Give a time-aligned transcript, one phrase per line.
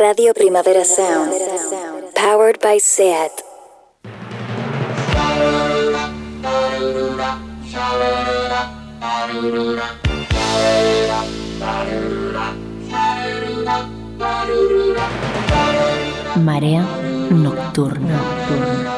[0.00, 1.34] Radio Primavera Sound.
[2.14, 3.42] Powered by SEAT.
[16.36, 16.86] Marea
[17.28, 18.22] Nocturna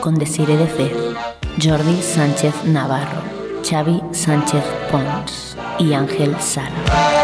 [0.01, 0.93] con Desire de Fez,
[1.61, 3.23] Jordi Sánchez Navarro,
[3.69, 7.22] Xavi Sánchez Pons y Ángel Sala.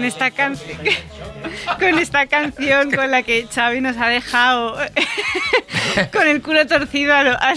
[0.00, 0.78] Con esta canción,
[1.78, 4.76] con esta canción con la que Xavi nos ha dejado
[6.12, 7.52] con el culo torcido a lo- a-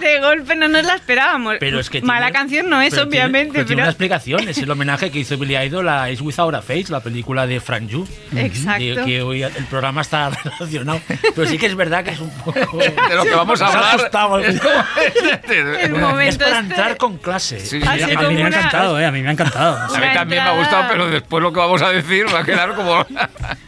[0.00, 1.56] de golpe, no nos la esperábamos.
[1.60, 3.90] Pero es que Mala tiene- canción no es, pero tiene- obviamente, pero tiene pero una
[3.90, 4.48] explicación.
[4.48, 7.60] Es el homenaje que hizo Billy Idol a Is Without a Face, la película de
[7.60, 8.06] Frank Yu.
[8.36, 8.78] Exacto.
[8.78, 11.00] Que, que hoy el programa está relacionado.
[11.34, 12.52] Pero sí que es verdad que es un poco.
[12.78, 13.94] De lo que vamos a hablar.
[13.96, 14.38] asustado.
[14.38, 14.60] el es
[15.90, 17.60] momento para este- entrar con clase.
[17.60, 19.06] Sí, sí, a A mí mí me ha una- encantado, ¿eh?
[19.06, 19.76] A mí me ha encantado.
[19.76, 22.40] a mí Una también me ha gustado, pero después lo que vamos a decir va
[22.40, 23.04] a quedar como.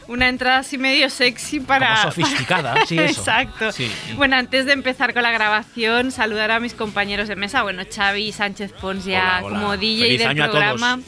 [0.06, 1.88] Una entrada así medio sexy para...
[1.88, 3.20] Como sofisticada, sí, eso.
[3.20, 3.72] Exacto.
[3.72, 3.90] Sí.
[4.16, 7.62] Bueno, antes de empezar con la grabación, saludar a mis compañeros de mesa.
[7.62, 9.58] Bueno, Xavi Sánchez Pons ya Hola, hola.
[9.60, 11.00] como DJ Feliz del programa.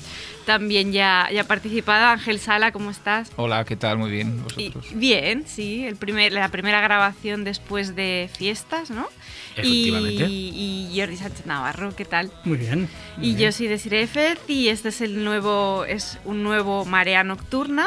[0.45, 2.07] También ya, ya ha participado.
[2.07, 3.33] Ángel Sala, ¿cómo estás?
[3.37, 3.99] Hola, ¿qué tal?
[3.99, 4.45] Muy bien.
[4.57, 4.87] Y- ¿Vosotros?
[4.99, 9.09] bien, sí, el primer, la primera grabación después de fiestas, ¿no?
[9.57, 10.27] Efectivamente.
[10.29, 12.31] Y, y Jordi Sánchez Navarro, ¿qué tal?
[12.45, 12.89] Muy bien.
[13.17, 13.51] muy Y bien.
[13.51, 17.87] yo soy Desiree Fez y este es el nuevo, es un nuevo Marea Nocturna.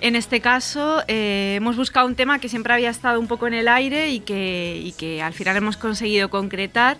[0.00, 3.54] En este caso eh, hemos buscado un tema que siempre había estado un poco en
[3.54, 6.98] el aire y que, y que al final hemos conseguido concretar.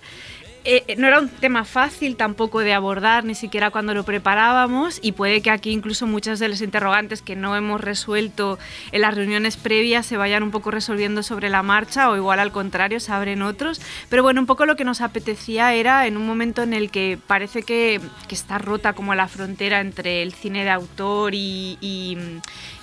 [0.70, 4.98] Eh, eh, no era un tema fácil tampoco de abordar, ni siquiera cuando lo preparábamos,
[5.00, 8.58] y puede que aquí incluso muchos de los interrogantes que no hemos resuelto
[8.92, 12.52] en las reuniones previas se vayan un poco resolviendo sobre la marcha, o igual al
[12.52, 13.80] contrario, se abren otros.
[14.10, 17.18] Pero bueno, un poco lo que nos apetecía era en un momento en el que
[17.26, 17.98] parece que,
[18.28, 22.18] que está rota como la frontera entre el cine de autor y, y-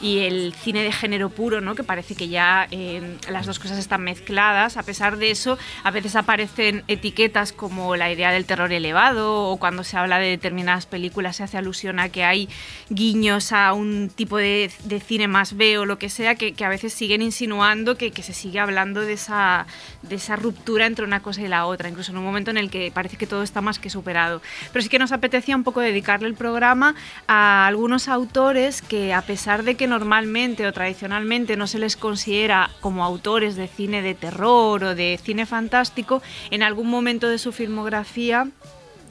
[0.01, 1.75] y el cine de género puro, ¿no?
[1.75, 4.75] que parece que ya eh, las dos cosas están mezcladas.
[4.77, 9.57] A pesar de eso, a veces aparecen etiquetas como la idea del terror elevado o
[9.57, 12.49] cuando se habla de determinadas películas se hace alusión a que hay
[12.89, 16.65] guiños a un tipo de, de cine más B o lo que sea, que, que
[16.65, 19.67] a veces siguen insinuando que, que se sigue hablando de esa,
[20.01, 22.69] de esa ruptura entre una cosa y la otra, incluso en un momento en el
[22.69, 24.41] que parece que todo está más que superado.
[24.71, 26.95] Pero sí que nos apetecía un poco dedicarle el programa
[27.27, 32.69] a algunos autores que a pesar de que normalmente o tradicionalmente no se les considera
[32.81, 36.21] como autores de cine de terror o de cine fantástico,
[36.51, 38.47] en algún momento de su filmografía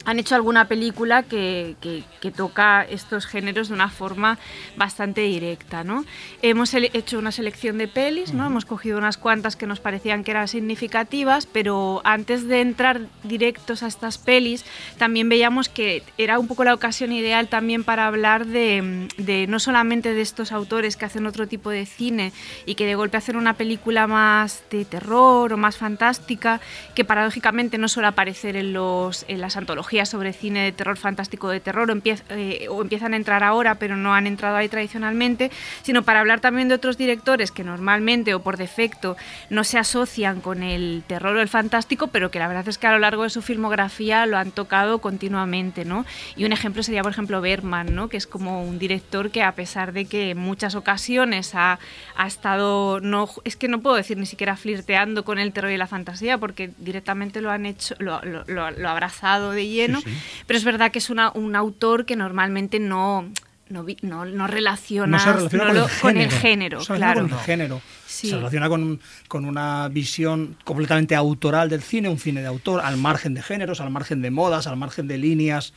[0.05, 4.37] han hecho alguna película que, que- que toca estos géneros de una forma
[4.77, 5.83] bastante directa.
[5.83, 6.05] ¿no?
[6.41, 8.45] Hemos hecho una selección de pelis, ¿no?
[8.45, 13.83] hemos cogido unas cuantas que nos parecían que eran significativas, pero antes de entrar directos
[13.83, 14.65] a estas pelis,
[14.97, 19.59] también veíamos que era un poco la ocasión ideal también para hablar de, de no
[19.59, 22.31] solamente de estos autores que hacen otro tipo de cine
[22.65, 26.59] y que de golpe hacen una película más de terror o más fantástica,
[26.95, 31.47] que paradójicamente no suele aparecer en, los, en las antologías sobre cine de terror fantástico
[31.47, 34.67] de terror o, empiez- eh, o empiezan a entrar ahora pero no han entrado ahí
[34.67, 35.51] tradicionalmente,
[35.83, 39.15] sino para hablar también de otros directores que normalmente o por defecto
[39.49, 42.87] no se asocian con el terror o el fantástico, pero que la verdad es que
[42.87, 46.05] a lo largo de su filmografía lo han tocado continuamente, ¿no?
[46.35, 48.09] Y un ejemplo sería, por ejemplo, Bergman, ¿no?
[48.09, 51.77] Que es como un director que a pesar de que en muchas ocasiones ha,
[52.15, 55.77] ha estado, no, es que no puedo decir ni siquiera flirteando con el terror y
[55.77, 60.01] la fantasía, porque directamente lo han hecho, lo, lo- lo- lo abrazado de lleno,
[60.47, 63.29] pero es verdad que es una- un autor que normalmente no...
[63.67, 67.21] No, no, no relaciona, no se relaciona con, lo- el con el género, se claro.
[67.23, 67.81] con el género.
[68.05, 68.29] Sí.
[68.29, 72.97] Se relaciona con, con una visión completamente autoral del cine, un cine de autor, al
[72.97, 75.73] margen de géneros, al margen de modas, al margen de líneas.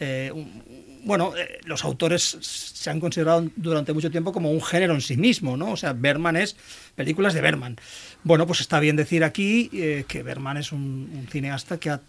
[0.00, 0.64] Eh, un-
[1.04, 5.16] bueno, eh, los autores se han considerado durante mucho tiempo como un género en sí
[5.16, 5.70] mismo, ¿no?
[5.70, 6.56] O sea, Berman es
[6.96, 7.76] películas de Berman.
[8.24, 12.00] Bueno, pues está bien decir aquí eh, que Berman es un, un cineasta que ha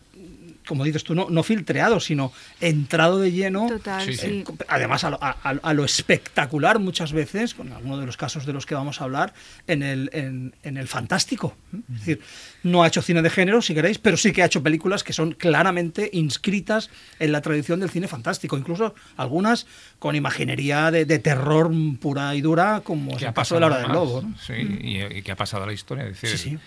[0.69, 2.31] como dices tú, no, no filtreado, sino
[2.61, 3.67] entrado de lleno.
[3.67, 4.19] Total, Sí, sí.
[4.19, 4.43] sí.
[4.47, 8.15] Eh, además, a lo, a- a- a lo espectacular muchas veces, con alguno de los
[8.15, 9.33] casos de los que vamos a hablar,
[9.67, 11.57] en el, en, en el fantástico.
[11.91, 12.21] Es decir,
[12.63, 15.13] no ha hecho cine de género, si queréis, pero sí que ha hecho películas que
[15.13, 16.89] son claramente inscritas
[17.19, 19.65] en la tradición del cine fantástico, incluso algunas
[19.99, 23.67] con imaginería de, de terror pura y dura, como es el ha caso de la
[23.67, 24.21] hora del lobo.
[24.21, 24.35] ¿no?
[24.39, 26.05] Sí, y, y que ha pasado a la historia.
[26.05, 26.57] Es decir, Sí, sí.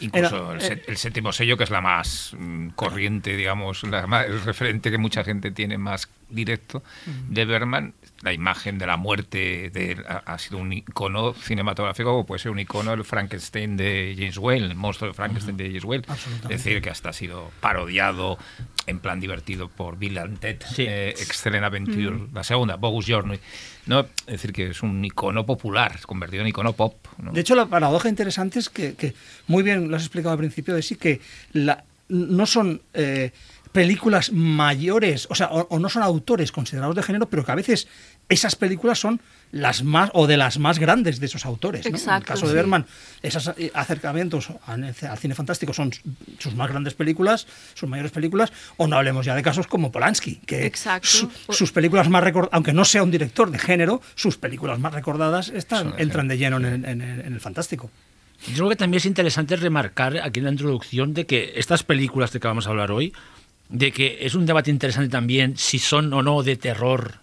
[0.00, 4.06] Incluso Era- el, sé- el séptimo sello, que es la más mm, corriente, digamos, la
[4.06, 6.82] más- el referente que mucha gente tiene más directo
[7.28, 12.24] de Berman, la imagen de la muerte de, ha, ha sido un icono cinematográfico, como
[12.26, 15.84] puede ser un icono el Frankenstein de James Whale, el monstruo de Frankenstein de James
[15.84, 16.04] Whale.
[16.06, 16.54] Absolutamente.
[16.54, 18.38] Es decir, que hasta ha sido parodiado
[18.86, 20.84] en plan divertido por Bill and Ted, Sí.
[20.88, 23.38] eh, Excellent Adventure, la segunda, Bogus Journey.
[23.86, 26.94] No, es decir, que es un icono popular, convertido en icono pop.
[27.18, 27.32] ¿no?
[27.32, 29.14] De hecho, la paradoja interesante es que, que
[29.48, 31.20] muy bien lo has explicado al principio de sí, que
[31.52, 33.32] la- no son eh,
[33.72, 37.54] películas mayores, o sea, o, o no son autores considerados de género, pero que a
[37.56, 37.88] veces
[38.28, 39.20] esas películas son
[39.50, 41.84] las más o de las más grandes de esos autores.
[41.84, 41.88] ¿no?
[41.90, 42.56] en el Exacto, caso de sí.
[42.56, 42.86] Berman,
[43.22, 45.90] esos eh, acercamientos al, cine fantástico son
[46.38, 50.36] sus más grandes películas, sus mayores películas, o no hablemos ya de casos como Polanski,
[50.46, 51.06] que Exacto.
[51.06, 54.94] su- sus películas más recordadas, aunque no sea un director de género, sus películas más
[54.94, 57.90] recordadas están, de entran de lleno en en el fantástico.
[58.48, 62.32] Yo creo que también es interesante remarcar aquí en la introducción de que estas películas
[62.32, 63.12] de que vamos a hablar hoy,
[63.68, 67.20] de que es un debate interesante también si son o no de terror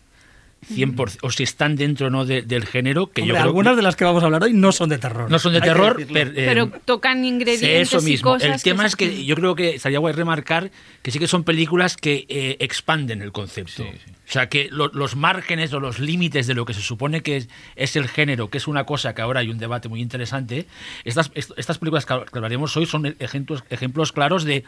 [0.67, 3.75] 100%, o si están dentro o no de- del género, que Hombre, yo creo algunas
[3.75, 5.29] de las que vamos a hablar hoy no son de terror.
[5.31, 8.31] no son de que terror, pero, eh, Pero tocan ingredientes eso mismo.
[8.31, 10.71] y cosas El tema se- es que yo creo que estaría guay remarcar
[11.01, 13.83] que sí que son películas que eh, expanden el concepto.
[13.83, 14.11] Sí, sí.
[14.27, 17.37] O sea, que lo- los márgenes o los límites de lo que se supone que
[17.37, 20.67] es, es el género, que es una cosa que ahora hay un debate muy interesante,
[21.03, 24.63] estas, est- estas películas que que hablaremos hoy son ejemplos, ejemplos claros de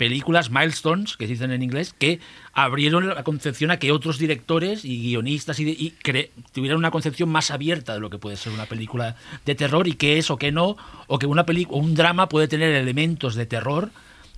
[0.00, 2.20] películas milestones, que se dicen en inglés, que
[2.54, 6.90] abrieron la concepción a que otros directores y guionistas y, de- y cre- tuvieran una
[6.90, 10.30] concepción más abierta de lo que puede ser una película de terror y que es
[10.30, 13.90] o que no, o que una película un drama puede tener elementos de terror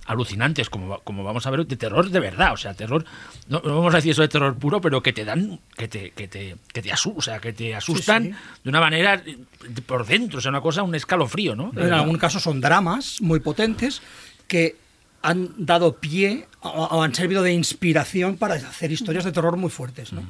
[0.05, 3.05] alucinantes, como, como vamos a ver, de terror de verdad, o sea, terror,
[3.47, 6.11] no, no vamos a decir eso de terror puro, pero que te dan, que te,
[6.11, 8.31] que te, que te, asu- o sea, que te asustan sí.
[8.65, 9.37] de una manera eh,
[9.85, 11.71] por dentro, o sea, una cosa, un escalofrío, ¿no?
[11.77, 14.01] En algún caso son dramas muy potentes
[14.49, 14.75] que
[15.23, 20.13] han dado pie o, han servido de inspiración para hacer historias de terror muy fuertes.
[20.13, 20.21] ¿no?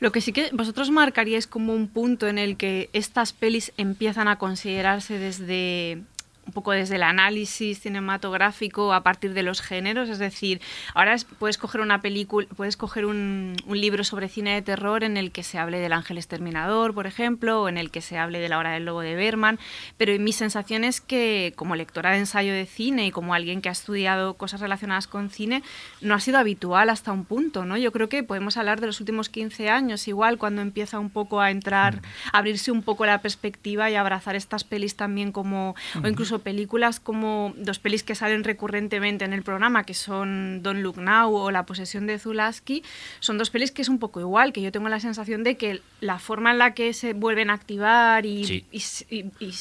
[0.00, 4.26] Lo que sí que vosotros marcaríais como un punto en el que estas pelis empiezan
[4.26, 6.02] a considerarse desde
[6.48, 10.60] un poco desde el análisis cinematográfico a partir de los géneros, es decir,
[10.94, 15.04] ahora es- puedes coger una película, puedes coger un, un libro sobre cine de terror
[15.04, 18.18] en el que se hable del ángel exterminador, por ejemplo, o en el que se
[18.18, 19.58] hable de la hora del lobo de Berman,
[19.96, 23.68] pero mi sensación es que como lectora de ensayo de cine y como alguien que
[23.68, 25.62] ha estudiado cosas relacionadas con cine,
[26.00, 27.76] no ha sido habitual hasta un punto, ¿no?
[27.76, 31.40] Yo creo que podemos hablar de los últimos 15 años, igual cuando empieza un poco
[31.40, 32.00] a entrar,
[32.32, 37.00] a abrirse un poco la perspectiva y abrazar estas pelis también como, o incluso películas
[37.00, 41.50] como dos pelis que salen recurrentemente en el programa, que son Don't Look Now o
[41.50, 42.82] La posesión de Zulaski,
[43.20, 45.80] son dos pelis que es un poco igual, que yo tengo la sensación de que
[46.00, 48.66] la forma en la que se vuelven a activar y, Sí.
[48.70, 49.52] y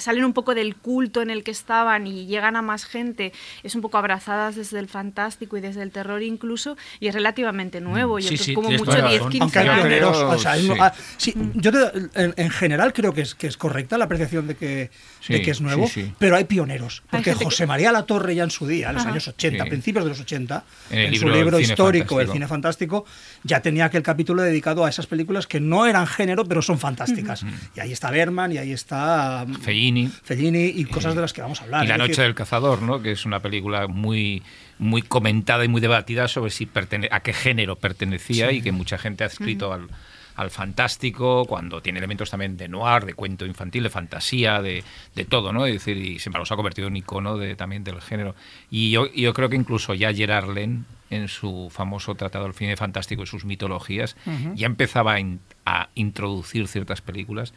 [0.00, 3.74] salen un poco del culto en el que estaban y llegan a más gente, es
[3.74, 8.18] un poco abrazadas desde el fantástico y desde el terror incluso, y es relativamente nuevo,
[8.18, 9.32] yo Sí, creo sí, como mucho toda la 10, razón.
[9.32, 10.16] 15 Aunque hay pioneros.
[10.16, 10.72] o sea, hay- sí.
[10.80, 14.46] ah, sí, yo te- en, en general creo que es, que es correcta la apreciación
[14.46, 14.90] de que,
[15.20, 16.14] Sí, de que es nuevo, sí, sí.
[16.18, 17.02] pero hay pioneros.
[17.10, 19.10] Hay Porque que- José María Latorre ya en su día, en los Ajá.
[19.12, 19.70] años 80, Sí.
[19.70, 22.32] principios de los 80, En el en, libro su libro cine histórico, El fantástico.
[22.32, 23.04] cine fantástico,
[23.44, 27.44] ya tenía aquel capítulo dedicado a esas películas que no eran género, pero son fantásticas.
[27.76, 30.06] Y ahí está Berman, y ahí está mm, Fellini.
[30.08, 31.84] Fellini y cosas de las que vamos a hablar.
[31.84, 33.02] Y La Noche decir, del Cazador, ¿no?
[33.02, 34.42] que es una película muy,
[34.78, 38.96] muy comentada y muy debatida sobre si pertene a qué género pertenecía y que mucha
[38.98, 39.88] gente ha escrito al,
[40.36, 44.84] al fantástico, cuando tiene elementos también de noir, de cuento infantil, de fantasía, de,
[45.14, 45.66] de todo, ¿no?
[45.66, 48.34] Es decir, y se ha convertido en icono de, también del género.
[48.70, 52.74] Y yo, yo creo que incluso ya Gerard Len, en su famoso tratado del cine
[52.76, 54.16] fantástico y sus mitologías,
[54.54, 57.52] ya empezaba a, in- a introducir ciertas películas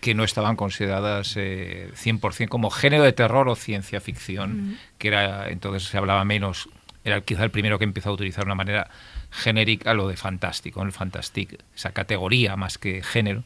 [0.00, 5.48] que no estaban consideradas eh, 100% como género de terror o ciencia ficción, que era
[5.50, 6.68] entonces se hablaba menos,
[7.04, 8.88] era quizá el primero que empezó a utilizar de una manera
[9.30, 13.44] genérica lo de fantástico, el fantastic, esa categoría más que género,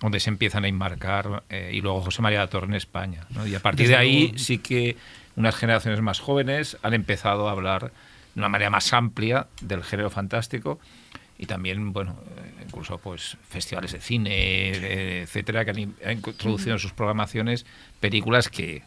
[0.00, 3.26] donde se empiezan a enmarcar, eh, y luego José María Torre en España.
[3.30, 3.46] ¿no?
[3.46, 4.96] Y a partir Desde de ahí sí que
[5.36, 7.92] unas generaciones más jóvenes han empezado a hablar
[8.34, 10.80] de una manera más amplia del género fantástico
[11.42, 16.72] y también, bueno, eh, incluso pues festivales de cine, etcétera, que han, in- han introducido
[16.74, 17.64] en sus programaciones
[17.98, 18.82] películas que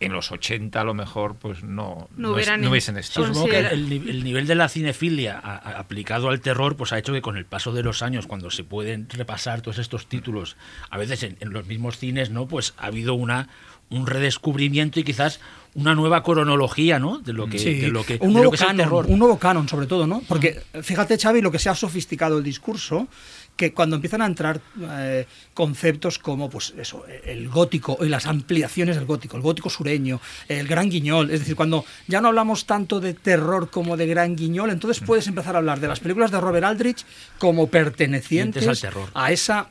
[0.00, 3.26] en los 80 a lo mejor pues no, No no, es- no hubiesen estado.
[3.28, 6.76] supongo que Considera- el, ni- el nivel de la cinefilia a- a- aplicado al terror
[6.76, 9.78] pues ha hecho que con el paso de los años, cuando se pueden repasar todos
[9.78, 10.56] estos títulos,
[10.90, 12.46] a veces en, en los mismos cines, ¿no?
[12.46, 13.48] Pues ha habido una
[13.90, 15.40] un redescubrimiento y quizás
[15.74, 17.18] una nueva cronología, ¿no?
[17.18, 18.84] De lo que, Sí, de lo que, un de nuevo lo que es el canon,
[18.84, 19.06] terror.
[19.08, 20.22] un nuevo canon sobre todo, ¿no?
[20.28, 23.08] Porque fíjate, Xavi, lo que se ha sofisticado el discurso,
[23.56, 28.96] que cuando empiezan a entrar eh, conceptos como, pues eso, el gótico y las ampliaciones
[28.96, 33.00] del gótico, el gótico sureño, el gran guiñol, es decir, cuando ya no hablamos tanto
[33.00, 36.40] de terror como de gran guiñol, entonces puedes empezar a hablar de las películas de
[36.40, 37.04] Robert Aldrich
[37.38, 39.08] como pertenecientes al terror.
[39.14, 39.70] a esa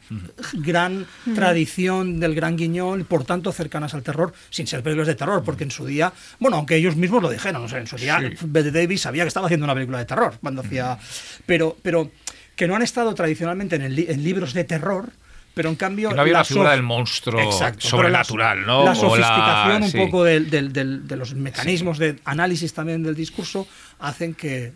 [0.53, 5.15] gran tradición del gran guiñol y por tanto cercanas al terror, sin ser películas de
[5.15, 7.97] terror, porque en su día, bueno, aunque ellos mismos lo dijeron, o sea, en su
[7.97, 10.97] día Bette Davis sabía que estaba haciendo una película de terror cuando hacía,
[11.45, 12.11] pero, pero
[12.55, 15.09] que no han estado tradicionalmente en, el li- en libros de terror.
[15.55, 16.09] Pero en cambio.
[16.09, 18.83] Que no había la figura del monstruo Exacto, sobrenatural, ¿no?
[18.85, 19.97] La sofisticación la- un sí.
[19.99, 23.67] poco de los mecanismos de análisis también del discurso
[23.99, 24.73] hacen que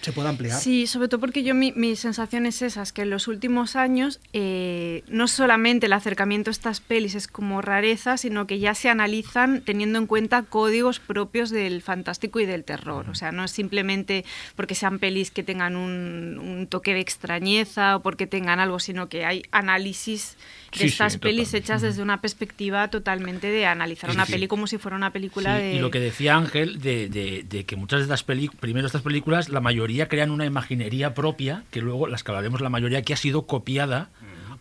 [0.00, 0.58] se pueda ampliar.
[0.60, 3.76] Sí, sobre todo porque yo mi, mi sensación es esa, es que en los últimos
[3.76, 8.74] años eh, no solamente el acercamiento a estas pelis es como rareza, sino que ya
[8.74, 13.08] se analizan teniendo en cuenta códigos propios del fantástico y del terror.
[13.10, 14.24] O sea, no es simplemente
[14.54, 19.08] porque sean pelis que tengan un, un toque de extrañeza o porque tengan algo, sino
[19.08, 20.36] que hay análisis
[20.72, 21.60] de Sí, sí, estas pelis total.
[21.60, 24.32] hechas desde una perspectiva totalmente de analizar Sí, una sí.
[24.32, 25.74] peli como si fuera una película Sí, de...
[25.74, 29.02] Y lo que decía Ángel, de, de- de que muchas de estas películas, primero estas
[29.02, 33.12] películas, la mayoría crean una imaginería propia, que luego, las que hablaremos, la mayoría que
[33.14, 34.08] ha sido copiada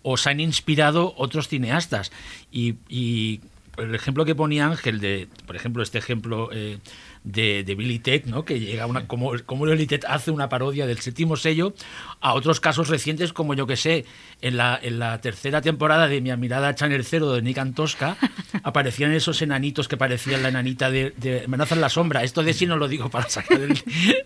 [0.03, 2.11] o se han inspirado otros cineastas.
[2.51, 3.41] Y, y
[3.77, 6.77] el ejemplo que ponía Ángel, de, por ejemplo, este ejemplo eh,
[7.25, 8.45] de, de Billy Ted, ¿no?
[8.45, 11.73] que llega una, como, como Billy Ted hace una parodia del séptimo sello,
[12.21, 14.05] a otros casos recientes como yo que sé,
[14.41, 18.15] en la, en la tercera temporada de Mi Admirada Channel Cero de Nick Antosca,
[18.63, 22.23] aparecían esos enanitos que parecían la enanita de, de Amenaza en la Sombra.
[22.23, 23.81] Esto de sí no lo digo para sacar el,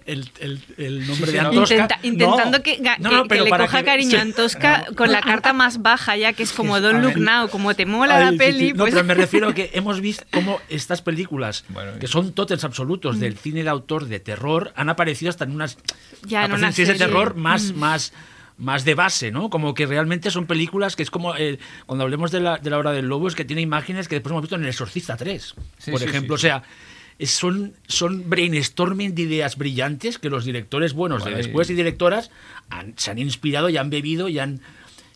[0.06, 1.40] el- el- el nombre Sí, de.
[1.40, 1.76] Antosca.
[1.76, 2.64] Intenta- intentando No.
[2.64, 4.16] que, ga- No, que- no, que le coja que- cariño sí.
[4.18, 7.18] a Antosca con la carta más baja, ya que es como Don't a Look.
[7.18, 8.68] Now, como te mola Ay, la sí, peli.
[8.68, 8.74] sí.
[8.74, 12.34] No, pues- pero me refiero a que hemos visto cómo estas películas, Bueno, que son
[12.34, 15.78] tótems absolutos del cine de autor de terror, han aparecido hasta en unas
[16.26, 17.06] Ya, en una series de serie.
[17.08, 18.14] terror más, más,
[18.58, 19.50] más de base, ¿no?
[19.50, 22.78] Como que realmente son películas que es como eh, cuando hablemos de la, de la
[22.78, 25.56] hora del lobo, es que tiene imágenes que después hemos visto en El Exorcista 3,
[25.78, 26.38] Sí, por sí, ejemplo.
[26.38, 26.48] sí, sí.
[26.48, 26.64] O sea,
[27.26, 32.32] son, son brainstorming de ideas brillantes que los directores buenos Bueno, de después y directoras
[32.70, 34.62] han- se han inspirado y han bebido y han,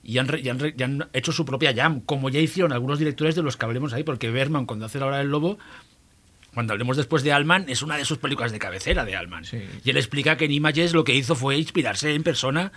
[0.04, 3.36] y han, y han y han hecho su propia jam, como ya hicieron algunos directores
[3.36, 5.58] de los que hablemos ahí, porque Berman, cuando hace la hora del lobo,
[6.54, 9.46] cuando hablemos después de Alman, es una de sus películas de cabecera de Alman.
[9.46, 9.64] Sí.
[9.84, 12.72] Y él explica que en Images lo que hizo fue inspirarse en persona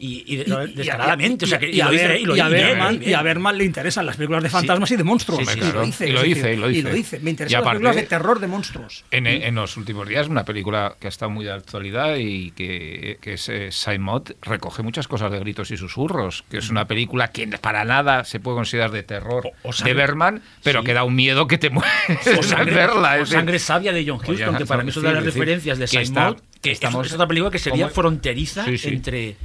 [0.00, 1.46] y, y de- Y- descaradamente.
[1.46, 3.10] y- a Berman- y bien.
[3.10, 5.40] y a Berman le interesan las películas de fantasmas y de monstruos.
[5.40, 6.90] Sí, sí, y, lo dice, Y lo decir, y lo y lo.
[7.20, 9.04] Me interesan las aparte- películas de terror de monstruos.
[9.10, 13.18] En, en los últimos días, una película que ha estado muy de actualidad y que,
[13.20, 17.28] que es eh, Simon, recoge muchas cosas de gritos y susurros, que es una película
[17.28, 20.86] que para nada se puede considerar de terror O- o de sangre- Berman, pero sí.
[20.86, 23.18] que da un miedo que te mueres o sangre, verla.
[23.20, 25.24] o Sangre sabia de John Oye, Huston, que para mí es sí, una de las
[25.24, 28.88] referencias de Maud, que es- estamos- es otra película que sería fronteriza Sí, sí.
[28.88, 29.36] entre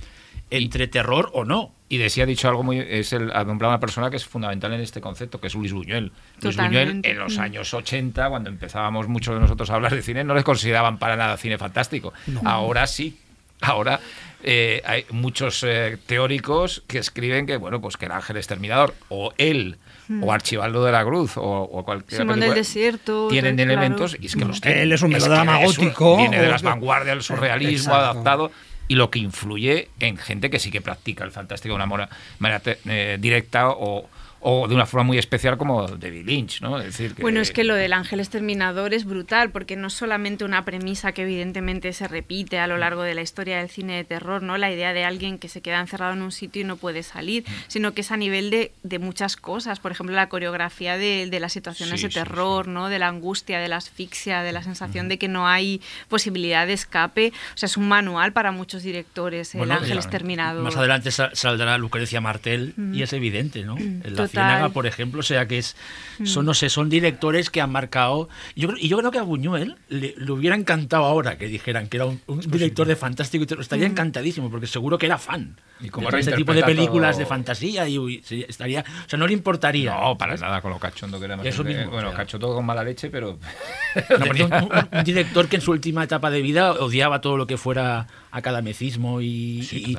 [0.50, 1.72] entre terror o no.
[1.88, 2.80] Y de sí ha dicho algo muy.
[2.80, 5.72] Es el, ha nombrado una persona que es fundamental en este concepto, que es Luis
[5.72, 6.12] Buñuel.
[6.42, 10.24] Luis Buñuel, en los años 80, cuando empezábamos muchos de nosotros a hablar de cine,
[10.24, 12.14] no les consideraban para nada cine fantástico.
[12.44, 13.20] Ahora sí.
[13.62, 14.00] Ahora
[14.44, 19.34] eh, hay muchos eh, teóricos que escriben que, bueno, pues que el ángel exterminador, o
[19.38, 19.78] él,
[20.22, 23.72] o Archibaldo de la Cruz, o, o cualquier Simón del Desierto, tienen claro.
[23.72, 24.82] elementos, y es que los tienen.
[24.82, 28.12] Él es un melodrama es gótico, Viene de las vanguardias del surrealismo Exacto.
[28.12, 28.52] adaptado
[28.88, 32.62] y lo que influye en gente que sí que practica el fantástico de una manera
[32.86, 36.78] eh, directa o, o de una forma muy especial como David Lynch, ¿no?
[36.80, 39.94] Es decir, que, Bueno, es que lo del ángel exterminador es brutal, porque no es
[39.94, 43.96] solamente una premisa que evidentemente se repite a lo largo de la historia del cine
[43.96, 44.58] de terror, ¿no?
[44.58, 47.44] La idea de alguien que se queda encerrado en un sitio y no puede salir,
[47.48, 47.52] Mm.
[47.68, 49.80] sino que es a nivel de, de muchas cosas.
[49.80, 52.90] Por ejemplo, la coreografía de, de las situaciones Sí, de sí, terror, ¿no?
[52.90, 56.74] De la angustia, de la asfixia, de la sensación de que no hay posibilidad de
[56.74, 57.34] escape.
[57.54, 60.64] O sea, es un manual para muchos directores, el ángel exterminador.
[60.64, 63.76] Más adelante sa- saldrá Lucrecia Martel y es evidente, ¿no?
[64.16, 64.35] Total.
[64.36, 65.76] Ciénaga, por ejemplo, o sea que es,
[66.24, 68.30] son, no sé, son directores que han marcado.
[68.56, 71.98] Yo, y yo creo que a Buñuel le, le hubiera encantado ahora que dijeran que
[71.98, 75.60] era un, un director de fantástico estaría encantadísimo porque seguro que era fan.
[75.82, 79.20] Y cómo de este tipo de películas todo- de fantasía y uy, estaría, o sea,
[79.20, 79.94] no le importaría.
[79.94, 81.36] No, para nada con lo cachondo que era.
[81.36, 82.20] más Eso bien, mismo, bueno, o sea.
[82.20, 83.38] cachondo con mala leche, pero...
[84.20, 87.58] No, un- un director que en su última etapa de vida odiaba todo lo que
[87.58, 89.98] fuera academicismo y, Sí, y-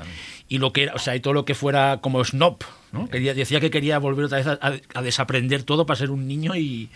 [0.55, 2.59] y lo que era, o sea, y todo lo que fuera como snob,
[2.93, 3.09] ¿no?
[3.09, 4.59] Quería, decía que quería volver otra vez a,
[4.95, 6.89] a- desaprender todo para ser un niño y,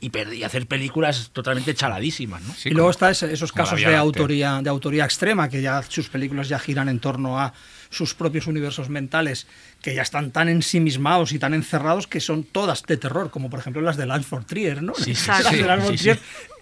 [0.00, 2.52] y, y hacer películas totalmente chaladísimas, ¿no?
[2.54, 5.82] Sí, y luego como- está ese- esos casos de autoría, de autoría extrema, que ya
[5.82, 7.52] sus películas ya giran en torno a
[7.88, 9.46] sus propios universos mentales,
[9.80, 13.60] que ya están tan ensimismados y tan encerrados que son todas de terror, como por
[13.60, 14.92] ejemplo las de Lance for Trier, ¿no?
[14.94, 15.92] Sí, sí, las sí, de Lance.
[15.96, 16.18] Trier,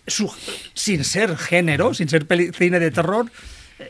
[0.07, 0.31] su-
[0.75, 3.31] sin ser género, sin ser peli- cine de terror,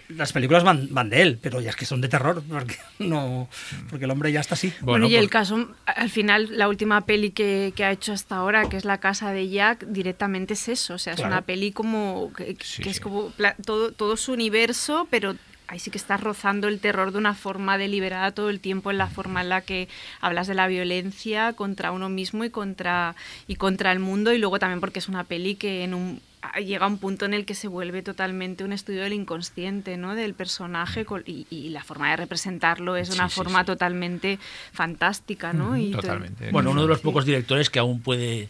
[0.09, 3.49] las películas van, van de él, pero ya es que son de terror, porque, no,
[3.91, 4.69] porque el hombre ya está así.
[4.81, 8.13] Bueno, Bueno, y el por- caso, al final, la última peli que, que ha hecho
[8.13, 10.95] hasta ahora, que es La casa de Jack, directamente es eso.
[10.95, 11.33] O sea, es Claro.
[11.35, 13.03] una peli como que, Sí, que es sí.
[13.03, 13.33] como
[13.65, 15.37] todo, todo su universo, pero
[15.67, 18.99] ahí sí que estás rozando el terror de una forma deliberada todo el tiempo, en
[18.99, 19.89] la forma en la que
[20.21, 24.59] hablas de la violencia contra uno mismo y contra, y contra el mundo, y luego
[24.59, 26.21] también porque es una peli que en un
[26.65, 30.15] llega a un punto en el que se vuelve totalmente un estudio del inconsciente, ¿no?
[30.15, 33.67] Del personaje col- y, y la forma de representarlo es una sí, forma sí.
[33.67, 34.39] totalmente
[34.73, 35.77] fantástica, ¿no?
[35.77, 36.51] Y to- Totalmente.
[36.51, 37.05] Bueno, uno de los Sí.
[37.05, 38.49] pocos directores que aún puede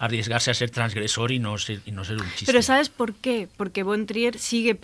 [0.00, 2.46] arriesgarse a ser transgresor y no ser, y no ser un chiste.
[2.46, 3.48] Pero ¿sabes por qué?
[3.56, 4.76] Porque Von Trier sigue,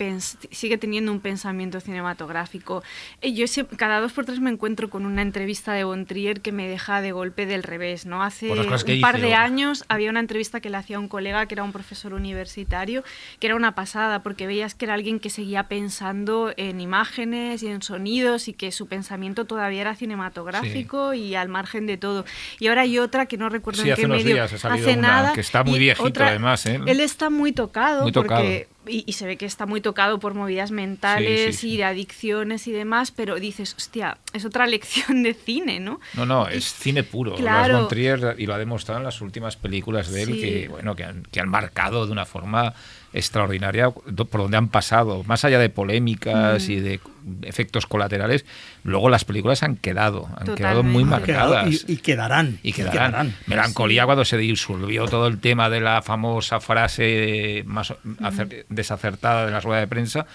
[0.51, 2.83] sigue teniendo un pensamiento cinematográfico.
[3.21, 3.45] Eh, Yo
[3.77, 7.01] cada dos por tres me encuentro con una entrevista de Von Trier que me deja
[7.01, 8.05] de golpe del revés.
[8.05, 8.21] ¿no?
[8.23, 8.67] Hace un
[9.01, 11.63] par dice, de o- años había una entrevista que le hacía un colega que era
[11.63, 13.03] un profesor universitario,
[13.39, 17.67] que era una pasada, porque veías que era alguien que seguía pensando en imágenes y
[17.67, 22.23] en sonidos y que su pensamiento todavía era cinematográfico y al margen de todo.
[22.59, 24.35] Y ahora hay otra que no recuerdo Sí, en qué medio.
[24.35, 25.33] días una nada.
[25.33, 26.79] que está muy y viejito, otra- además, ¿eh?
[26.85, 28.41] Él está muy tocado, Muy tocado.
[28.41, 31.73] porque y, y se ve que está muy tocado por movidas mentales Sí, sí, sí.
[31.73, 35.99] y de adicciones y demás, pero dices, hostia, es otra lección de cine, ¿no?
[36.13, 37.35] No, no, es cine puro.
[37.35, 37.87] Claro.
[37.87, 41.23] Trier, y lo ha demostrado en las últimas películas de él, que, bueno, que, han,
[41.23, 42.73] que han marcado de una forma
[43.13, 45.23] extraordinaria por donde han pasado.
[45.23, 46.71] Más allá de polémicas Mm.
[46.71, 46.99] y de
[47.43, 48.45] efectos colaterales,
[48.83, 51.67] luego las películas han quedado, han quedado muy marcadas.
[51.87, 52.59] Y, y quedarán.
[52.63, 53.35] Y quedarán.
[53.47, 59.51] Melancolía cuando se disolvió todo el tema de la famosa frase más acer- desacertada de
[59.51, 60.25] la rueda de prensa,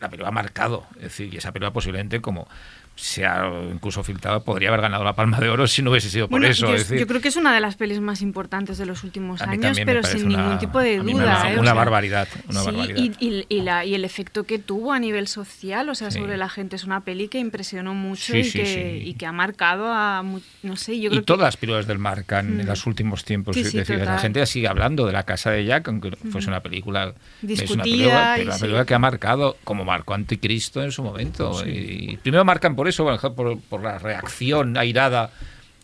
[0.00, 0.86] la película ha marcado.
[0.96, 2.48] Es decir, y esa película posiblemente como
[2.96, 6.28] se ha incluso filtrado, podría haber ganado la Palma de Oro si no hubiese sido
[6.28, 6.68] por Bueno, eso.
[6.68, 9.02] yo, es decir, yo creo que es una de las pelis más importantes de los
[9.02, 11.50] últimos años, pero sin una- ningún tipo de duda.
[11.50, 11.56] ¿eh?
[11.56, 12.96] O una sea, barbaridad, una sí, barbaridad.
[12.98, 16.20] Y, y- y la- y el efecto que tuvo a nivel social, o sea, Sí.
[16.20, 19.32] sobre la gente, es una peli que impresionó mucho Sí, y, que, y que ha
[19.32, 20.22] marcado a,
[20.62, 21.26] no sé, yo y creo que...
[21.26, 22.68] todas las películas del marcan en Mm.
[22.68, 23.56] los últimos tiempos.
[23.56, 27.08] Es decir, la gente sigue hablando de la casa de Jack, aunque fuese una película
[27.08, 30.92] es una Discutida película, y pero una película que ha marcado, como marcó Anticristo en
[30.92, 31.60] su momento.
[31.66, 35.30] Y primero marcan por por, ejemplo, por, por la reacción airada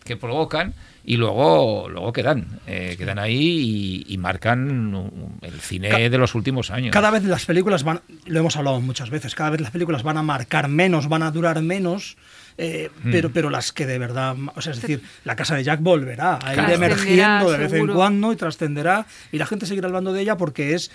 [0.05, 0.75] que provocan.
[1.03, 5.11] Y luego, luego quedan, eh, quedan ahí y, y marcan um,
[5.41, 6.93] el cine de los últimos años.
[6.93, 10.19] Cada vez las películas van, lo hemos hablado muchas veces, cada vez las películas van
[10.19, 12.19] a marcar menos, van a durar menos,
[12.59, 13.11] eh, Mm.
[13.13, 16.35] pero, pero las que de verdad, o sea, es decir, la casa de Jack volverá
[16.45, 16.75] a ir Claro.
[16.75, 20.75] emergiendo de vez en cuando y trascenderá y la gente seguirá hablando de ella porque
[20.75, 20.91] es,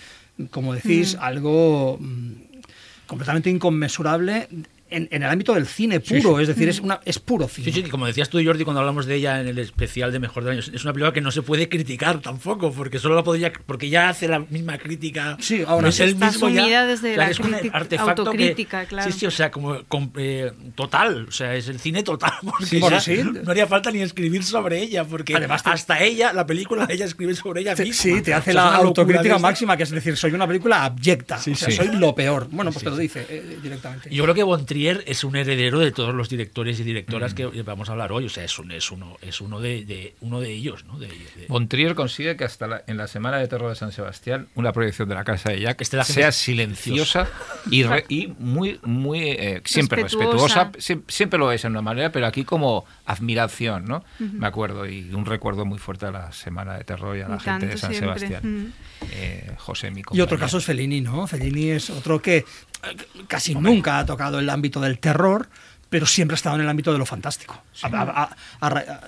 [0.51, 2.31] como decís, algo mm,
[3.07, 4.47] completamente inconmensurable
[4.89, 7.71] en, en el ámbito del cine puro, es decir, es, una, es puro cine.
[7.71, 10.43] Sí, sí, como decías tú, Jordi, cuando hablamos de ella en el especial de Mejor
[10.43, 13.51] del Año, es una película que no se puede criticar tampoco, porque solo la podría,
[13.65, 15.37] porque ya hace la misma crítica.
[15.39, 16.03] Sí, ahora no es sí.
[16.03, 16.85] el Está mismo ya.
[16.85, 19.11] desde O sea, la que es un artefacto que- autocrítica, claro.
[19.11, 22.65] Sí, sí, o sea, como com- eh, total, o sea, es el cine total, porque
[22.65, 23.21] Sí, bueno, ya sí.
[23.23, 27.05] no haría falta ni escribir sobre ella, porque Además te- hasta ella, la película, ella
[27.05, 28.01] escribe sobre ella Te- misma.
[28.03, 30.85] sí, te hace O sea, la autocrítica de máxima, que es decir, soy una película
[30.85, 31.71] abyecta, o sea, sí.
[31.71, 32.47] soy lo peor.
[32.51, 34.09] Bueno, pues te lo dice eh, directamente.
[34.13, 37.35] Yo creo que Von Trier es un heredero de todos los directores y directoras Mm.
[37.35, 38.25] que vamos a hablar hoy.
[38.25, 40.99] O sea, es, un, es uno, es uno de, de- uno de ellos, ¿no?
[40.99, 43.93] De- de- Von Trier consigue que hasta la- en la Semana de Terror de San
[43.93, 47.29] Sebastián una proyección de la casa de Jack gente sea silenciosa
[47.71, 50.65] y, re- y muy, muy eh, siempre Respetuosa.
[50.65, 50.71] respetuosa.
[50.79, 54.03] Siem- Siempre lo es en una manera, pero aquí como admiración, ¿no?
[54.19, 57.35] Me acuerdo y un recuerdo muy fuerte a la Semana de Terror y a la
[57.35, 58.19] Y gente de San siempre.
[58.19, 58.65] Sebastián.
[58.65, 58.73] Mm.
[59.11, 60.39] Eh, José, mi Y otro compañero.
[60.39, 61.27] caso es Fellini, ¿no?
[61.27, 62.45] Fellini es otro que eh,
[63.27, 65.47] casi nunca ha tocado el ámbito del terror,
[65.95, 67.63] pero siempre ha estado en el ámbito de lo fantástico.
[67.83, 69.01] A, a- a- a ra-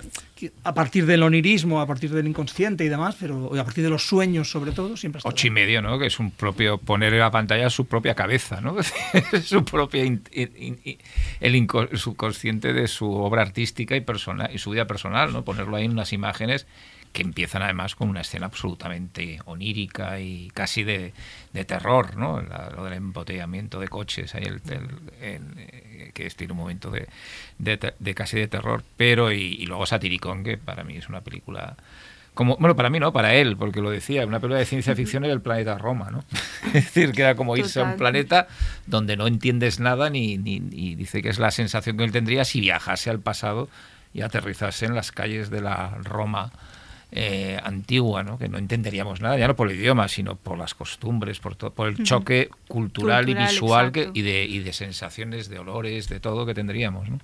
[0.64, 4.06] a partir del onirismo, a partir del inconsciente y demás, pero a partir de los
[4.08, 5.34] sueños sobre todo, siempre ha estado.
[5.34, 5.98] Ocho y medio, ¿no?
[5.98, 8.76] Que es un propio poner en la pantalla su propia cabeza, ¿no?
[9.44, 10.98] su propia in- in- in-
[11.40, 15.44] el inco- subconsciente de su obra artística y personal y su vida personal, ¿no?
[15.44, 16.66] Ponerlo ahí en unas imágenes
[17.12, 21.12] que empiezan además con una escena absolutamente onírica y casi de,
[21.52, 22.40] de terror, ¿no?
[22.42, 26.90] La- lo del embotellamiento de coches, ahí el, el- el- eh, que tiene un momento
[26.90, 27.08] de,
[27.58, 31.20] de de casi de terror, pero y, y luego Satiricón, que para mí es una
[31.22, 31.76] película
[32.34, 35.24] como, bueno, para mí no, para él, porque lo decía, una película de ciencia ficción
[35.24, 36.22] era el planeta Roma, ¿no?
[36.66, 38.46] es decir, que era como irse a un planeta
[38.86, 42.44] donde no entiendes nada ni, ni, ni dice que es la sensación que él tendría
[42.44, 43.68] si viajase al pasado
[44.14, 46.52] y aterrizase en las calles de la Roma
[47.10, 48.38] eh, antigua, ¿no?
[48.38, 51.72] que no entenderíamos nada, ya no por el idioma, sino por las costumbres, por, todo,
[51.72, 56.20] por el choque cultural, y visual que, y, de, y de sensaciones, de olores, de
[56.20, 57.08] todo que tendríamos.
[57.08, 57.18] ¿no?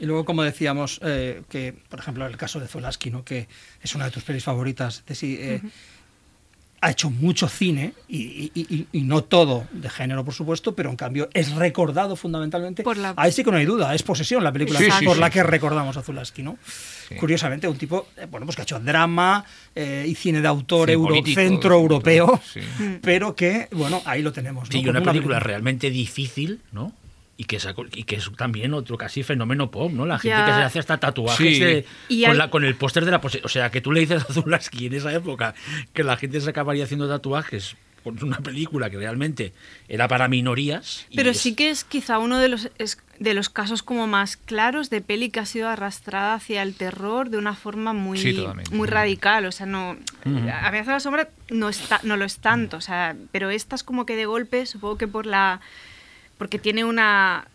[0.00, 3.24] Y luego, como decíamos, eh, que por ejemplo el caso de Zolaski, ¿no?
[3.24, 3.48] que
[3.82, 5.60] es una de tus pelis favoritas, de sí, eh,
[6.86, 10.88] ha hecho mucho cine y, y- y- y no todo de género, por supuesto, pero
[10.90, 12.84] en cambio es recordado fundamentalmente.
[12.84, 15.20] Por la- Ahí sí que no hay duda, es Posesión la película Sí, por sí,
[15.20, 15.32] la sí.
[15.32, 16.58] que recordamos a Zulaski, ¿no?
[17.18, 19.44] Curiosamente, un tipo, eh, bueno, pues que ha hecho drama
[19.74, 22.60] eh, y cine de autor euro- político, centro europeo, sí.
[23.02, 24.68] pero que, bueno, ahí lo tenemos.
[24.68, 24.72] ¿no?
[24.72, 25.40] Sí, y una película película.
[25.40, 26.92] realmente difícil, ¿no?
[27.38, 30.06] Y que, sacó- y que es también otro casi fenómeno pop, ¿no?
[30.06, 30.46] La gente Ya.
[30.46, 31.60] que se hace hasta tatuajes Sí.
[31.62, 33.92] de- Y con, hay- la- con el póster de la pose- O sea, que tú
[33.92, 35.54] le dices a Zulaski en esa época
[35.92, 39.52] que la gente se acabaría haciendo tatuajes con una película que realmente
[39.88, 41.06] era para minorías.
[41.14, 44.38] Pero es- sí que es quizá uno de los, es- de los casos como más
[44.38, 48.32] claros de peli que ha sido arrastrada hacia el terror de una forma muy, Sí,
[48.32, 48.74] totalmente.
[48.74, 49.44] muy radical.
[49.44, 49.96] O sea, no.
[50.24, 52.78] A veces la sombra no, está, no lo es tanto.
[52.78, 55.60] O sea, pero esta es como que de golpe, supongo que por la.
[56.38, 57.46] Porque tiene una.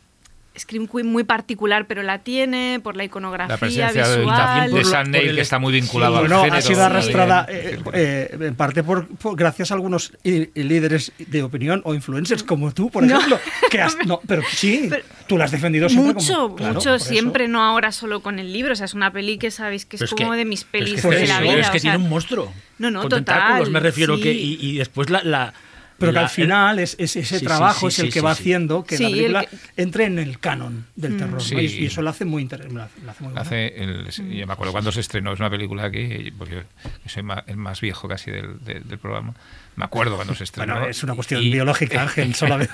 [0.60, 4.70] Scream Queen muy particular, pero la tiene por la iconografía La presencia de, visual.
[4.70, 6.58] de por Sam Neill, que está muy vinculado Sí, al bueno, género.
[6.58, 11.82] ha sido arrastrada eh, eh, en parte por, por- gracias a algunos líderes de opinión
[11.86, 13.40] o influencers como tú, por ejemplo.
[13.70, 16.56] Que has- no, pero sí, Pero- tú la has defendido siempre Mucho, como.
[16.58, 18.74] claro, mucho, siempre, no ahora solo con el libro.
[18.74, 20.84] O sea, es una peli que sabéis que es Pero como que- de mis pero
[20.84, 21.60] es pelis que de la vida.
[21.62, 22.52] Es que o sea, tiene un monstruo.
[22.78, 24.24] No, no, con total, tentáculos, me refiero sí.
[24.24, 24.34] que.
[24.34, 25.24] Y, y después la.
[25.24, 25.54] la-
[26.02, 28.26] Pero que al final es, es ese Sí, trabajo sí, es el sí, que sí,
[28.26, 28.42] va sí.
[28.42, 31.34] haciendo que Sí, la el película que- entre en el canon del terror.
[31.36, 31.40] ¿no?
[31.40, 31.56] Sí.
[31.56, 32.82] Y, y eso lo hace muy interesante.
[34.18, 37.82] Yo me acuerdo cuando se estrenó, es una película que, porque yo soy el más
[37.82, 39.34] viejo casi del, del- del programa,
[39.82, 40.74] me acuerdo cuando se estrenó.
[40.76, 42.72] Bueno, es una cuestión y- biológica, Ángel, solamente.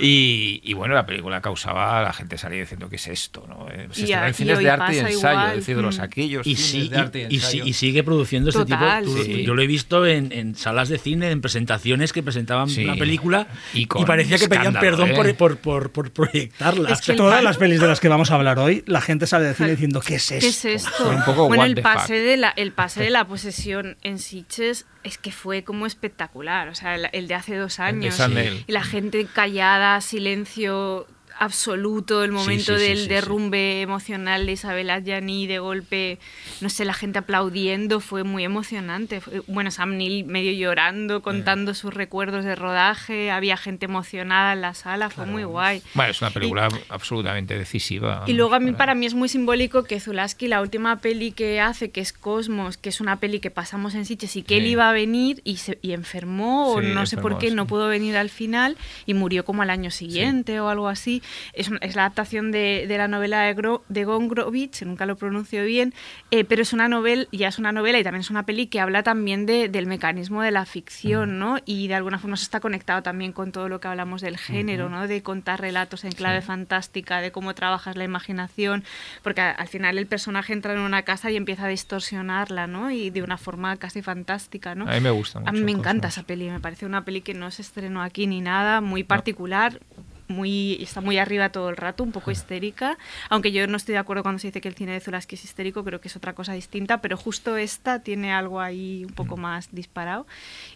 [0.00, 3.44] y, y bueno, la película causaba, la gente salía diciendo, ¿qué es esto?
[3.48, 3.68] ¿no?
[3.70, 5.50] Eh, Se Y estrenó en y cines de arte y ensayo, igual.
[5.50, 6.02] es decir, de los Mm.
[6.02, 7.64] aquellos y, cines sí- de arte y, ensayo.
[7.66, 9.16] y sigue produciendo este Total, tipo.
[9.16, 9.42] tú- sí.
[9.44, 12.84] Yo lo he visto en, en salas de cine, en presentaciones que presentaban Sí.
[12.84, 15.14] una película Y parecía que pedían perdón ¿eh?
[15.14, 16.90] por, por, por, por proyectarla.
[16.90, 19.44] Es que Todas las pelis de las que vamos a hablar hoy, la gente sale
[19.46, 20.40] de cine diciendo, ¿qué es esto?
[20.40, 21.08] ¿Qué es esto?
[21.10, 24.86] Un poco bueno, el the pase, de la, el pase de la posesión en Sitges
[25.06, 26.68] es que fue como espectacular.
[26.68, 28.18] O sea, el, el de hace dos años.
[28.66, 31.06] Y la gente callada, silencio
[31.38, 36.18] absoluto, el momento sí, sí, del sí, derrumbe emocional de Isabel Adjani, de golpe,
[36.60, 39.20] no sé, la gente aplaudiendo, fue muy emocionante.
[39.46, 44.74] Bueno, Sam Neill medio llorando, contando sus recuerdos de rodaje, había gente emocionada en la
[44.74, 45.82] sala, fue muy guay.
[45.94, 48.24] Bueno, es una Y- película absolutamente decisiva.
[48.26, 51.60] y luego a mí, para mí es muy simbólico que Zulaski, la última peli que
[51.60, 54.66] hace, que es Cosmos, que es una peli que pasamos en Sitges y que él
[54.66, 58.16] iba a venir y, se, y enfermó, o no sé por qué, no pudo venir
[58.16, 61.22] al final y murió como al año siguiente o algo así.
[61.52, 65.94] Es, la adaptación de, de la novela de, Gro- de Gongrovich, nunca lo pronuncio bien,
[66.30, 68.80] eh, pero es una novela, ya es una novela y también es una peli que
[68.80, 71.58] habla también de- del mecanismo de la ficción, ¿no?
[71.64, 74.88] Y de alguna forma se está conectado también con todo lo que hablamos del género,
[74.88, 75.06] ¿no?
[75.08, 78.84] De contar relatos en clave fantástica, de cómo trabajas la imaginación,
[79.22, 82.90] porque a- al final el personaje entra en una casa y empieza a distorsionarla, ¿no?
[82.90, 84.88] Y de una forma casi fantástica, ¿no?
[84.88, 86.18] A mí me gusta A mí mucho me encanta Cosmos.
[86.18, 89.80] esa peli, me parece una peli que no se estrenó aquí ni nada, muy particular.
[90.28, 92.98] Muy, está muy arriba todo el rato, un poco histérica.
[93.28, 95.44] Aunque yo no estoy de acuerdo cuando se dice que el cine de Zulaski es
[95.44, 99.36] histérico, creo que es otra cosa distinta, pero justo esta tiene algo ahí un poco
[99.36, 100.26] más disparado.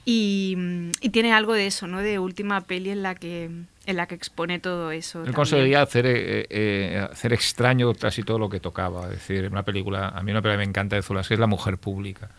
[0.05, 2.01] Y, mm, y tiene algo de eso, ¿no?
[2.01, 3.51] De última peli en la que,
[3.87, 5.25] en la que expone todo eso.
[5.25, 9.05] Él conseguía hacer, eh, eh, hacer extraño casi todo lo que tocaba.
[9.07, 11.41] Es decir, una película, a mí una película que me encanta de Zulas, que es
[11.41, 12.31] La Mujer Pública,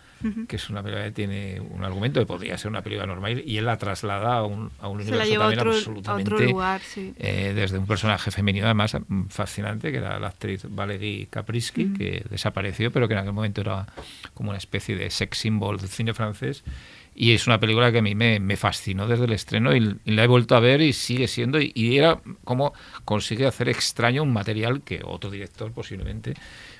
[0.47, 3.57] que es una película que tiene un argumento que podría ser una película normal y
[3.57, 7.13] él la traslada a un, a un Se universo también otro, absolutamente otro lugar, sí.
[7.17, 8.97] eh, desde un personaje femenino además
[9.29, 13.85] fascinante que era la actriz Valerie Caprisky que desapareció pero que en aquel momento era
[14.33, 16.63] como una especie de sex symbol del cine francés.
[17.13, 20.11] Y es una película que a mí me, me fascinó desde el estreno y, y
[20.11, 24.23] la he vuelto a ver y sigue siendo y, y era como consigue hacer extraño
[24.23, 26.35] un material que otro director posiblemente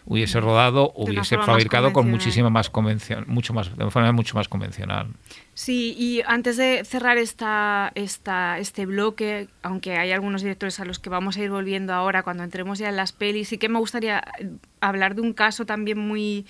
[0.05, 4.47] hubiese rodado hubiese fabricado con muchísima más convención mucho más de una forma mucho más
[4.47, 5.07] convencional
[5.53, 10.97] Sí, y antes de cerrar esta, esta, este bloque, aunque hay algunos directores a los
[10.97, 13.77] que vamos a ir volviendo ahora cuando entremos ya en las pelis, sí que me
[13.77, 16.47] gustaría eh, hablar de un caso también muy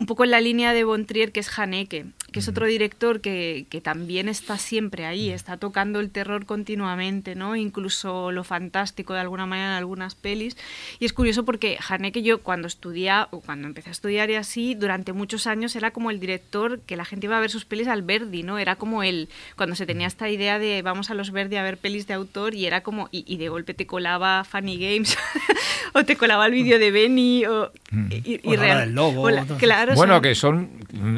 [0.00, 2.06] un poco en la línea de Bontrier, que es Haneke.
[2.32, 7.34] Que es otro director que, que también está siempre ahí, está tocando el terror continuamente,
[7.34, 7.56] ¿no?
[7.56, 10.56] Incluso lo fantástico de alguna manera en algunas pelis.
[10.98, 14.74] Y es curioso porque Haneke yo cuando estudia, o cuando empecé a estudiar y así,
[14.74, 17.88] durante muchos años era como el director que la gente iba a ver sus pelis
[17.88, 18.58] al Verdi, ¿no?
[18.58, 21.78] Era como el, cuando se tenía esta idea de vamos a los Verdi a ver
[21.78, 25.16] pelis de autor y era como, y, y de golpe te colaba Funny Games
[25.94, 27.70] o te colaba el vídeo de Benny o...
[28.10, 30.70] Y, y O la real- del lobo, o la- claro, o Bueno, sea, que son.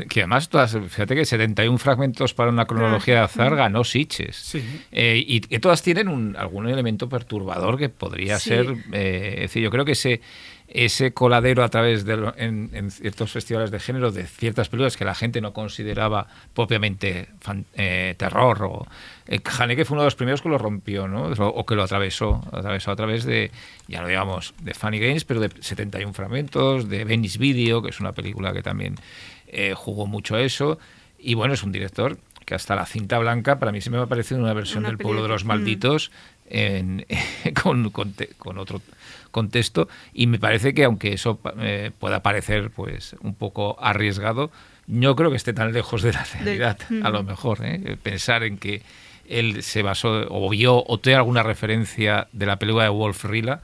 [0.09, 0.75] Que además, todas,
[1.07, 4.37] fíjate que 71 fragmentos para una cronología de azar ganó Sitches.
[4.37, 4.63] Sí.
[4.93, 8.51] Eh, y que todas tienen un, algún elemento perturbador que podría Sí.
[8.51, 8.67] ser.
[8.93, 10.21] eh, es decir, yo creo que ese,
[10.69, 14.97] ese coladero a través de lo- en, en ciertos festivales de género de ciertas películas
[14.97, 18.87] que la gente no consideraba propiamente fan- eh, terror o
[19.27, 21.25] eh, Haneke fue uno de los primeros que lo rompió ¿no?
[21.25, 23.51] o, o que lo atravesó atravesó a través de
[23.87, 28.01] ya lo digamos de Funny Games pero de 71 fragmentos de Venice Video que es
[28.01, 28.95] una película que también
[29.53, 30.79] eh, jugó mucho eso
[31.19, 34.07] y bueno es un director que hasta la cinta blanca para mí se me ha
[34.07, 35.49] parecido una versión Una del pueblo de los mm.
[35.49, 36.11] malditos
[36.51, 37.07] en-
[37.63, 38.83] con, con te- con otro
[39.31, 44.51] contexto y me parece que aunque eso eh, pueda parecer pues un poco arriesgado
[44.87, 47.97] no creo que esté tan lejos de la realidad a lo mejor ¿eh?
[48.03, 48.83] pensar en que
[49.29, 53.63] él se basó o vio o tiene alguna referencia de la película de Wolf Rila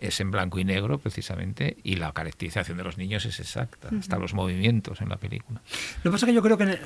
[0.00, 4.18] es en blanco y negro precisamente y la caracterización de los niños es exacta hasta
[4.18, 5.60] los movimientos en la película
[6.02, 6.78] Lo que pasa es que yo creo que eh,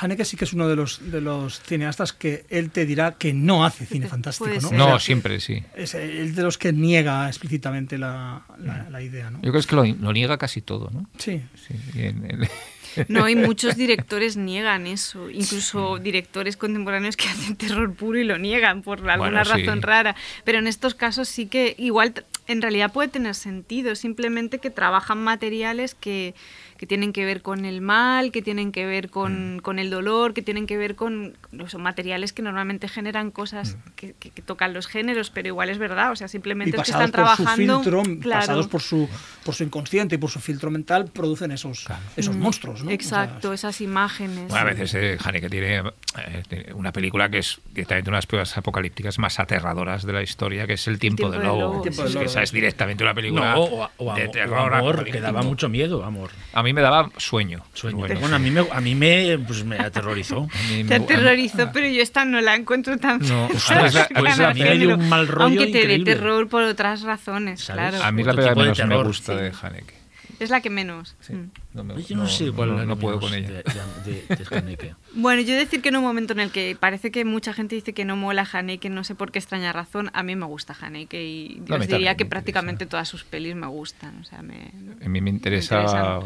[0.00, 3.34] Haneke sí que es uno de los, de los cineastas que él te dirá que
[3.34, 4.68] no hace cine fantástico, ¿no?
[4.68, 9.02] O no sea, siempre sí Es el de los que niega explícitamente la, la- la
[9.02, 9.38] idea, ¿no?
[9.38, 11.08] yo creo que es que lo, lo niega casi todo ¿no?
[11.18, 11.42] Sí.
[11.54, 12.48] Sí, y en- en-
[13.08, 18.38] No, y muchos directores niegan eso, incluso directores contemporáneos que hacen terror puro y lo
[18.38, 19.50] niegan por alguna Bueno, sí.
[19.62, 20.16] razón rara.
[20.44, 25.22] Pero en estos casos sí que igual en realidad puede tener sentido, simplemente que trabajan
[25.22, 26.34] materiales que,
[26.82, 29.10] que tienen que ver con el mal, que tienen que ver Mm.
[29.10, 31.36] con, con el dolor, que tienen que ver con
[31.68, 33.90] son materiales que normalmente generan cosas Mm.
[33.94, 36.82] que, que- que tocan los géneros, pero igual es verdad, o sea, Y simplemente es
[36.82, 37.80] que están por su trabajando.
[37.84, 38.40] filtro, claro.
[38.40, 39.08] pasados por su,
[39.44, 42.86] por su inconsciente y por su filtro mental, producen esos, esos monstruos, ¿no?
[42.86, 44.48] O sea, Exacto, esas imágenes.
[44.48, 48.22] Bueno, a veces eh, Haneke tiene, eh, tiene una película que es directamente una de
[48.22, 51.48] las películas apocalípticas más aterradoras de la historia, que es El tiempo, Tiempo del del
[51.48, 51.60] lobo.
[51.60, 54.72] lobo, El tiempo Es que esa es directamente una película No, o, o de terror.
[54.72, 56.30] o amor, que daba mucho miedo, amor.
[56.52, 57.64] A mí me daba sueño.
[57.74, 57.96] Sueño.
[57.98, 60.38] Bueno, Bueno, a mí me, a mí me, pues, me aterrorizó.
[60.52, 63.82] a mí Te me- aterrorizó, pero yo esta no la encuentro tan No, fea, a
[63.82, 66.48] mí es la- tan a mí de género, un mal rollo Aunque te dé terror
[66.48, 67.90] por otras razones, ¿Sabes?
[67.90, 68.04] claro.
[68.04, 69.42] A mí es la película menos me gusta Sí.
[69.42, 69.94] de Haneke.
[70.40, 71.14] Es la que menos.
[71.20, 71.50] Sí, Mm.
[71.74, 73.48] No, me- Yo no, sé cuál no, es la no que puedo con ella.
[73.48, 73.62] De,
[74.04, 74.94] de, de- de Haneke.
[75.14, 77.92] Bueno, yo decir que en un momento en el que parece que mucha gente dice
[77.92, 81.22] que no mola Haneke, no sé por qué extraña razón, a mí me gusta Haneke
[81.22, 82.90] y yo os diría que me prácticamente interesa.
[82.90, 84.18] todas sus pelis me gustan.
[84.20, 84.70] O sea, me,
[85.04, 86.20] A mí me interesa.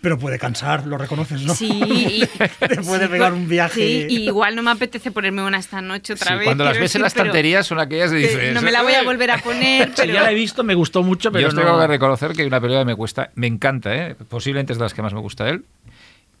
[0.00, 1.54] Pero puede cansar, lo reconoces, ¿no?
[1.54, 2.26] Sí, y,
[2.66, 3.74] Te puede sí, pegar un viaje.
[3.80, 6.44] Sí, y igual no me apetece ponerme una esta noche otra Sí, vez.
[6.44, 8.54] cuando las ves en las pero estanterías son aquellas de que dices.
[8.54, 10.74] no me la voy a volver a poner, Sí, pero ya la he visto, me
[10.74, 11.62] gustó mucho, pero Yo no...
[11.62, 14.16] tengo que reconocer que hay una película que me cuesta, me encanta, ¿eh?
[14.28, 15.64] posiblemente es de las que más me gusta de él,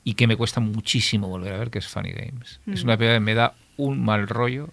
[0.04, 2.60] y que me cuesta muchísimo volver a ver, que es Funny Games.
[2.72, 2.86] Es Mm.
[2.86, 4.70] una película que me da un mal rollo,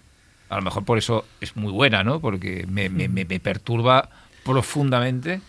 [0.48, 2.20] a lo mejor por eso es muy buena, ¿no?
[2.20, 4.08] Porque me, me- me- me perturba
[4.44, 5.40] profundamente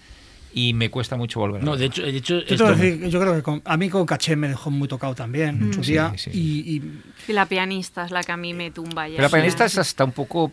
[0.54, 1.80] y me cuesta mucho volver a No, ver.
[1.82, 4.36] de hecho, de hecho Yo, esto- decir yo creo que con- a mí con Caché
[4.36, 6.14] me dejó muy tocado también en su Sí, día.
[6.18, 6.32] sí.
[6.34, 9.18] Y, y Y la pianista es la que a mí me tumba ya.
[9.18, 10.52] Pero la pianista es hasta un poco,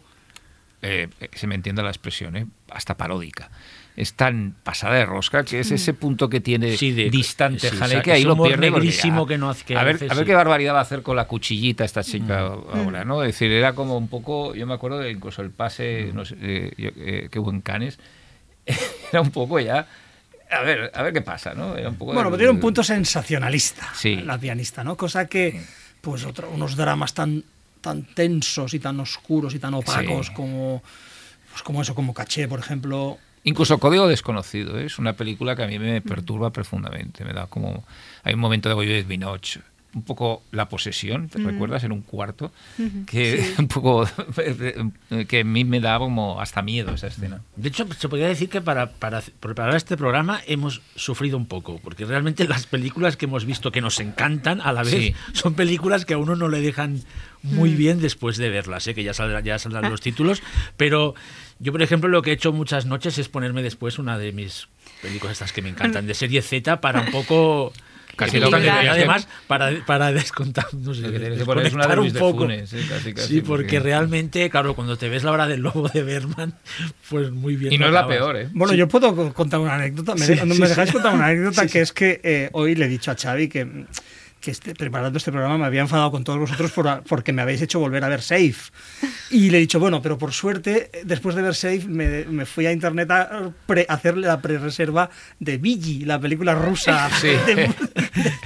[0.82, 2.46] eh, se me entiende la expresión, ¿eh?
[2.70, 3.50] hasta paródica.
[3.96, 7.76] Es tan pasada de rosca que es ese punto que tiene Sí, de- distante sí,
[7.80, 8.68] Haneke, ahí lo pierde.
[8.70, 10.24] negrísimo ya- que no hace- que a ver, hace, a ver sí.
[10.24, 13.22] qué barbaridad va a hacer con la cuchillita esta chica ahora, ¿no?
[13.22, 16.34] Es decir, era como un poco, yo me acuerdo de incluso el pase, no sé,
[16.40, 18.00] eh, yo- eh, que hubo en Cannes,
[19.12, 19.86] era un poco ya,
[20.50, 21.76] a ver, a ver qué pasa, ¿no?
[21.76, 24.16] Era un poco bueno, pero tiene un punto sensacionalista Sí.
[24.16, 24.96] la pianista, ¿no?
[24.96, 25.60] Cosa que,
[26.00, 27.44] pues, otro- unos dramas tan,
[27.80, 30.32] tan tensos y tan oscuros y tan opacos Sí.
[30.34, 30.82] como,
[31.52, 33.18] pues, como eso, como Caché, por ejemplo.
[33.44, 34.86] Incluso Código Desconocido, ¿eh?
[34.86, 37.24] es una película que a mí me perturba profundamente.
[37.24, 37.84] Me da como.
[38.22, 39.60] Hay un momento de Goyet Binoche,
[39.94, 41.84] un poco la posesión, ¿te recuerdas?
[41.84, 42.50] En un cuarto,
[43.06, 44.08] que un poco.
[45.28, 47.42] que a mí me da como hasta miedo esa escena.
[47.54, 51.78] De hecho, se podría decir que para, para preparar este programa hemos sufrido un poco,
[51.84, 55.14] porque realmente las películas que hemos visto que nos encantan a la vez Sí.
[55.32, 57.02] son películas que a uno no le dejan
[57.44, 58.94] muy bien después de verlas, ¿eh?
[58.94, 60.42] que ya saldrán, ya saldrán los títulos,
[60.76, 61.14] pero
[61.60, 64.66] yo, por ejemplo, lo que he hecho muchas noches es ponerme después una de mis
[65.00, 67.72] películas estas que me encantan, de serie Z, para un poco...
[68.16, 71.16] Casi lo que además para, para descontar, no sé, Lo que
[71.66, 72.42] es una de un poco.
[72.44, 72.84] Funes, ¿eh?
[72.88, 76.04] Casi, casi, sí, porque porque- realmente, claro, cuando te ves la hora del lobo de
[76.04, 76.54] Berman,
[77.10, 77.72] pues muy bien.
[77.72, 78.48] Y no es la peor, ¿eh?
[78.52, 80.14] Bueno, yo puedo co- contar una anécdota.
[80.14, 80.62] ¿Me, Sí, sí, ¿me sí.
[80.62, 81.66] dejáis contar una anécdota?
[81.66, 83.86] que es que eh, hoy le he dicho a Xavi que mm,
[84.44, 87.62] que este- preparando este programa me había enfadado con todos vosotros por, porque me habéis
[87.62, 88.54] hecho volver a ver Safe.
[89.30, 92.66] Y le he dicho, bueno, pero por suerte, después de ver Safe, me, me fui
[92.66, 95.08] a internet a pre- la pre-reserva
[95.40, 97.28] de Vigi, la película rusa Sí.
[97.28, 97.74] de, de-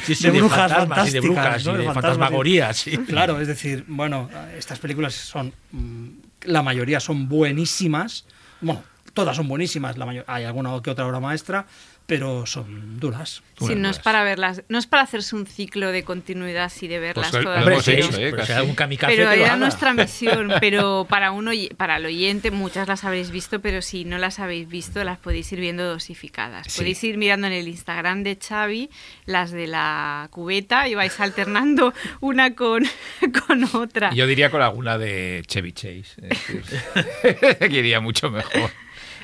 [0.06, 1.72] Sí, sí, de de brujas fantasmas y de fantásticas, brujas ¿no?
[1.72, 2.96] y de fantasmas y- fantasmagorías, sí.
[3.08, 6.08] Claro, es decir, bueno, estas películas son, mm,
[6.44, 8.24] la mayoría son buenísimas,
[8.60, 8.82] bueno,
[9.14, 11.66] todas son buenísimas, la mayo- hay alguna que otra obra maestra,
[12.08, 13.42] pero son duras.
[13.58, 16.98] Sí, no es para verlas, no es para hacerse un ciclo de continuidad así de
[17.00, 17.66] verlas Pues todas.
[17.66, 18.32] hemos sí, hecho, ¿eh?
[18.48, 23.04] hay algún kamikaze Pero era nuestra misión, pero para uno para el oyente muchas las
[23.04, 26.66] habréis visto, pero si no las habéis visto las podéis ir viendo dosificadas.
[26.72, 26.78] Sí.
[26.80, 28.88] Podéis ir mirando en el Instagram de Xavi
[29.26, 32.84] las de la cubeta y vais alternando una con,
[33.46, 34.14] con otra.
[34.14, 36.06] Yo diría con alguna de Chevy Chase.
[36.16, 38.70] es decir, que iría mucho mejor.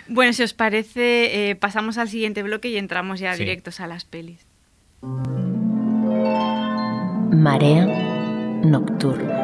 [0.09, 3.41] Bueno, si os parece, eh, pasamos al siguiente bloque y entramos ya Sí.
[3.45, 4.47] directos a las pelis.
[7.31, 7.87] Marea
[8.65, 9.43] nocturna.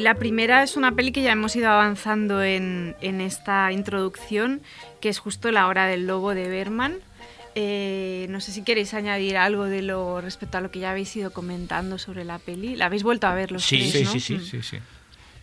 [0.00, 4.62] Y la primera es una peli que ya hemos ido avanzando en, en esta introducción,
[5.00, 6.96] que es justo La Hora del Lobo de Berman.
[7.54, 11.14] Eh, no sé si queréis añadir algo de lo respecto a lo que ya habéis
[11.16, 12.76] ido comentando sobre la peli.
[12.76, 14.10] ¿La habéis vuelto a ver los Sí, tres, sí, no?
[14.12, 14.34] sí, sí.
[14.36, 14.40] Mm.
[14.40, 14.78] Sí, sí.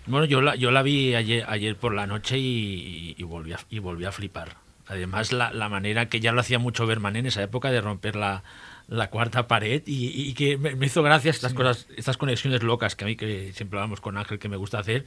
[0.07, 3.59] Bueno, yo la, yo la vi ayer, ayer por la noche y, y volví, a,
[3.69, 4.55] y volví a flipar.
[4.87, 8.15] Además, la, la manera que ya lo hacía mucho Berman en esa época de romper
[8.15, 8.41] la,
[8.87, 13.03] la cuarta pared y, y que me, hizo gracia estas cosas, estas conexiones locas que
[13.03, 15.05] a mí que siempre hablamos con Ángel que me gusta hacer.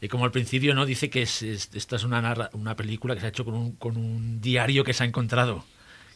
[0.00, 3.14] Y como al principio no dice que es, es- esta es una, narra- una película
[3.14, 5.64] que se ha hecho con un, con un diario que se ha encontrado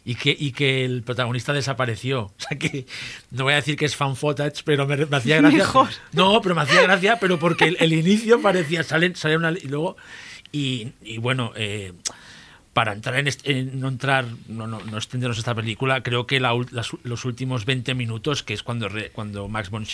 [0.04, 2.26] y que, y que el protagonista desapareció.
[2.38, 2.86] O sea que
[3.32, 5.58] no voy a decir que es fan footage, pero me, me hacía gracia.
[5.58, 5.88] Mejor.
[6.12, 9.66] No, pero me hacía gracia, pero porque el, el inicio parecía, sale, sale una y
[9.66, 9.96] luego
[10.52, 11.92] y, y bueno, eh,
[12.72, 16.40] para entrar en, est- en- no entrar, no, no, no extendernos esta película, creo que
[16.40, 19.84] la las- los últimos 20 minutos, que es cuando, re- cuando Max von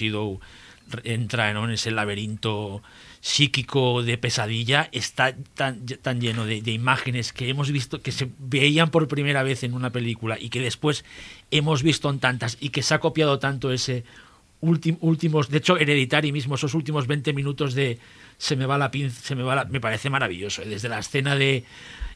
[1.05, 2.83] entra en ese laberinto
[3.21, 5.85] psíquico de pesadilla, está tan,
[6.21, 10.39] lleno de, imágenes que hemos visto, que se veían por primera vez en una película
[10.41, 11.05] y que después
[11.51, 14.05] hemos visto en tantas y que se ha copiado tanto ese
[14.63, 17.99] últim- últimos, de hecho, Hereditary mismo, esos últimos 20 minutos de
[18.39, 20.67] se me va la pinza, se me va la, me parece maravilloso, ¿eh?
[20.69, 21.65] desde la escena de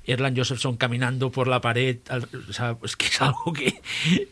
[0.04, 3.80] Erland Josephson caminando por la pared, al- o sea, es que es algo que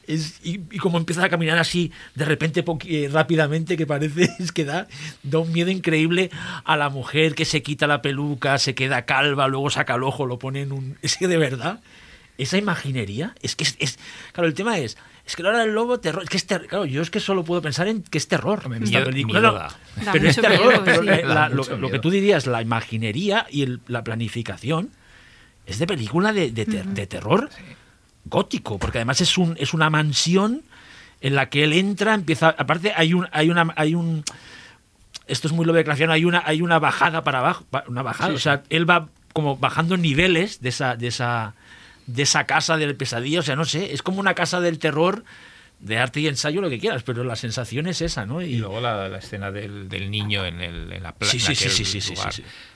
[0.06, 4.52] es, y, y como empieza a caminar así de repente eh, rápidamente que parece es
[4.52, 4.88] que da,
[5.22, 6.30] da un miedo increíble
[6.64, 10.26] a la mujer que se quita la peluca, se queda calva, luego saca el ojo,
[10.26, 11.80] lo pone en un es que de verdad
[12.38, 13.98] esa imaginería es que es, es-
[14.32, 16.66] claro el tema es es que la hora del lobo terror es que es ter-
[16.66, 19.40] claro yo es que solo puedo pensar en que es terror Hombre, esta miedo- película
[19.40, 19.68] miedo
[20.04, 21.08] No, pero es terror miedo, pero sí.
[21.22, 22.00] la- lo, lo que miedo.
[22.00, 24.90] tú dirías la imaginería y el- la planificación
[25.70, 27.48] es de película de, de ter- de terror
[28.24, 30.62] gótico porque además es un es una mansión
[31.20, 34.24] en la que él entra empieza aparte hay un hay una hay un
[35.26, 38.34] esto es muy Lovecraftiano, hay una, hay una bajada para abajo, ba- una bajada, Sí,
[38.36, 41.54] o sea, él va como bajando niveles de esa, de esa,
[42.08, 45.22] de esa casa del pesadilla, o sea, no sé, es como una casa del terror
[45.80, 48.42] de arte y ensayo, lo que quieras, pero la sensación es esa, ¿no?
[48.42, 51.52] Y luego la, la escena del, del niño en, el, en la playa.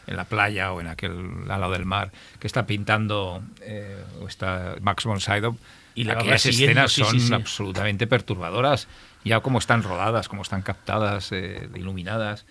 [0.07, 1.13] En la playa o en aquel
[1.49, 5.57] al lado del mar, que está pintando eh, o está Max von Sydow.
[5.95, 7.35] Y la aquellas escenas sí, son sí, sí.
[7.35, 8.89] absolutamente perturbadoras.
[9.25, 12.47] Ya como están rodadas, como están captadas, eh, iluminadas.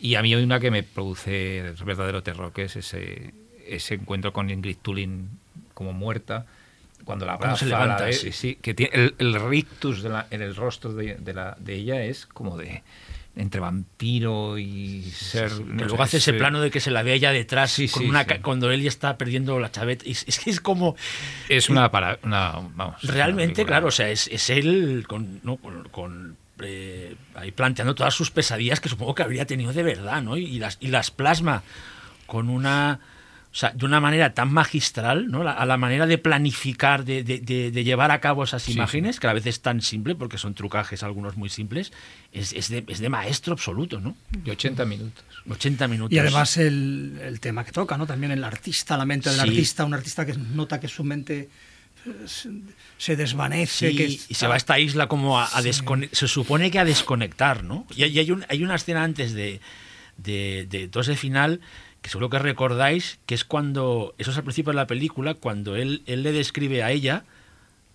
[0.00, 3.34] Y a mí hay una que me produce verdadero terror, que es ese,
[3.66, 5.30] ese encuentro con Ingrid Tulin
[5.72, 6.46] como muerta,
[7.04, 8.32] cuando la Cuando se levanta, sí.
[8.32, 11.74] sí, que tiene el, el rictus de la- en el rostro de, de la, de
[11.74, 12.82] ella es como de
[13.36, 17.02] entre vampiro y ser Que no luego hace ese es, plano de que se la
[17.02, 18.34] ve ella detrás Sí, con sí, una sí.
[18.42, 20.04] cuando él ya está perdiendo la chaveta.
[20.06, 20.94] Es, es que es como
[21.48, 25.40] es una para una vamos una realmente, película- claro, o sea, es, es él con,
[25.42, 25.56] ¿no?
[25.56, 30.22] con, con, eh, ahí planteando todas sus pesadillas que supongo que habría tenido de verdad,
[30.22, 30.36] ¿no?
[30.36, 31.64] Y las, y las plasma
[32.26, 33.00] con una.
[33.54, 35.44] O sea, de una manera tan magistral, ¿no?
[35.44, 38.72] La- a la manera de planificar, de, de- de- de llevar a cabo esas Sí,
[38.72, 41.92] imágenes, que a veces es tan simple, porque son trucajes algunos muy simples,
[42.32, 44.16] es, es de, es de maestro absoluto, ¿no?
[44.30, 46.12] de 80 minutos 80 minutos.
[46.12, 48.06] Y además el, el tema que toca, ¿no?
[48.08, 49.48] También el artista, la mente del Sí.
[49.48, 51.48] artista, un artista que nota que su mente
[52.06, 52.10] eh,
[52.98, 56.70] se, desvanece, Sí, que y se va a esta isla como a, a se supone
[56.72, 57.86] que a desconectar, ¿no?
[57.94, 59.60] Y, y hay, un- hay una escena antes de,
[60.16, 61.60] de, de todo ese final
[62.04, 65.74] que seguro que recordáis, que es cuando, eso es al principio de la película, cuando
[65.74, 67.24] él, él le describe a ella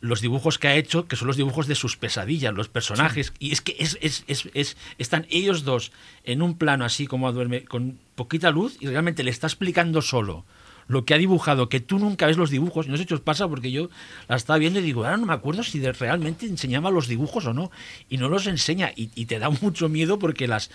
[0.01, 3.51] los dibujos que ha hecho, que son los dibujos de sus pesadillas, los personajes, y
[3.51, 5.91] es que es, es, es, es- están ellos dos
[6.23, 10.01] en un plano así como a duerme, con poquita luz, y realmente le está explicando
[10.01, 10.43] solo
[10.89, 13.47] lo que ha dibujado, que tú nunca ves los dibujos, no sé si os pasa
[13.47, 13.89] porque yo
[14.27, 17.53] la estaba viendo y digo, ahora no me acuerdo si realmente enseñaba los dibujos o
[17.53, 17.71] no,
[18.09, 20.71] y no los enseña, y, y te da mucho miedo porque las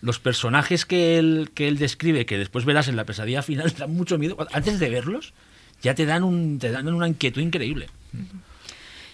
[0.00, 3.80] los personajes que él, que él describe, que después verás en la pesadilla final, te
[3.80, 5.34] dan mucho miedo, antes de verlos,
[5.82, 7.88] ya te dan, un, te dan una inquietud increíble.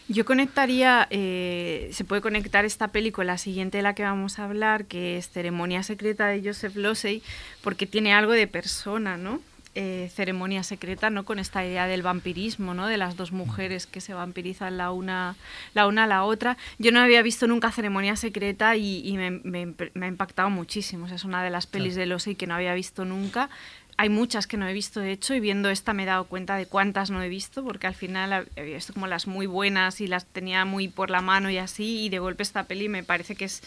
[0.07, 4.39] Yo conectaría, eh, se puede conectar esta peli con la siguiente de la que vamos
[4.39, 7.23] a hablar, que es Ceremonia Secreta de Joseph Losey,
[7.63, 9.41] porque tiene algo de persona, ¿no?
[9.77, 11.25] Eh, ceremonia secreta, ¿no?
[11.25, 12.87] Con esta idea del vampirismo, ¿no?
[12.87, 15.35] De las dos mujeres que se vampirizan la una,
[15.75, 16.57] la una a la otra.
[16.79, 21.07] Yo no había visto nunca Ceremonia Secreta y, y me, me- me ha impactado muchísimo.
[21.07, 23.51] O sea, es una de las pelis de Losey que no había visto nunca.
[23.97, 26.57] Hay muchas que no he visto, de hecho, y viendo esta me he dado cuenta
[26.57, 30.07] de cuántas no he visto, porque al final había visto como las muy buenas y
[30.09, 33.37] las tenía muy por la mano y así, y de golpe esta peli me parece
[33.37, 33.63] que es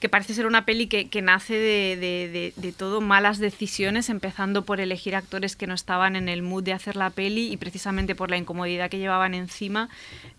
[0.00, 4.08] que parece ser una peli que, que nace de, de- de- de todo malas decisiones,
[4.08, 7.56] empezando por elegir actores que no estaban en el mood de hacer la peli y
[7.58, 9.88] precisamente por la incomodidad que llevaban encima,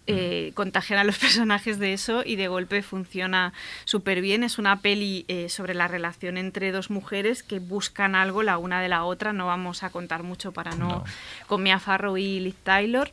[0.08, 3.54] eh, contagian a los personajes de eso y de golpe funciona
[3.86, 4.44] súper bien.
[4.44, 8.82] Es una peli eh, sobre la relación entre dos mujeres que buscan algo la una
[8.82, 9.32] de la otra.
[9.32, 11.04] No vamos a contar mucho para no, No.
[11.46, 13.12] con Mia Farrow y Liz Taylor.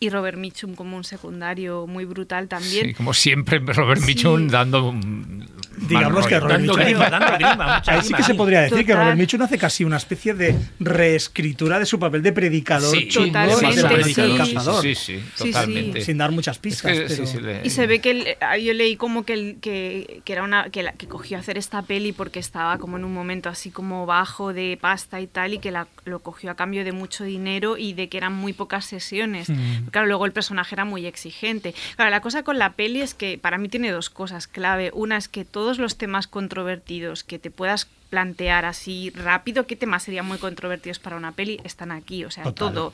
[0.00, 2.86] Y Robert Mitchum como un secundario muy brutal también.
[2.86, 4.06] Sí, como siempre, Robert Sí.
[4.06, 5.44] Mitchum dando un
[5.88, 6.38] Digamos que.
[6.40, 8.36] Robert Mitchum- grima, dando grima, mucha Ahí sí que se sí.
[8.38, 8.98] podría decir que Total.
[8.98, 13.82] Robert Mitchum hace casi una especie de reescritura de su papel de predicador Sí, Totalmente,
[13.82, 14.36] noche del sí.
[14.54, 15.44] cazador, Sí, sí, sí.
[15.44, 16.00] totalmente.
[16.00, 16.92] sin dar muchas Es pistas.
[16.92, 19.32] que, sí, pero- sí, le- Y se ve que el- ah, yo leí como que,
[19.34, 22.78] el- que, que era una que, la- que cogió a hacer esta peli porque estaba
[22.78, 26.18] como en un momento así como bajo de pasta y tal y que la, lo
[26.20, 29.48] cogió a cambio de mucho dinero y de que eran muy pocas sesiones.
[29.90, 31.74] Claro, luego el personaje era muy exigente.
[31.96, 34.90] Claro, la cosa con la peli es que para mí tiene dos cosas clave.
[34.94, 40.02] Una es que todos los temas controvertidos que te puedas plantear así rápido, qué temas
[40.02, 42.24] serían muy controvertidos para una peli, están aquí.
[42.24, 42.72] O sea, Total.
[42.72, 42.92] todo.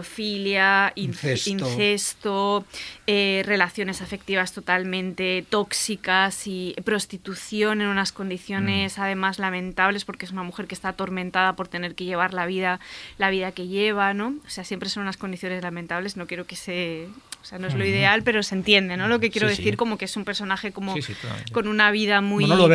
[0.00, 1.50] Pedofilia, ince- Incesto.
[1.50, 2.64] incesto,
[3.06, 10.42] eh, relaciones afectivas totalmente tóxicas y prostitución en unas condiciones además lamentables porque es una
[10.42, 12.80] mujer que está atormentada por tener que llevar la vida
[13.18, 14.34] la vida que lleva, ¿no?
[14.46, 17.08] O sea, siempre son unas condiciones lamentables, no quiero que se
[17.42, 19.08] o sea, no es lo ideal, pero se entiende, ¿no?
[19.08, 19.62] Lo que quiero Sí, sí.
[19.62, 21.14] decir como que es un personaje como Sí,
[21.52, 22.68] con una vida muy lo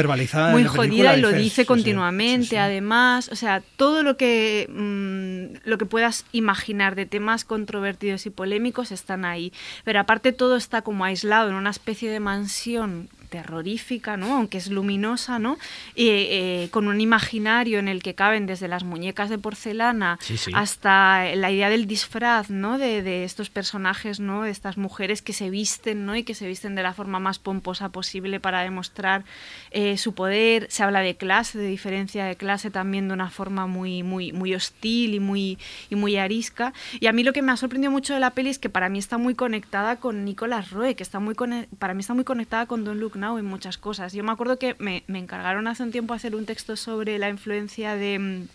[0.51, 5.67] muy jodida y lo dice sí, continuamente, sí, además, o sea, todo lo que mm,
[5.67, 9.51] lo que puedas imaginar de temas controvertidos y polémicos están ahí,
[9.83, 14.37] pero aparte todo está como aislado en una especie de mansión terrorífica, ¿no?
[14.37, 15.57] Aunque es luminosa, ¿no?
[15.93, 20.37] Y, eh, con un imaginario en el que caben desde las muñecas de porcelana Sí,
[20.37, 20.51] sí.
[20.55, 22.77] hasta la idea del disfraz, ¿no?
[22.77, 24.43] De, de estos personajes, ¿no?
[24.43, 26.15] De estas mujeres que se visten, ¿no?
[26.15, 29.25] Y que se visten de la forma más pomposa posible para demostrar
[29.71, 30.67] eh, su poder.
[30.69, 34.55] Se habla de clase, de diferencia de clase también de una forma muy, muy, muy
[34.55, 35.57] hostil y muy,
[35.89, 36.71] y muy arisca.
[37.01, 38.87] Y a mí lo que me ha sorprendido mucho de la peli es que para
[38.87, 41.35] mí está muy conectada con Nicolas Roe, que está muy
[41.79, 44.13] para mí está muy conectada con Don Look Now en muchas cosas.
[44.13, 47.29] Yo me acuerdo que me, me encargaron hace un tiempo hacer un texto sobre la
[47.29, 48.45] influencia de...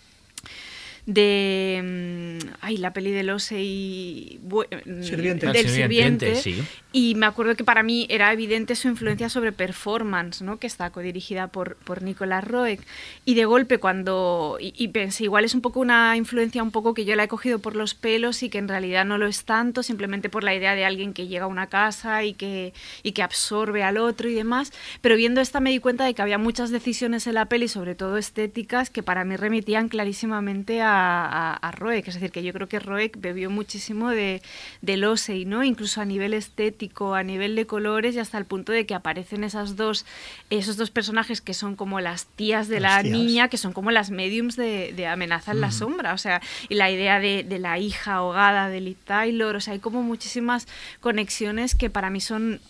[1.13, 5.47] de mm, ay la peli del Ose y mm, Sirviente.
[5.47, 6.63] del El sirviente, sirviente sí.
[6.93, 10.91] y me acuerdo que para mí era evidente su influencia sobre performance no que está
[10.91, 12.81] codirigida por por Nicolas Roeg
[13.25, 16.95] y de golpe cuando y, y pensé igual es un poco una influencia un poco
[16.95, 19.45] que yo la he cogido por los pelos y que en realidad no lo es
[19.45, 23.13] tanto simplemente por la idea de alguien que llega a una casa y que y
[23.13, 26.39] que absorbe al otro y demás pero viendo esta me di cuenta de que había
[26.39, 31.55] muchas decisiones en la peli sobre todo estéticas que para mí remitían clarísimamente a, a,
[31.55, 34.43] a Roeg es decir que yo creo que Roeg bebió muchísimo de
[34.83, 38.73] del Osei no incluso a nivel estético a nivel de colores y hasta el punto
[38.73, 40.05] de que aparecen esas dos
[40.51, 43.17] esos dos personajes que son como las tías de Las la tías.
[43.17, 46.13] niña que son como las mediums de, de amenaza en la sombra.
[46.15, 49.73] O sea y la idea de, de la hija ahogada de Liz Taylor o sea
[49.75, 50.67] hay como muchísimas
[51.01, 52.61] conexiones que para mí son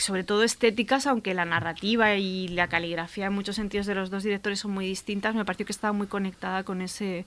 [0.00, 4.22] sobre todo estéticas, aunque la narrativa y la caligrafía en muchos sentidos de los dos
[4.22, 7.24] directores son muy distintas, me pareció que estaba muy conectada con ese,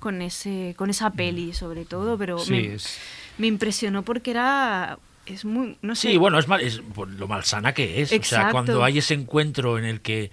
[0.00, 2.98] con ese, con esa peli sobre todo, pero Sí, me, es-
[3.38, 6.80] me impresionó porque era es muy no sé Sí, bueno, es, mal, es
[7.16, 8.08] lo malsana que es.
[8.08, 8.52] O sea, Exacto.
[8.52, 10.30] cuando hay ese encuentro en el que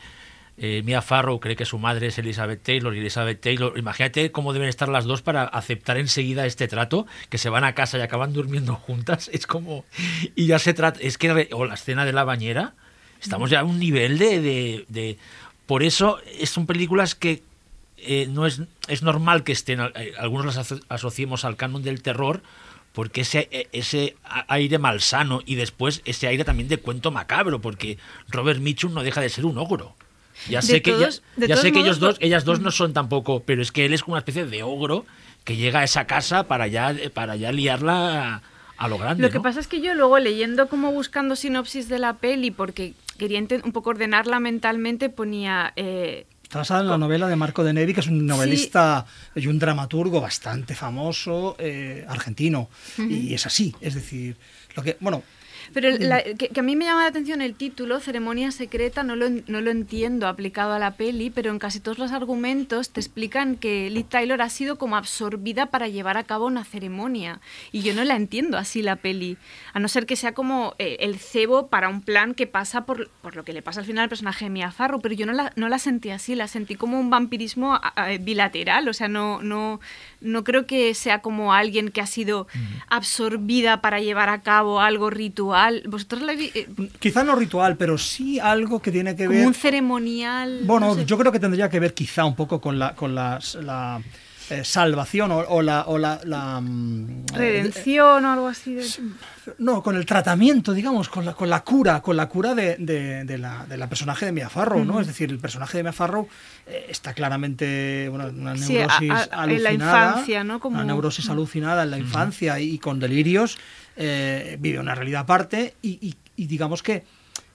[0.58, 4.54] eh, Mia Farrow cree que su madre es Elizabeth Taylor y Elizabeth Taylor, imagínate cómo
[4.54, 8.02] deben estar las dos para aceptar enseguida este trato, que se van a casa y
[8.02, 9.30] acaban durmiendo juntas.
[9.34, 9.86] Es como.
[10.36, 11.00] Y ya se trata.
[11.02, 11.50] Es que.
[11.54, 12.74] O la escena de la bañera.
[13.22, 14.42] Estamos ya a un nivel de.
[14.42, 15.18] de- de-
[15.66, 17.42] por eso son películas que
[17.98, 22.02] eh, no es, es normal que estén, eh, algunos las aso- asociemos al canon del
[22.02, 22.44] terror,
[22.92, 24.18] porque ese, eh, ese
[24.50, 27.98] aire malsano y después ese aire también de cuento macabro, porque
[28.28, 29.96] Robert Mitchum no deja de ser un ogro.
[30.50, 33.42] Ya sé que, todos- ya sé que ellos dos, lo- ellas dos no son tampoco,
[33.46, 35.06] pero es que él es como una especie de ogro
[35.44, 38.42] que llega a esa casa para ya, para ya liarla a,
[38.78, 39.22] a lo grande.
[39.24, 39.44] Lo que ¿no?
[39.44, 43.72] pasa es que yo luego leyendo como buscando sinopsis de la peli, porque quería un
[43.72, 45.74] poco ordenarla mentalmente, ponía...
[45.76, 49.48] eh, Está basada en la novela de Marco de Nevi, que es un novelista y
[49.48, 52.70] un dramaturgo bastante famoso eh, argentino.
[53.00, 54.36] Y es así, es decir,
[54.76, 55.24] lo que, bueno,
[55.74, 59.16] Pero la- que, que a mí me llama la atención el título, Ceremonia Secreta, no
[59.16, 63.00] lo, no lo entiendo aplicado a la peli, pero en casi todos los argumentos te
[63.00, 67.40] explican que Liv Tyler ha sido como absorbida para llevar a cabo una ceremonia.
[67.72, 69.38] Y yo no la entiendo así la peli,
[69.74, 73.10] a no ser que sea como eh, el cebo para un plan que pasa por,
[73.22, 75.34] por lo que le pasa al final al personaje de Mia Farrow, pero yo no
[75.34, 77.80] la, no la sentí así, la sentí como un vampirismo
[78.22, 79.80] bilateral, o sea, no, no,
[80.24, 82.48] no creo que sea como alguien que ha sido
[82.90, 85.84] absorbida para llevar a cabo algo ritual.
[85.88, 86.68] ¿Vosotros la vi- eh,
[87.00, 89.48] quizá no ritual, pero sí algo que tiene que como ver...
[89.48, 90.62] un ceremonial?
[90.64, 91.06] Bueno, no sé.
[91.06, 94.02] yo creo que tendría que ver quizá un poco con la, con las- la,
[94.50, 95.84] eh, salvación o, o la...
[95.88, 98.74] o la- la, mm, eh, redención o algo así.
[98.76, 98.86] de-
[99.58, 103.24] No, con el tratamiento, digamos, con la, con la cura, con la cura de, de-
[103.26, 105.00] de la, de la personaje de Mia Farrow, ¿no?
[105.00, 106.28] Es decir, el personaje de Mia Farrow
[106.68, 110.60] eh, está claramente bueno, una Sí, a- neurosis a- en la alucinada, infancia, ¿no?
[110.60, 113.58] Como- una neurosis alucinada en la infancia y, y con delirios,
[113.96, 117.04] eh, vive una realidad aparte y, y- y digamos que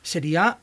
[0.03, 0.59] sería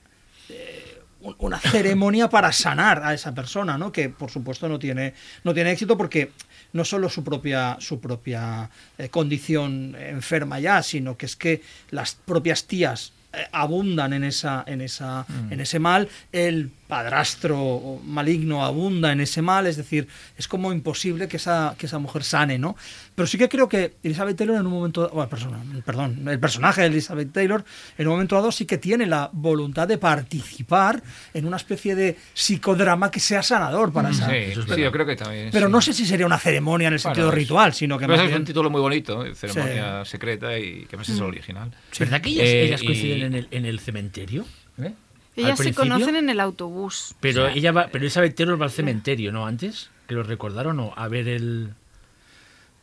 [1.39, 3.91] una ceremonia para sanar a esa persona, ¿no?
[3.91, 5.13] Que por supuesto no tiene,
[5.43, 6.31] no tiene éxito porque
[6.73, 12.15] no solo su propia, su propia eh, condición enferma ya, sino que es que las
[12.15, 19.11] propias tías eh, abundan en esa, en esa, en ese mal, el padrastro maligno abunda
[19.11, 20.07] en ese mal, es decir,
[20.37, 22.75] es como imposible que esa, que esa mujer sane, ¿no?
[23.15, 26.81] Pero sí que creo que Elizabeth Taylor en un momento, bueno, persona, perdón, el personaje
[26.81, 27.63] de Elizabeth Taylor
[27.97, 31.01] en un momento dado sí que tiene la voluntad de participar
[31.33, 34.29] en una especie de psicodrama que sea sanador para esa.
[34.29, 35.49] Sí, eso es sí, yo creo que también.
[35.51, 35.71] Pero sí.
[35.71, 38.29] no sé si sería una ceremonia en el sentido ritual, sino que Pero más es
[38.29, 41.71] bien- un título muy bonito, eh, Ceremonia Secreta, y que más es el original.
[41.99, 44.45] ¿Verdad que ellas, Eh, ellas y- coinciden en, el, en el cementerio?
[44.77, 44.93] ¿Eh?
[45.35, 47.15] Ellas se conocen en el autobús.
[47.19, 49.45] Pero ella va, pero Isabel Taylor va al cementerio, ¿no?
[49.45, 50.93] Antes, que lo recordaron, ¿no?
[50.95, 51.73] A ver el...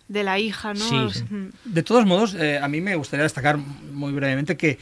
[0.08, 1.10] De la hija, ¿no?
[1.10, 1.24] Sí.
[1.30, 1.48] Mm.
[1.64, 4.78] De todos modos, eh, a mí me gustaría destacar muy brevemente que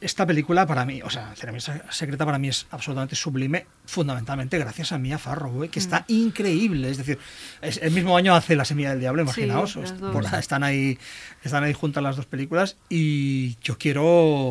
[0.00, 4.92] esta película para mí, o sea, Ceremonia Secreta para mí es absolutamente sublime, fundamentalmente gracias
[4.92, 6.88] a Mia Farrow, eh, que está increíble.
[6.88, 7.18] Es decir,
[7.60, 9.74] es- el mismo año hace La Semilla del Diablo, imaginaos.
[10.12, 10.96] por- están, ahí,
[11.42, 14.04] están ahí juntas las dos películas y yo quiero,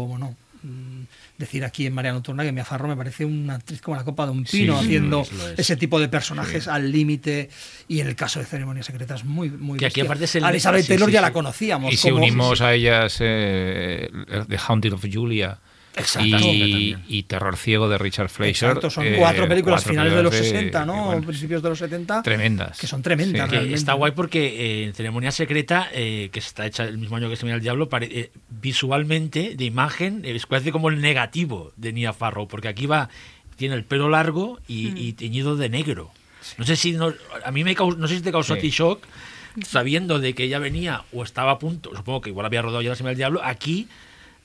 [0.07, 1.01] bueno, mm,
[1.37, 4.25] decir aquí en María Nocturna que Mia Farrow me parece una actriz como la copa
[4.25, 5.59] de un pino, sí, haciendo es, es.
[5.59, 7.49] ese tipo de personajes al límite
[7.87, 10.43] y en el caso de Ceremonia Secreta es muy, muy Que aquí aparte es el-
[10.45, 11.23] A Elizabeth sí, Taylor sí, ya sí.
[11.23, 11.93] la conocíamos.
[11.93, 14.09] Y si como- unimos a ellas eh,
[14.47, 15.59] The Haunted of Julia
[15.97, 16.27] Exacto.
[16.27, 18.69] y, y Terror Ciego de Richard Fleischer.
[18.69, 21.05] Exacto, son eh, cuatro películas cuatro finales de los películas 60, ¿no?
[21.05, 22.21] bueno, Principios de los 70.
[22.23, 22.77] tremendas.
[22.79, 23.57] Que son tremendas, Sí.
[23.57, 27.29] Que está guay porque eh, en Ceremonia Secreta, eh, que está hecha el mismo año
[27.29, 31.71] que Semilla del Diablo, pare- eh, visualmente, de imagen, eh, es parece como el negativo
[31.77, 33.09] de Nia Farrow, porque aquí va,
[33.55, 36.11] tiene el pelo largo y, y teñido de negro.
[36.57, 37.13] No sé si no,
[37.45, 38.63] a mí me caus- no sé si te causó a Sí.
[38.63, 39.01] ti shock,
[39.65, 42.89] sabiendo de que ella venía o estaba a punto, supongo que igual había rodado ya
[42.89, 43.87] la Semilla del Diablo, aquí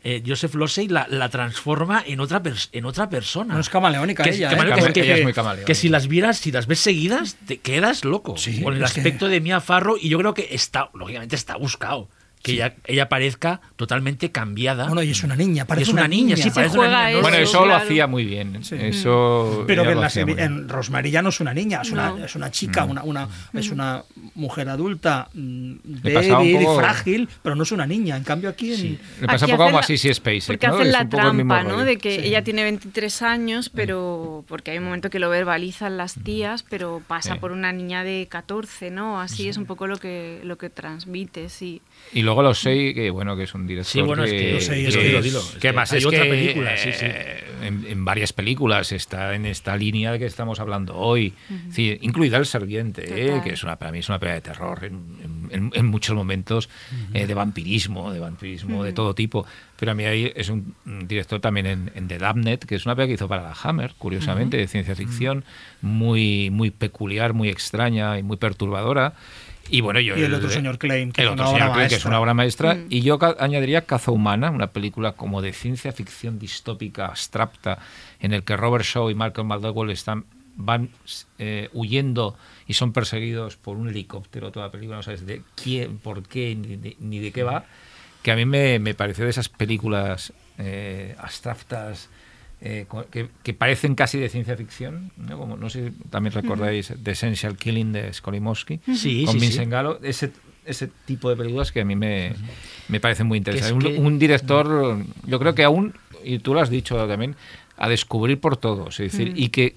[0.02, 2.42] eh, Joseph Losey la, la transforma en otra,
[2.72, 3.54] en otra persona.
[3.54, 4.92] No es camaleónica Que- ella, que ¿eh?
[4.92, 5.66] que- ella es muy camaleónica.
[5.66, 8.36] que si las vieras, si las ves seguidas, te quedas loco.
[8.36, 12.08] Sí, con el aspecto de Mia Farrow y yo creo que está, lógicamente está buscado.
[12.42, 14.86] Que ella, ella parezca totalmente cambiada.
[14.86, 17.10] Bueno, y es una niña, parece es una niña, sí, Se parece juega una niña.
[17.12, 17.20] eso.
[17.22, 17.42] Bueno, ¿no?
[17.42, 18.64] eso lo hacía muy bien.
[18.64, 18.76] Sí.
[18.80, 22.24] Eso Pero que en, en Rosemary ya no es una niña, es, una, No.
[22.24, 24.02] es una chica, una, una, es una
[24.34, 28.16] mujer adulta mm, débil poco- frágil, pero no es una niña.
[28.16, 28.98] En cambio aquí en, Sí.
[29.20, 30.74] Le pasa Aquí un poco como la- a Sissy Spacek, Porque ¿no?
[30.76, 31.84] hacen la trampa, ¿no?
[31.84, 32.26] De que Sí.
[32.28, 37.02] ella tiene 23 años, pero porque hay un momento que lo verbalizan las tías, pero
[37.06, 37.38] pasa Sí.
[37.38, 39.20] por una niña de 14, ¿no?
[39.20, 41.82] Así es un poco lo que lo que transmite, sí.
[42.12, 44.74] Y luego los seis, que bueno, que es un director Sí, bueno, es que- sé,
[44.74, 47.04] que, es que- dilo, dilo, es que además hay es otra que, película, sí, sí.
[47.06, 51.34] eh, En, en varias películas está en esta línea de que estamos hablando hoy,
[51.70, 54.84] Sí, incluida El Serviente, eh, que es una para mí es una película de terror
[54.84, 56.68] en, en- en- muchos momentos,
[57.14, 59.46] eh, de vampirismo, de vampirismo de todo tipo.
[59.78, 60.74] Pero a mí ahí es un,
[61.06, 63.92] director también en, en The Damned, que es una película que hizo para la Hammer,
[63.98, 65.44] curiosamente, de ciencia ficción,
[65.82, 69.12] muy, muy peculiar, muy extraña y muy perturbadora.
[69.70, 71.74] Y bueno, yo Y el otro señor Klein, que el es otro una señor obra
[71.74, 72.10] Klein, que es maestra.
[72.10, 72.74] una obra maestra.
[72.74, 72.86] Mm.
[72.90, 77.78] Y yo añadiría Caza Humana, una película como de ciencia ficción distópica, abstracta,
[78.20, 80.24] en el que Robert Shaw y Malcolm McDowell están
[80.56, 80.90] van
[81.38, 85.98] eh, huyendo y son perseguidos por un helicóptero toda la película, no sabes de quién,
[85.98, 87.64] por qué, ni de, ni de qué va,
[88.22, 92.10] que a mí me, me pareció de esas películas eh, abstractas
[92.62, 95.38] eh, que, que parecen casi de ciencia ficción, ¿no?
[95.38, 99.46] Como, no sé si también recordáis The Essential Killing de Skolimowski, Sí, con sí, sí.
[99.46, 100.30] Vincent Gallo, ese,
[100.66, 102.34] ese tipo de películas que a mí me,
[102.88, 103.82] me parecen muy interesantes.
[103.82, 106.96] Que es un, que- un director, yo creo que aún, y tú lo has dicho
[107.06, 107.34] también,
[107.78, 109.76] a descubrir por todos, es decir, y que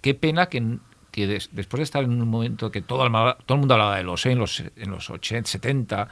[0.00, 0.78] qué pena que,
[1.12, 3.96] que des- después de estar en un momento que todo el, todo el mundo hablaba
[3.96, 6.08] de los en los, en los 80, 70,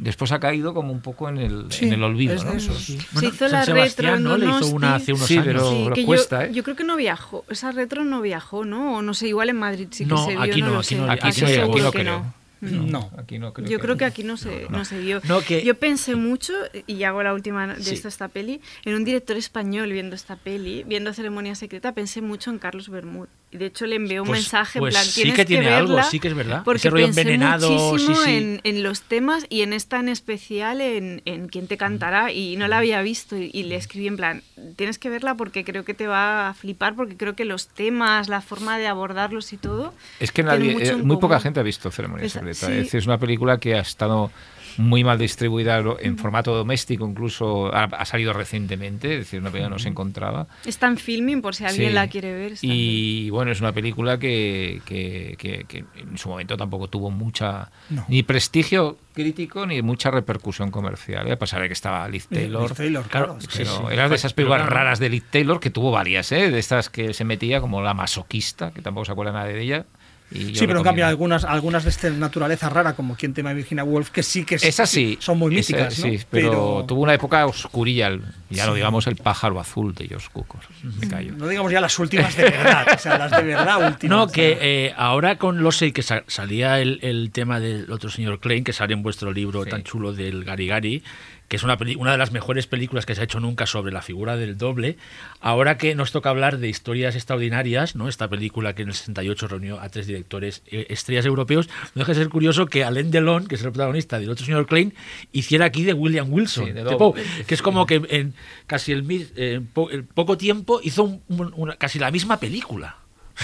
[0.00, 2.34] después ha caído como un poco en el, Sí, en el olvido.
[2.42, 2.52] ¿no?
[2.52, 2.78] esos.
[2.84, 4.36] Se Bueno, hizo San la Sebastián, retro ¿no?
[4.36, 5.46] Le hizo una hace unos Sí, años.
[5.46, 6.54] pero- Sí, que cuesta, yo, ¿eh?
[6.54, 7.44] yo creo que no viajó.
[7.48, 8.96] Esa retro no viajó, ¿no?
[8.96, 10.78] O no sé, igual en Madrid sí que No, se vio, aquí no, no, lo
[10.80, 10.96] aquí sé.
[10.96, 12.34] no, Aquí Aquí sí, aquí seguro no que creo.
[12.60, 12.82] No.
[12.86, 13.10] No.
[13.18, 15.20] Aquí no creo Yo que, creo que aquí no se, no, se vio.
[15.24, 16.52] No, que- Yo pensé mucho,
[16.86, 17.94] y hago la última de Sí.
[17.94, 22.50] esto, esta peli, en un director español viendo esta peli, viendo Ceremonia Secreta, pensé mucho
[22.50, 23.28] en Carlos Bermud.
[23.52, 25.68] Y de hecho le envié un Pues- mensaje pues en plan, sí tienes que tiene
[25.70, 26.62] algo, verla", sí que es verdad.
[26.64, 28.30] Porque Ese rollo pensé envenenado, sí, muchísimo sí.
[28.30, 32.54] En, en los temas y en esta en especial en, en Quién te cantará y
[32.56, 34.42] no la había visto y, y le escribí en plan,
[34.76, 38.28] tienes que verla porque creo que te va a flipar porque creo que los temas,
[38.28, 39.94] la forma de abordarlos y todo...
[40.20, 42.49] Es que nadie, mucho eh, muy poca gente ha visto Ceremonia Secreta.
[42.54, 42.72] Sí.
[42.72, 44.30] Es es una película que ha estado
[44.78, 49.68] muy mal distribuida en formato doméstico, incluso ha, ha salido recientemente, es decir, una película
[49.68, 50.46] no se encontraba.
[50.64, 51.94] Está en filming por si alguien Sí.
[51.94, 52.52] la quiere ver.
[52.62, 57.70] Y bueno, es una película que, que- que- que en su momento tampoco tuvo mucha
[57.90, 58.06] No.
[58.08, 61.26] ni prestigio crítico ni mucha repercusión comercial.
[61.26, 61.32] ¿eh?
[61.32, 62.62] A pesar de que estaba Liz Taylor.
[62.68, 63.38] Liz Taylor, claro.
[63.52, 63.82] Pero sí.
[63.92, 64.74] era de esas películas claro.
[64.76, 66.50] raras de Liz Taylor, que tuvo varias, ¿eh?
[66.50, 69.86] de estas que se metía como la masoquista, que tampoco se acuerda nadie de ella.
[70.32, 73.82] Y Sí, pero en cambio algunas, algunas de esta naturaleza rara, como quien tema Virginia
[73.84, 75.18] Woolf, que sí que Esa sí.
[75.20, 76.04] son muy esa- míticas, ¿no?
[76.04, 80.28] Sí, pero, tuvo una época oscurilla, el- ya no digamos el pájaro azul de George
[80.32, 80.60] Cukor.
[81.00, 81.34] Me callo.
[81.36, 84.16] No digamos ya las últimas de verdad, o sea, las de verdad últimas.
[84.18, 88.40] No, que eh, ahora con los que sa- salía el, el tema del otro señor
[88.40, 89.70] Klein, que sale en vuestro libro Sí.
[89.70, 91.02] tan chulo del Garigari,
[91.50, 94.02] que es una, una de las mejores películas que se ha hecho nunca sobre la
[94.02, 94.96] figura del doble.
[95.40, 98.08] Ahora que nos toca hablar de historias extraordinarias, ¿no?
[98.08, 102.12] esta película que en el 68 reunió a tres directores eh, estrellas europeos, no deja
[102.12, 104.94] de ser curioso que Alain Delon, que es el protagonista del otro señor Klein,
[105.32, 106.98] hiciera aquí de William Wilson, Sí, de de doble.
[106.98, 108.34] Poe, que es como que en
[108.68, 112.38] casi el, eh, en po- en poco tiempo hizo un- un- una- casi la misma
[112.38, 112.96] película.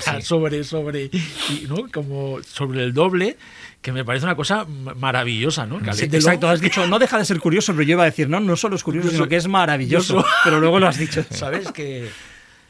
[0.22, 1.88] Sobre, sobre, y, ¿no?
[1.92, 3.36] como sobre el doble,
[3.82, 4.66] que me parece una cosa
[4.96, 5.78] maravillosa, ¿no?
[5.80, 8.28] Sí, Alain exacto, has dicho, no deja de ser curioso, pero yo iba a decir,
[8.28, 10.24] no, no solo es curioso, sino que es maravilloso.
[10.44, 11.24] Pero luego lo has dicho.
[11.30, 11.70] ¿Sabes?
[11.72, 12.08] Que.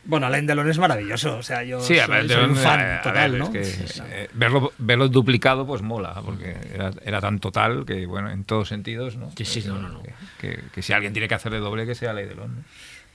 [0.09, 2.81] Bueno, Alain Delon es maravilloso, o sea, yo Sí, soy, ver, soy un de- fan
[2.81, 3.47] a total, ver, ¿no?
[3.53, 8.31] es que, eh, verlo, verlo duplicado pues mola, porque era, era tan total que, bueno,
[8.31, 9.33] en todos sentidos, ¿no?
[9.37, 10.03] Sí, sí, Eso, no, no, no.
[10.05, 12.55] Que, que- que si alguien tiene que hacer de doble, que sea Ley Delon.
[12.55, 12.62] ¿no?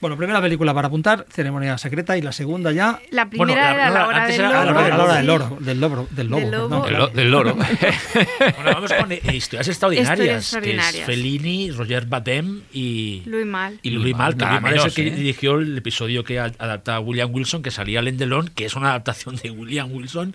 [0.02, 3.74] Bueno, primera película para apuntar, Ceremonia Secreta, y la segunda ya, La Bueno, primera la-
[3.74, 5.26] era no, la hora antes del era a la hora, a la hora del sí.
[5.28, 6.70] loro, del lobo, del lobo, Del perdón.
[6.70, 6.84] lobo.
[6.84, 7.56] Del, lo- del loro.
[8.56, 10.18] Bueno, vamos con historias extraordinarias.
[10.18, 10.94] Historias Que extraordinarias.
[10.96, 13.22] es Fellini, Roger Badem y.
[13.26, 13.78] Luis Mal.
[13.82, 15.10] Y Louis Louis Mal, que Louis Mal es el que ¿eh?
[15.12, 18.88] dirigió el episodio que adapta a William Wilson, que salía Alain Delon, que es una
[18.90, 20.34] adaptación de William Wilson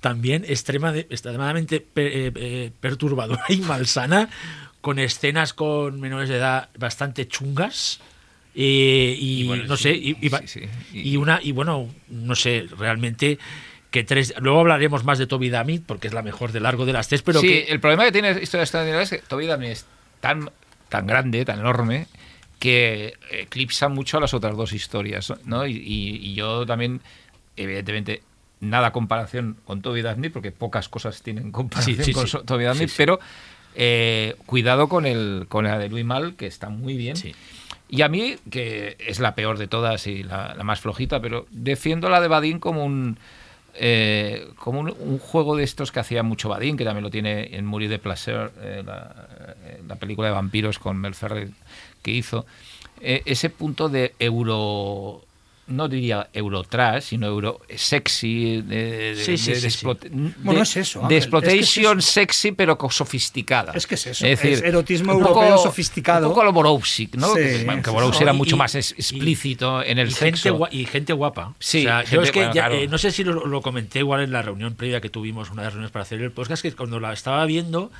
[0.00, 4.28] también extrema de- extremadamente eh, eh, perturbadora y malsana,
[4.80, 8.00] con escenas con menores de edad bastante chungas.
[8.54, 13.38] Eh, y, Y bueno, no sí, sé, y, sí, una, y bueno, no sé, realmente
[13.90, 14.34] que tres.
[14.40, 17.22] Luego hablaremos más de Toby Damit, porque es la mejor de largo de las tres,
[17.22, 17.58] pero sí, que.
[17.64, 19.86] el problema que tiene Historia Extraordinaria es que Toby Daphne es
[20.20, 20.50] tan,
[20.88, 22.06] tan grande, tan enorme,
[22.58, 25.66] que eclipsa mucho a las otras dos historias, ¿no?
[25.66, 27.00] Y, y- y yo también,
[27.56, 28.22] evidentemente,
[28.60, 32.38] nada comparación con Toby Daphne, porque pocas cosas tienen comparación Sí, sí, con sí.
[32.44, 32.94] Toby sí.
[32.96, 33.20] pero
[33.76, 37.16] eh, cuidado con el con la de Louis Mal, que está muy bien.
[37.16, 37.34] Sí.
[37.88, 41.46] Y a mí, que es la peor de todas y la, la más flojita, pero
[41.50, 43.18] defiendo la de Badin como un
[43.76, 47.66] eh, como un, juego de estos que hacía mucho Badin, que también lo tiene en
[47.66, 49.26] Mourir de Placer, eh, la,
[49.64, 51.50] eh, la película de vampiros con Mel Ferrer
[52.02, 52.46] que hizo.
[53.00, 55.23] Eh, ese punto de euro
[55.66, 60.10] no diría eurotrash, sino euro sexy, de, de- Sí, sí, de-
[60.42, 63.72] Bueno, es eso, de Ángel, es que es exploitation sexy, pero sofisticada.
[63.74, 66.28] Es que es eso, es erotismo un europeo sofisticado.
[66.28, 67.28] Un poco lo Borowski, ¿no?
[67.28, 67.64] Sí, Que- sí.
[68.22, 70.68] era mucho y- más es- explícito en el y gente, sexo.
[70.70, 71.54] y gente guapa.
[71.58, 72.74] Sí, O sea, yo gente- es que bueno, ya, claro.
[72.74, 75.62] eh, no sé si lo, lo comenté igual en la reunión previa que tuvimos, una
[75.62, 77.90] de las reuniones para hacer el podcast, que cuando la estaba viendo,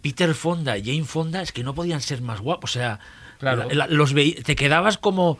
[0.00, 2.70] Peter Fonda y Jane Fonda es que no podían ser más guapos.
[2.70, 2.98] O sea,
[3.38, 3.64] Claro.
[3.68, 5.38] la- la- los te quedabas como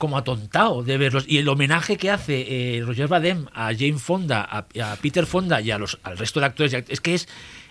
[0.00, 1.24] como atontado de verlos.
[1.28, 5.60] Y el homenaje que hace eh, Roger Badem a Jane Fonda, a, a Peter Fonda
[5.60, 7.28] y a los, al resto de actores, es que es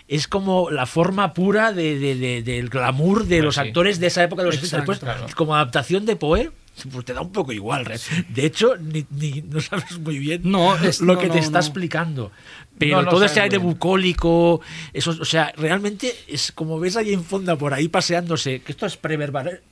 [0.08, 3.60] es como la forma pura de, de- de- del glamour de Pues los sí.
[3.60, 5.06] actores de esa época de los Exacto, 60.
[5.06, 5.36] Después, claro.
[5.36, 6.50] como adaptación de Poe,
[6.92, 7.84] pues te da un poco igual.
[8.28, 11.40] De hecho, ni, ni- no sabes muy bien No, es- lo no, que no, te
[11.40, 11.64] está no.
[11.64, 12.32] explicando.
[12.78, 13.68] Pero No, no todo ese aire bien.
[13.72, 14.62] bucólico,
[14.94, 18.86] eso, o sea, realmente es como ves a Jane Fonda por ahí paseándose, que esto
[18.86, 19.18] es pre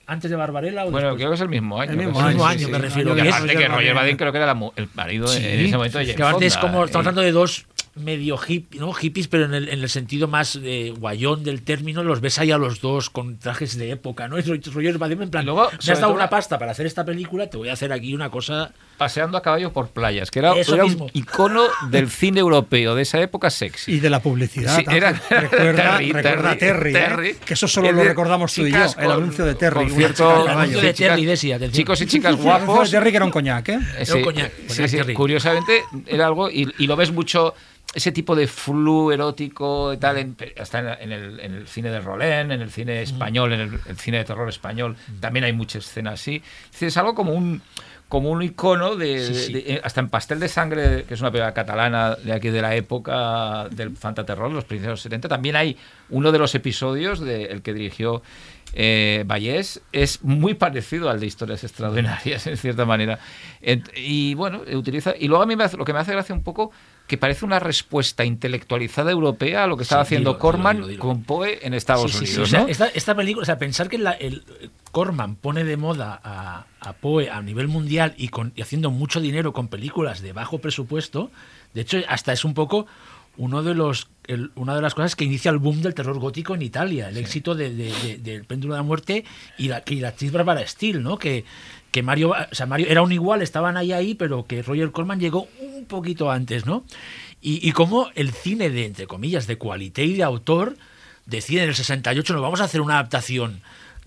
[0.07, 1.17] antes de Barbarella o Bueno, después?
[1.21, 1.93] creo que es el mismo año.
[1.93, 2.83] El mismo que año, sí, año, sí, me sí.
[2.83, 5.55] refiero, Que que es- aparte que Roger Badin creo que era la el marido de-
[5.55, 7.65] en ese momento de Jane que aparte es como, eh, estamos hablando de dos
[7.99, 8.93] medio hip, ¿no?
[8.93, 12.51] hippies, pero en el, en el sentido más eh, guayón del término, los ves ahí
[12.51, 14.37] a los dos con trajes de época, ¿no?
[14.37, 17.57] Roger Vadim en plan, luego, me has dado una pasta para hacer esta película, te
[17.57, 18.73] voy a hacer aquí una cosa...
[18.99, 23.49] Paseando a caballo por playas, que era, un icono del cine europeo de esa época
[23.49, 23.93] sexy.
[23.93, 24.77] Y de la publicidad.
[24.77, 26.93] Sí, era- recuerda, Terry, recuerda a Terry, Terry, ¿eh?
[26.93, 27.35] Terry.
[27.45, 29.75] que eso solo lo recordamos tú y yo, el anuncio de Terry.
[29.77, 31.73] con una cierto- chica a El anuncio de Terry atención.
[31.73, 32.91] Chicos y chicas guapos.
[32.91, 33.79] Terry que era un coñac, ¿eh?
[33.99, 37.55] Era un coñac, sí, curiosamente era algo y, y lo ves mucho
[37.95, 41.89] ese tipo de flu erótico y tal en- hasta en, en el, en el cine
[41.91, 45.55] de Rolén en el cine español en el, el cine de terror español también hay
[45.55, 46.43] mucha escena así
[46.81, 47.63] es algo como un
[48.09, 49.53] como un icono de, Sí, sí.
[49.53, 52.63] de- eh, hasta en Pastel de Sangre que es una película catalana de aquí de
[52.63, 55.77] la época del fantaterror los principios de los 70 también hay
[56.11, 58.23] uno de los episodios de el que dirigió
[58.75, 63.19] eh, Vallés es muy parecido al de Historias Extraordinarias, en cierta manera.
[63.97, 65.15] Y bueno, utiliza.
[65.19, 66.71] Y luego a mí me hace- lo que me hace gracia un poco
[67.07, 70.87] que parece una respuesta intelectualizada europea a lo que estaba Sí, haciendo dilo, Corman dilo,
[70.89, 71.01] dilo.
[71.01, 72.49] con Poe en Estados Sí, sí, sí, Unidos.
[72.49, 72.69] o sea, ¿no?
[72.69, 74.45] esta, esta película, o sea, pensar que la- el
[74.93, 79.21] Corman pone de moda a, a Poe a nivel mundial y, con, y haciendo mucho
[79.21, 81.31] dinero con películas de bajo presupuesto,
[81.73, 82.87] de hecho, hasta es un poco
[83.39, 86.55] uno de los el- una de las cosas que inicia el boom del terror gótico
[86.55, 89.25] en Italia, el éxito de- de- de- del péndulo de la muerte
[89.59, 91.19] y la, y la actriz Bárbara Steele, ¿no?
[91.19, 91.45] Que,
[91.91, 95.19] que Mario, o sea, Mario era un igual, estaban ahí ahí, pero que Roger Corman
[95.19, 96.85] llegó un poquito antes, ¿no?
[97.41, 100.77] Y, y como el cine de, entre comillas, de cualité y de autor,
[101.27, 103.61] decide en el 68, nos vamos a hacer una adaptación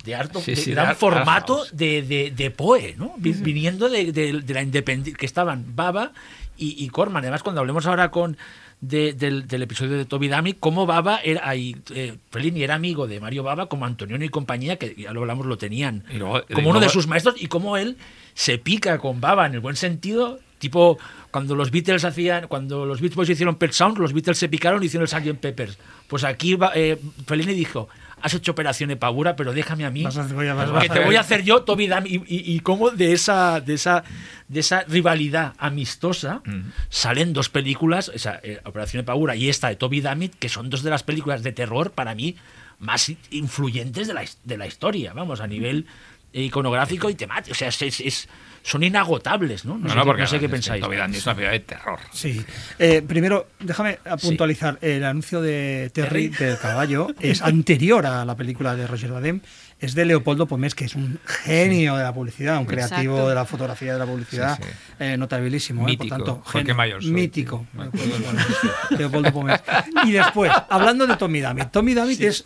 [0.03, 3.13] de, harto, Sí, de sí, de gran Art- formato de, de, de Poe, ¿no?
[3.17, 6.11] Vi- Viniendo de, de- de la independencia, que estaban Baba
[6.57, 7.23] y, y Corman.
[7.23, 8.37] Además, cuando hablemos ahora con
[8.81, 13.07] de- del, del episodio de Toby Dami, cómo Baba era, ahí, eh, Fellini era amigo
[13.07, 16.69] de Mario Baba, como Antonioni y compañía, que ya lo hablamos, lo tenían luego- como
[16.71, 17.97] uno de sus maestros, y cómo él
[18.33, 20.97] se pica con Baba en el buen sentido, tipo
[21.31, 24.81] cuando los Beatles hacían, cuando los Beach Boys hicieron Pet Sound, los Beatles se picaron
[24.83, 25.39] y hicieron el Sgt.
[25.39, 25.77] Peppers.
[26.07, 27.87] Pues aquí eh, Fellini dijo,
[28.21, 30.89] has hecho operación Epagura, pero déjame a mí Vas a hacer- voy a- vas- que
[30.89, 34.03] te voy a hacer yo, Toby Dam, y, y, y cómo de esa, de esa,
[34.47, 36.41] de esa rivalidad amistosa
[36.89, 40.83] salen dos películas, esa, eh, Operación Epagura y esta de Toby Dammit, que son dos
[40.83, 42.35] de las películas de terror para mí
[42.79, 45.85] más influyentes de la, de la historia, vamos, a nivel
[46.33, 47.51] iconográfico y temático.
[47.51, 48.29] O sea, es- es- es-
[48.63, 49.77] son inagotables, ¿no?
[49.77, 50.83] No, sé, qué- no sé qué pensáis.
[50.83, 50.87] Es
[51.25, 51.99] una película de terror.
[52.13, 52.45] Sí.
[52.77, 54.77] Eh, primero, déjame puntualizar.
[54.81, 56.45] El anuncio de Terry, Terry.
[56.45, 59.41] del caballo es anterior a la película de Roger Badem.
[59.79, 63.29] Es de Leopoldo Pomés, que es un genio de la publicidad, un creativo Exacto.
[63.29, 64.69] de la fotografía de la publicidad, Sí, sí.
[64.99, 65.81] eh, notabilísimo.
[65.81, 66.75] eh, Mítico, por tanto, Jorge genio.
[66.75, 67.65] Mayor, sobre- Mítico.
[68.91, 69.61] Leopoldo Pomés.
[70.05, 71.71] Y después, hablando de Tommy Dammit.
[71.71, 72.45] Tommy Dammit es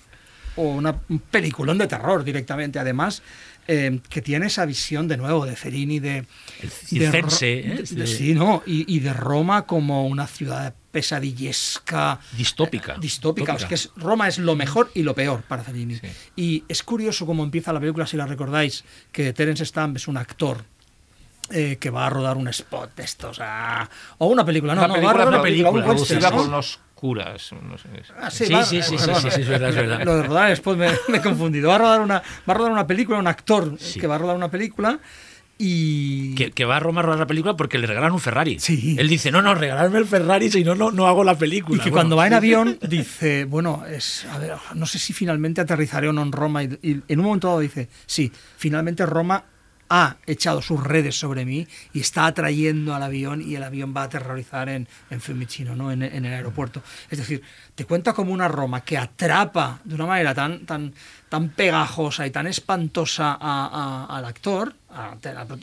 [0.55, 3.21] una, un peliculón de terror directamente, además,
[3.67, 6.17] eh, que tiene esa visión de nuevo de Fellini de...
[6.61, 7.83] El de circense, Ro- ¿eh?
[7.83, 8.61] de- De- sí, ¿no?
[8.65, 12.19] Y, y de Roma como una ciudad pesadillesca.
[12.37, 12.93] Distópica.
[12.93, 13.53] eh, distópica.
[13.55, 15.95] o sea, que es, Roma es lo mejor y lo peor para Fellini.
[15.95, 16.07] Sí.
[16.35, 20.17] Y es curioso cómo empieza la película, si la recordáis, que Terence Stamp es un
[20.17, 20.63] actor.
[21.51, 23.87] eh, que va a rodar un spot de estos ah,
[24.17, 26.19] o una película no, Una no, película, va a rodar una película, un película, western,
[26.19, 26.37] producida ¿no?
[26.37, 27.51] por unos curas.
[27.61, 27.89] no sé.
[28.19, 30.03] Ah, Sí, va- sí, sí, sí, perdón, sí, sí, es verdad, es verdad.
[30.03, 31.69] Lo de rodar después me, me he confundido.
[31.69, 32.15] Va a rodar una,
[32.49, 33.99] va a rodar una película, un actor Sí.
[33.99, 34.99] que va a rodar una película
[35.57, 38.59] y Que, que va a Roma a rodar la película porque le regalan un Ferrari.
[38.59, 38.95] Sí.
[38.99, 41.77] Él dice, no, no, regalarme el Ferrari, si no, no, no hago la película.
[41.77, 45.13] Y que Bueno, cuando va en avión dice, bueno, es, a ver, no sé si
[45.13, 46.63] finalmente aterrizaré o no en Roma.
[46.63, 49.43] Y, y en un momento dado dice, sí, finalmente Roma
[49.89, 54.01] ha echado sus redes sobre mí y está atrayendo al avión y el avión va
[54.01, 55.91] a aterrorizar en, en Fiumicino, ¿no?
[55.91, 56.81] en, en el aeropuerto.
[57.11, 57.41] Es decir,
[57.75, 60.93] te cuenta como una Roma que atrapa de una manera tan, tan,
[61.29, 65.15] tan pegajosa y tan espantosa a- a- al actor, a-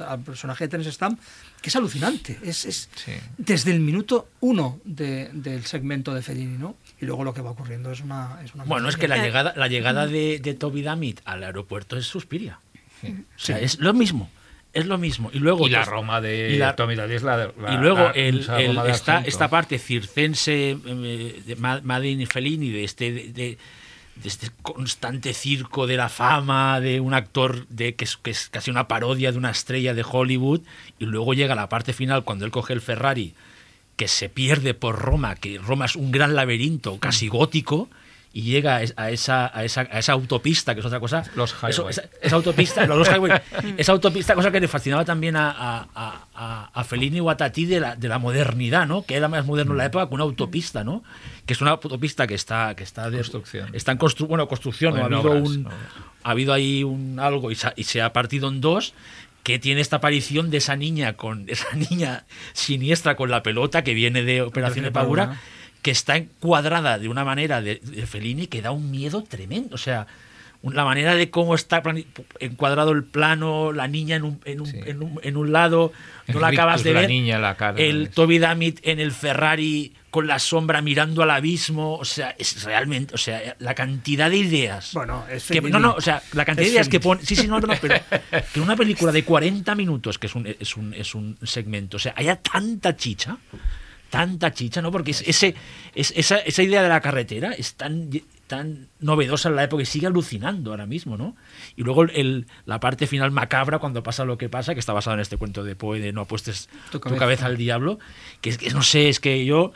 [0.08, 1.18] al, personaje de Terence Stamp,
[1.60, 2.38] que es alucinante.
[2.42, 3.12] Es, es Sí.
[3.38, 6.76] desde el minuto uno de- del segmento de Fellini, ¿no?
[7.00, 8.38] Y luego lo que va ocurriendo es una...
[8.44, 11.96] Es una Bueno, es que la llegada, la llegada de, de Toby Dammit al aeropuerto
[11.96, 12.60] es Suspiria.
[13.08, 14.30] O sea, es lo mismo.
[14.72, 15.30] Es lo mismo.
[15.34, 15.66] Y luego.
[15.66, 17.20] Y la Roma de y la- Tommy la de.
[17.20, 18.38] la- y luego la- el,
[19.26, 23.12] esta, parte circense eh, de Ma- Madin y Fellini, de este.
[23.12, 23.58] De, de-
[24.14, 28.50] de este constante circo de la fama de un actor de que es, que es
[28.50, 30.60] casi una parodia de una estrella de Hollywood
[30.98, 33.32] y luego llega la parte final cuando él coge el Ferrari
[33.96, 37.88] que se pierde por Roma, que Roma es un gran laberinto casi gótico
[38.34, 41.22] y llega a es- a esa, a esa, a esa autopista, que es otra cosa.
[41.36, 41.90] Los Eso- highway.
[41.90, 43.32] esa, esa autopista, los highway,
[43.76, 47.66] esa autopista, cosa que le fascinaba también a, a, a- a- a Fellini y Guatati
[47.66, 49.02] de la, de la modernidad, ¿no?
[49.04, 51.02] Que era más moderno en la época que una autopista, ¿no?
[51.44, 53.68] Que es una autopista que está, que está de, Construcción.
[53.74, 55.02] Está en constru bueno, construcción, O ¿no?
[55.02, 55.78] ha habido obras, un, obras.
[56.24, 58.94] ha habido ahí un algo y se, ha- y se ha partido en dos
[59.42, 63.92] que tiene esta aparición de esa niña con esa niña siniestra con la pelota que
[63.92, 65.40] viene de Operación Operación Epagura Epagura.
[65.82, 69.74] Que está encuadrada de una manera de, de Fellini que da un miedo tremendo.
[69.74, 70.06] O sea,
[70.62, 71.82] un- la manera de cómo está
[72.38, 74.78] encuadrado el plano, la niña en un, en un, Sí.
[74.86, 75.92] en un- en un lado,
[76.28, 77.08] no la acabas de la ver.
[77.10, 81.30] niña, la cara, el es- Toby Dammit en el Ferrari con la sombra mirando al
[81.30, 81.96] abismo.
[81.96, 84.92] O sea, es realmente, o sea, la cantidad de ideas.
[84.92, 87.24] Bueno, es que, no, no, o sea, la cantidad Es de ideas que pone.
[87.24, 87.96] Sí, sí, no, no, no, pero
[88.54, 92.00] que una película de 40 minutos, que es un, es un, es un segmento, o
[92.00, 93.38] sea, haya tanta chicha,
[94.12, 94.92] tanta chicha, ¿no?
[94.92, 95.54] Porque es, ese,
[95.94, 98.10] es, esa, esa idea de la carretera es tan,
[98.46, 101.34] tan novedosa en la época y sigue alucinando ahora mismo, ¿no?
[101.76, 105.14] Y luego el, la parte final macabra cuando pasa lo que pasa, que está basado
[105.14, 107.18] en este cuento de Poe de no apuestes Tu tu cabeza.
[107.20, 107.98] cabeza, al diablo,
[108.42, 109.72] que es que no sé, es que yo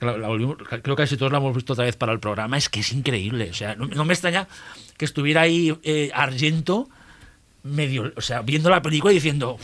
[0.00, 2.56] la- la volvimos- creo que casi todos la hemos visto otra vez para el programa,
[2.56, 4.48] es que es increíble, o sea, no, no me extraña
[4.96, 6.88] que estuviera ahí eh, Argento
[7.62, 9.58] medio, o sea, viendo la película y diciendo,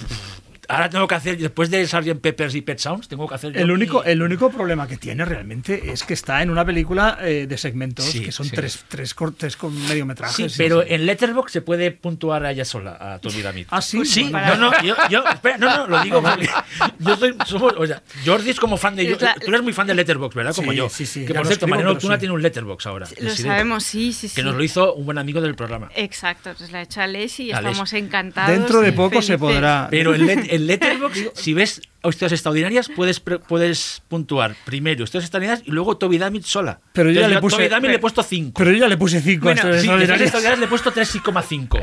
[0.68, 2.20] ahora tengo que hacer, después de Sgt.
[2.20, 4.96] Peppers y Pet Sounds, tengo que hacer yo El mi- único, el único problema que
[4.96, 8.52] tiene realmente es que está en una película eh, de segmentos, Sí, que son sí.
[8.54, 10.52] tres, tres, cor- tres con mediometrajes.
[10.52, 13.68] Sí, pero en Letterboxd se puede puntuar a ella sola, a Tony Damit.
[13.70, 16.48] Ah, sí, Sí, no, no, yo, yo- espera, no, no, lo digo porque
[16.98, 19.86] yo soy, somos, o sea, Jordi es como fan de, la- tú eres muy fan
[19.86, 20.54] de Letterboxd, ¿verdad?
[20.54, 20.88] Como Sí, yo.
[20.88, 22.08] sí, sí, Que por cierto, Mariano sí.
[22.18, 23.08] tiene un Letterboxd ahora.
[23.20, 24.34] Lo sabemos, sí, sí, sí.
[24.34, 25.90] Que nos lo hizo un buen amigo del programa.
[25.94, 28.50] Exacto, entonces la he hecho a Leslie y estamos encantados.
[28.50, 29.88] Dentro de poco se podrá.
[29.90, 35.66] Pero en, Let- en Letterboxd, si ves historias extraordinarias, puedes, puedes puntuar primero historias extraordinarias
[35.66, 36.80] y luego Toby Damit sola.
[36.92, 38.58] Pero yo ya le puse- Toby Damit le he puesto 5.
[38.58, 39.76] Pero yo ya le puse cinco Bueno, a Sí, de
[40.14, 40.58] extraordinarias.
[40.58, 41.80] le he puesto 3,5.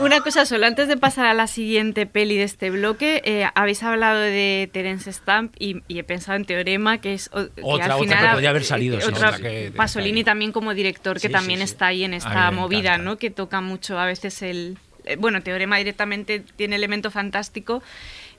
[0.00, 3.82] Una cosa solo, antes de pasar a la siguiente peli de este bloque, eh, habéis
[3.82, 7.92] hablado de Terence Stamp y, y he pensado en Teorema, que es que Otra, al
[8.02, 11.66] otra que podría haber salido, otra- está Pasolini también como director, que Sí, también sí,
[11.66, 11.72] sí.
[11.72, 13.04] está ahí en esta movida, encanta.
[13.04, 13.16] ¿no?
[13.18, 14.78] Que toca mucho a veces el...
[15.04, 17.82] eh, Bueno, Teorema directamente tiene elemento fantástico,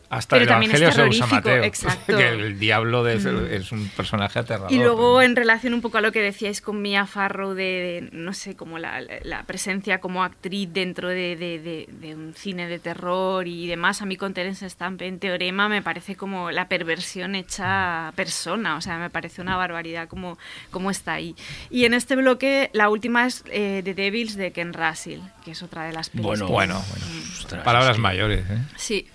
[0.10, 1.64] Hasta pero el también es Evangelio se usa terrorífico, Mateo.
[1.64, 2.18] exacto.
[2.18, 4.72] Que el diablo de- es un personaje aterrador.
[4.72, 8.10] Y luego en relación un poco a lo que decíais con Mia Farrow de, de,
[8.12, 12.68] no sé, como la, la presencia como actriz dentro de, de- de- de un cine
[12.68, 16.68] de terror y demás, a mí con Terence Stamp en Teorema me parece como la
[16.68, 20.38] perversión hecha persona, o sea, me parece una barbaridad como,
[20.72, 21.36] como está ahí.
[21.70, 25.64] Y en este bloque la última es eh, The Devils de Ken Russell, que es
[25.64, 27.06] otra de las pelis Bueno, Bueno, bueno.
[27.40, 28.42] Ostras, Palabras mayores.
[28.50, 28.58] ¿eh?
[28.76, 29.08] Sí,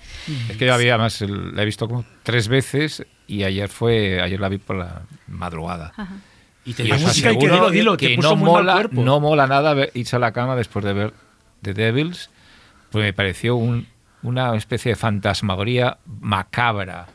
[0.49, 4.21] Es que yo había más, el- la he visto como tres veces y ayer fue,
[4.21, 5.93] ayer la vi por la madrugada.
[5.97, 6.17] ajá.
[6.65, 8.63] Y te Y digo, música y que dilo, dilo, te que puso no muy mal
[8.63, 9.03] mola, cuerpo.
[9.03, 11.15] no mola nada ver- irse a la cama después de ver
[11.63, 12.29] The Devils,
[12.91, 13.87] pues me pareció un-
[14.23, 17.07] una especie de fantasmagoría macabra,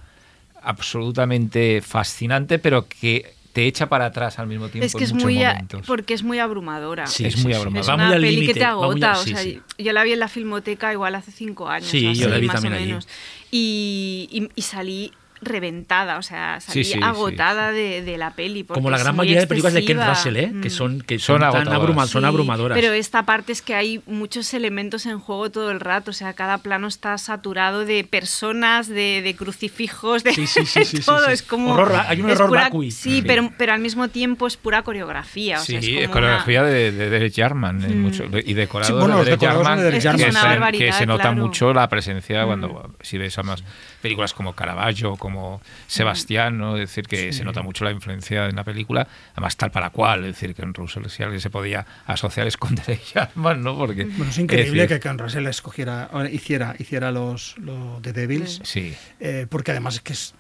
[0.64, 5.14] absolutamente fascinante, pero que te echa para atrás al mismo tiempo Es que en es
[5.14, 5.88] muchos muy, a- momentos.
[5.88, 7.08] porque es muy abrumadora.
[7.08, 7.58] Sí, es sí, muy sí.
[7.58, 7.82] abrumadora.
[7.82, 9.12] Es Va una al peli que te muy agota.
[9.14, 9.62] o sea, sí.
[9.78, 11.88] Yo la vi en la filmoteca igual hace cinco años.
[11.90, 12.86] Sí, o yo la así, vi más también o allí.
[12.88, 13.08] menos.
[13.52, 18.32] Y, y- y salí reventada, o sea, salí Sí, sí, sí, agotada De, de la
[18.32, 18.64] peli.
[18.64, 20.00] Como la gran mayoría de películas de Ken.
[20.06, 20.52] Russell, ¿eh?
[20.62, 20.72] que Mm.
[20.72, 21.80] son, que Son son, tan agotadoras.
[21.82, 22.78] abruma- son Sí, abrumadoras.
[22.80, 26.12] Pero esta parte es que hay muchos elementos en juego todo el rato.
[26.12, 30.86] O sea, cada plano está saturado de personas, de, de crucifijos, de Sí, sí, sí,
[30.86, 31.26] sí, sí, todo.
[31.28, 31.32] sí.
[31.34, 31.74] Es como.
[31.76, 32.92] Horror- hay un horror pura- vacui.
[32.92, 33.24] Sí, Sí.
[33.26, 35.60] Pero, pero al mismo tiempo es pura coreografía.
[35.60, 38.02] O sea, Sí, es como coreografía una- de, de Derek Jarman Mm.
[38.02, 41.32] mucho- y decorados Sí, bueno, los de Derek Jarman, que se, barbaridad, que se nota
[41.32, 42.48] mucho la presencia Mm.
[42.48, 43.64] cuando si ves además
[44.02, 46.76] películas como Caravaggio, como Sebastián, ¿no?
[46.76, 50.22] es decir, que se nota mucho la influencia en la película, además tal para cual,
[50.22, 53.78] es decir, que en Russell si alguien se podía asociar es con Derek Jarman, ¿no?
[53.78, 58.62] Porque, Bueno, es increíble decir, que Ken Russell escogiera, hiciera, hiciera los, los The Devils,
[58.64, 60.34] Sí, eh, porque además es que es,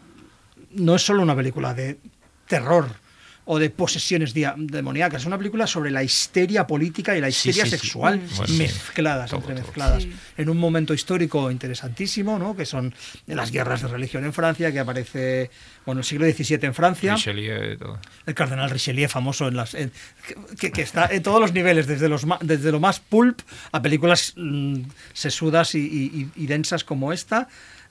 [0.72, 1.97] no es solo una película de
[2.47, 3.05] terror
[3.47, 7.69] o de posesiones demoníacas, es una película sobre la histeria política y la histeria sí,
[7.71, 7.77] sí.
[7.77, 10.13] sexual Bueno, mezcladas, Todo, entremezcladas, todo.
[10.37, 12.55] En un momento histórico interesantísimo, ¿no?
[12.57, 12.93] que son
[13.27, 15.51] las guerras de religión en Francia, que aparece,
[15.85, 17.99] bueno, el siglo XVII en Francia, Richelieu, todo.
[18.25, 19.91] el cardenal Richelieu famoso en las en-
[20.59, 23.41] que, que está en todos los niveles desde los ma- desde lo más pulp
[23.71, 24.81] a películas mm,
[25.13, 27.47] sesudas y, y- y- y densas como esta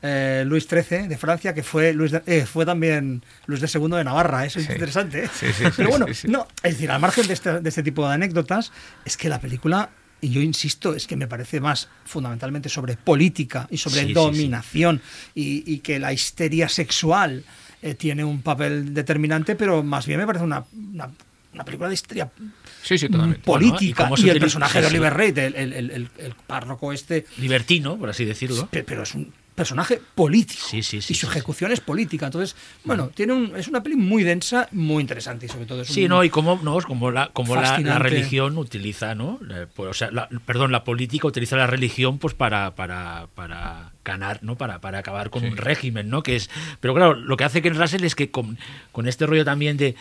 [0.07, 4.05] eh, Luis XIII de Francia, que fue, Luis de- eh, fue también Luis II de
[4.05, 4.45] Navarra.
[4.45, 4.73] Eso es Sí.
[4.73, 5.25] interesante.
[5.25, 5.31] ¿eh?
[5.33, 8.07] Sí, sí, sí, Pero bueno, no, es decir, al margen de este, de este tipo
[8.07, 8.71] de anécdotas,
[9.07, 9.89] es que la película,
[10.21, 14.07] y yo insisto, es que me parece más fundamentalmente sobre política y sobre Sí, sí,
[14.09, 14.13] sí.
[14.13, 15.01] dominación
[15.35, 17.43] Y, y que la histeria sexual
[17.81, 21.11] eh, tiene un papel determinante, pero más bien me parece una, una,
[21.55, 22.31] una película de histeria
[23.45, 24.11] política.
[24.17, 24.87] ¿y el personaje de.
[24.87, 28.67] Oliver Reed, el, el- el- el- párroco este, Libertino, por así decirlo.
[28.71, 30.61] pe- pero es un personaje político.
[30.69, 32.27] Sí, sí, sí, y su ejecución es política.
[32.27, 35.89] Entonces, bueno, tiene un, es una peli muy densa, muy interesante y sobre todo es
[35.89, 39.39] Sí, no, y cómo, no, es como la, como la, la religión utiliza, ¿no?
[39.75, 44.41] Pues, o sea, la- perdón, la política utiliza la religión pues para, para, para ganar,
[44.43, 44.57] ¿no?
[44.57, 45.49] Para, para acabar con Sí.
[45.49, 46.23] un régimen, ¿no?
[46.23, 46.51] Que es,
[46.81, 48.59] pero claro, lo que hace Ken Russell es que con,
[48.93, 49.95] con este rollo también de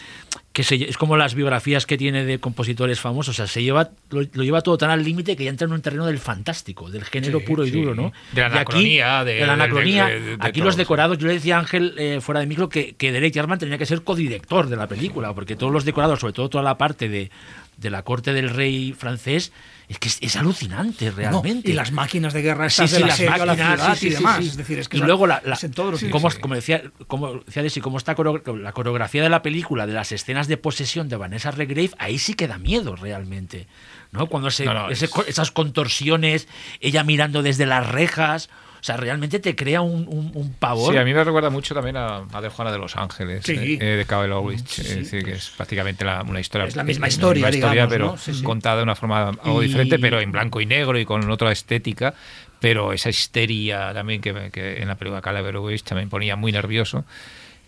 [0.52, 3.90] que se, es como las biografías que tiene de compositores famosos, o sea, se lleva
[4.12, 6.92] lo, lo lleva todo tan al límite que ya entra en un terreno del fantástico,
[6.92, 7.82] del género Sí, puro y sí.
[7.82, 8.12] duro, ¿no?
[8.34, 10.06] De la aquí- anacronía, de- de la anacronía.
[10.08, 12.70] de- de- de aquí los decorados, yo le decía a Ángel eh, fuera de micro
[12.70, 16.20] que, que Derek Jarman tenía que ser codirector de la película, porque todos los decorados,
[16.20, 17.32] sobre todo toda la parte de,
[17.78, 19.52] de la corte del rey francés,
[19.94, 21.70] es que es, es alucinante No, realmente.
[21.72, 24.10] y las máquinas de guerra Sí, estas sí, asedio a la máquinas, ciudad sí, y
[24.10, 24.38] sí, sí, demás.
[24.44, 24.48] sí.
[24.50, 25.42] Es decir, es que y luego la,
[26.42, 28.16] como, decía como decía Desi, como está
[28.62, 32.34] la coreografía de la película de las escenas de posesión de Vanessa Redgrave ahí sí
[32.34, 33.68] que da miedo realmente
[34.12, 36.48] no cuando se, No, no, ese es- co- esas contorsiones
[36.80, 38.50] ella mirando desde las rejas
[38.84, 41.74] o sea realmente te crea un, un, un pavor Sí, a mí me recuerda mucho
[41.74, 43.78] también a, a De Juana de los Ángeles, Sí.
[43.80, 44.70] eh, de Cabell Lowitz.
[44.70, 46.68] Sí, es decir, que es prácticamente la- una historia.
[46.68, 48.18] Es la misma historia, digamos, pero ¿no?
[48.18, 48.44] Sí, sí.
[48.44, 51.52] contada de una forma algo Y- diferente, pero en blanco y negro y con otra
[51.54, 52.14] estética.
[52.60, 56.52] Pero esa histeria también que, me- que en la película Cabell Lowitz también ponía muy
[56.52, 57.06] nervioso.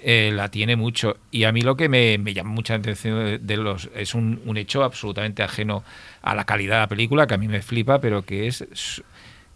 [0.07, 1.17] eh, la tiene mucho.
[1.31, 4.39] Y a mí lo que me, me llama mucha atención de, de los es un,
[4.45, 5.83] un hecho absolutamente ajeno
[6.21, 8.65] a la calidad de la película, que a mí me flipa, pero que es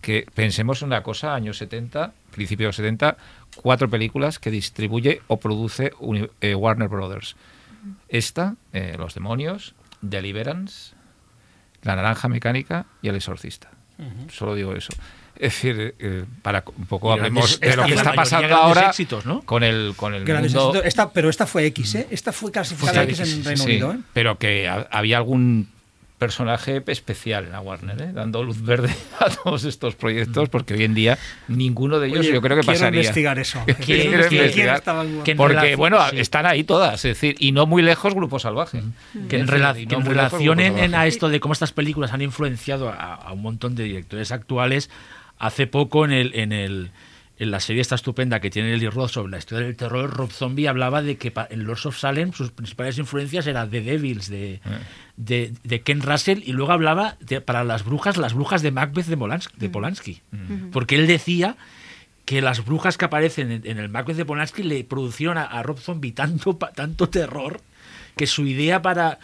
[0.01, 3.17] que pensemos en una cosa, años 70, principios de los 70,
[3.57, 5.91] cuatro películas que distribuye o produce
[6.41, 7.35] eh, Warner Brothers.
[8.07, 10.93] Esta, eh, Los Demonios, Deliverance,
[11.83, 13.69] La Naranja Mecánica y El Exorcista.
[14.31, 14.93] Solo digo eso.
[15.35, 19.41] Es decir, eh, para un poco hablemos de lo que está pasando ahora éxitos, ¿no?
[19.41, 20.81] con el con el mundo.
[20.83, 22.07] Esta, pero esta fue X, ¿eh?
[22.09, 23.97] Esta fue clasificada Fue X en X, Reino Sí, Unido, ¿eh?
[24.13, 25.69] pero que ha- había algún
[26.19, 28.11] personaje especial en la Warner, ¿eh?
[28.13, 28.89] dando luz verde
[29.19, 31.17] a todos estos proyectos, porque hoy en día
[31.47, 32.99] ninguno de ellos Oye, yo creo que quiero pasaría.
[32.99, 33.63] investigar eso.
[33.85, 34.83] Quiero investigar
[35.23, 36.19] quién Porque, bueno, sí.
[36.19, 38.81] están ahí todas, es decir, y no muy lejos Grupo Salvaje.
[39.29, 43.15] que en, rela- que relación en, a esto de cómo estas películas han influenciado a,
[43.15, 44.89] a un montón de directores actuales,
[45.39, 46.91] hace poco en el en el
[47.39, 50.29] en la serie esta estupenda que tiene Eli Roth sobre la historia del terror, Rob
[50.29, 54.59] Zombie hablaba de que en Lords of Salem sus principales influencias eran The Devils de,
[55.15, 59.05] de, de Ken Russell y luego hablaba de- para las brujas, las brujas de Macbeth
[59.07, 60.21] de, Molans- de Polanski.
[60.71, 61.55] Porque él decía
[62.25, 65.63] que las brujas que aparecen en, en el Macbeth de Polanski le produjeron a, a
[65.63, 67.61] Rob Zombie tanto, pa- tanto terror
[68.17, 69.17] que su idea para,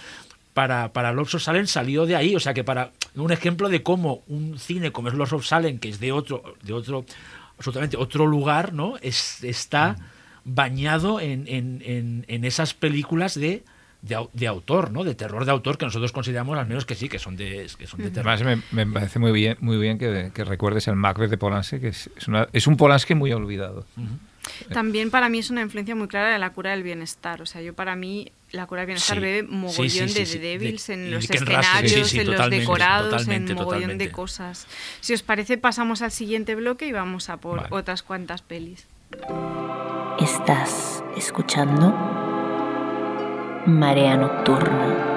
[0.54, 2.34] para, para Lords of Salem salió de ahí.
[2.36, 5.80] O sea que para un ejemplo de cómo un cine como es Lords of Salem,
[5.80, 7.06] que es de otro, de otro,
[7.58, 8.96] absolutamente otro lugar, ¿no?
[9.02, 9.96] Es, está
[10.44, 13.64] bañado en, en- en- en esas películas de,
[14.02, 15.04] de, de autor, ¿no?
[15.04, 17.88] De terror de autor que nosotros consideramos al menos que sí, que son de, que
[17.88, 18.32] son de terror.
[18.32, 21.80] Además, me, me parece muy bien, muy bien que, que recuerdes el Macbeth de Polanski,
[21.80, 23.86] que es, es, una- es un Polanski muy olvidado.
[24.74, 27.42] También para mí es una influencia muy clara de la cura del bienestar.
[27.42, 29.22] O sea, yo para mí la cura del bienestar Sí.
[29.22, 33.54] bebe mogollón sí, sí, de De- en los escenarios, sí, sí, en los decorados, en
[33.54, 34.68] mogollón de cosas.
[35.02, 37.70] Si os parece, pasamos al siguiente bloque y vamos a por Vale.
[37.72, 38.86] otras cuantas pelis.
[40.20, 41.92] Estás escuchando
[43.68, 45.15] Marea Nocturna.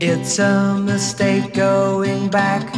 [0.00, 2.72] It's a mistake going back.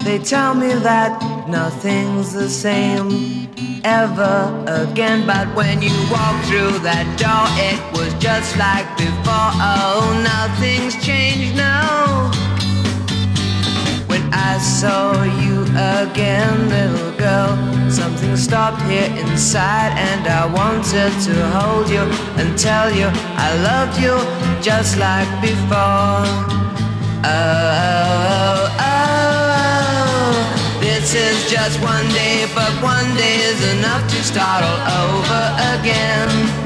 [0.00, 3.48] They tell me that nothing's the same
[3.82, 5.26] ever again.
[5.26, 9.52] But when you walk through that door, it was just like before.
[9.56, 12.30] Oh, nothing's changed now.
[14.16, 15.12] When I saw
[15.44, 15.60] you
[16.00, 17.52] again, little girl,
[17.90, 22.00] something stopped here inside, and I wanted to hold you
[22.40, 24.16] and tell you I loved you
[24.62, 26.24] just like before.
[27.24, 29.04] Oh, oh, oh,
[30.08, 30.80] oh.
[30.80, 34.80] This is just one day, but one day is enough to start all
[35.12, 35.42] over
[35.76, 36.65] again.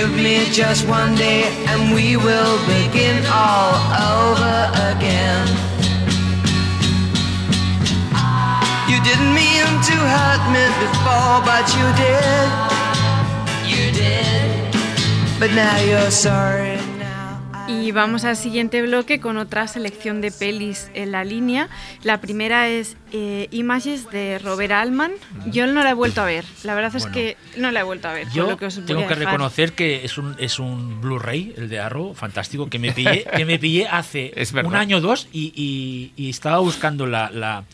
[0.00, 3.74] Give me just one day and we will begin all
[4.16, 4.56] over
[4.88, 5.46] again.
[8.88, 12.48] You didn't mean to hurt me, before, but you did.
[13.72, 15.38] You did.
[15.38, 16.89] But now you're sorry
[17.70, 21.68] Y vamos al siguiente bloque con otra selección de pelis en la línea.
[22.02, 25.12] La primera es eh, Images de Robert Altman.
[25.46, 26.44] Yo no la he vuelto a ver.
[26.64, 27.14] La verdad es Bueno.
[27.14, 28.28] que no la he vuelto a ver.
[28.30, 31.68] Yo lo que os voy tengo que reconocer que es un, es un Blu-ray, el
[31.68, 35.28] de Arrow, fantástico, que me pillé, que me pillé hace Es un año o dos
[35.32, 37.64] y, y- y estaba buscando la, la-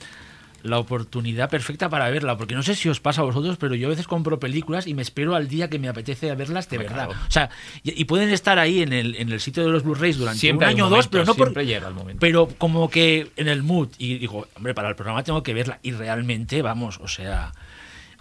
[0.63, 3.87] la oportunidad perfecta para verla, porque no sé si os pasa a vosotros, pero yo
[3.87, 7.07] a veces compro películas y me espero al día que me apetece verlas de verdad.
[7.09, 7.21] claro.
[7.29, 7.51] O sea,
[7.85, 10.67] y, y pueden estar ahí en el, en el sitio de los Blu-rays durante Siempre
[10.67, 12.19] un año o dos, pero no por, llega el momento.
[12.21, 15.79] pero como que en el mood y digo, hombre, para el programa tengo que verla
[15.83, 17.53] y realmente, vamos, o sea,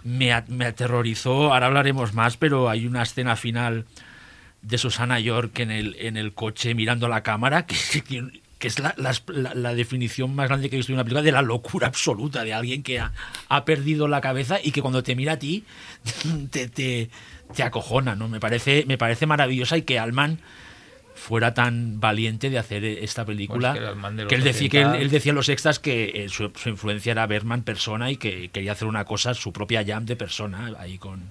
[0.04, 3.86] me, a- me aterrorizó, ahora hablaremos más, pero hay una escena final
[4.62, 7.76] de Susana York en el, en el coche mirando a la cámara que,
[8.06, 11.22] que- que es la, la- la definición más grande que he visto en una película
[11.22, 13.12] de la locura absoluta de alguien que ha,
[13.48, 15.64] ha perdido la cabeza y que cuando te mira a ti
[16.50, 17.10] te, te,
[17.54, 18.28] te acojona, ¿no?
[18.28, 20.40] Me parece, me parece maravillosa y que Alman
[21.14, 23.72] fuera tan valiente de hacer esta película.
[23.72, 25.00] Pues que el él decía, que él, 80.
[25.02, 28.48] él decía en los extras que eh, su, su influencia era Berman persona y que
[28.50, 31.22] quería hacer una cosa, su propia jam de persona, ahí con,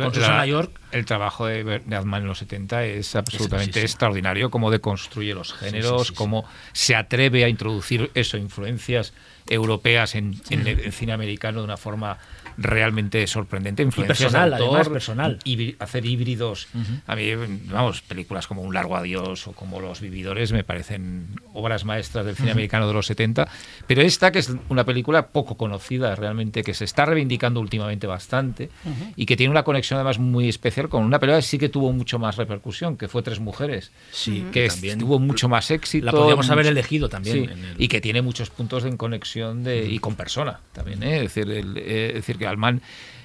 [0.00, 0.80] con Susana York.
[0.90, 5.52] El trabajo de, Ber- de Altman en los 70 es absolutamente extraordinario, cómo deconstruye los
[5.52, 6.14] géneros, sí, sí, sí.
[6.16, 9.12] cómo se atreve a introducir eso, influencias
[9.48, 12.18] europeas en, en el en cine americano de una forma
[12.56, 13.82] realmente sorprendente.
[13.82, 15.38] Influencias personal, de autor, además, personal.
[15.44, 16.68] híbri- hacer híbridos.
[17.06, 17.30] A mí,
[17.70, 22.36] vamos, películas como Un largo adiós o como Los vividores me parecen obras maestras del
[22.36, 23.48] cine americano de los 70.
[23.86, 28.70] Pero esta, que es una película poco conocida realmente, que se está reivindicando últimamente bastante
[29.16, 31.92] y que tiene una conexión además muy especial con una película que sí que tuvo
[31.92, 33.90] mucho más repercusión, que fue Tres Mujeres.
[34.10, 36.06] Sí, que también tuvo mucho más éxito.
[36.06, 37.36] La podríamos haber elegido también.
[37.36, 41.02] Sí, en el- y que tiene muchos puntos de conexión de, y con persona también.
[41.02, 41.16] ¿eh?
[41.24, 42.82] Es, decir, el- eh, es decir, Alman,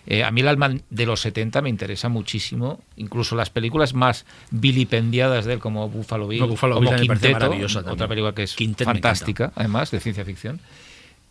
[0.09, 2.81] eh, a mí el Alman de los 70 me interesa muchísimo.
[2.95, 7.51] Incluso las películas más vilipendiadas de él, como Buffalo Bill, No, Buffalo como Bill Quinteto,
[7.91, 10.61] otra película que es Quintet fantástica, además, de ciencia ficción.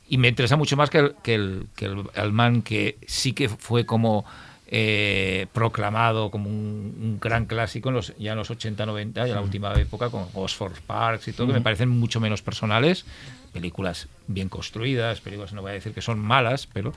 [0.09, 3.49] Y me interesa mucho más que el, que el, que el Alman, que sí que
[3.49, 4.27] fue como
[4.69, 9.35] eh, proclamado como un, un gran clásico en los, ya en los 80-90, ya en
[9.35, 13.07] la última época, con Gosford Parks y todo, que me parecen mucho menos personales.
[13.53, 16.93] Películas bien construidas, películas, no voy a decir que son malas, pero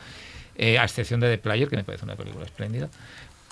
[0.60, 2.90] eh, a excepción de The Player, que me parece una película espléndida.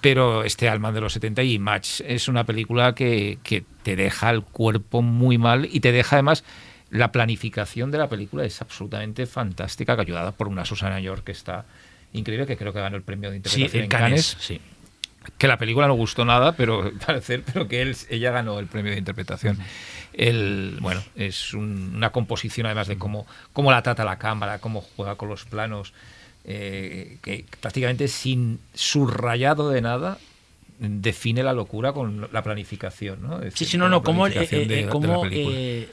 [0.02, 4.30] Pero este Alman de los 70 y Match es una película que, que te deja
[4.30, 6.44] el cuerpo muy mal y te deja además
[6.92, 11.66] la planificación de la película es absolutamente fantástica, ayudada por una Susana York que está
[12.14, 14.62] increíble, que creo que ganó el premio de Sí, interpretación en en Cannes, Cannes, sí.
[15.38, 18.92] que la película no gustó nada, pero parecer, pero que él, ella ganó el premio
[18.92, 19.58] de interpretación.
[20.14, 24.82] El, bueno, es un- una composición además de cómo, cómo la trata la cámara, cómo
[24.82, 25.94] juega con los planos,
[26.48, 30.18] eh, que prácticamente sin subrayado de nada
[30.80, 33.40] define la locura con la planificación, ¿no?
[33.54, 34.68] Sí, sí, no, no, cómo, eh, eh,
[35.42, 35.90] eh,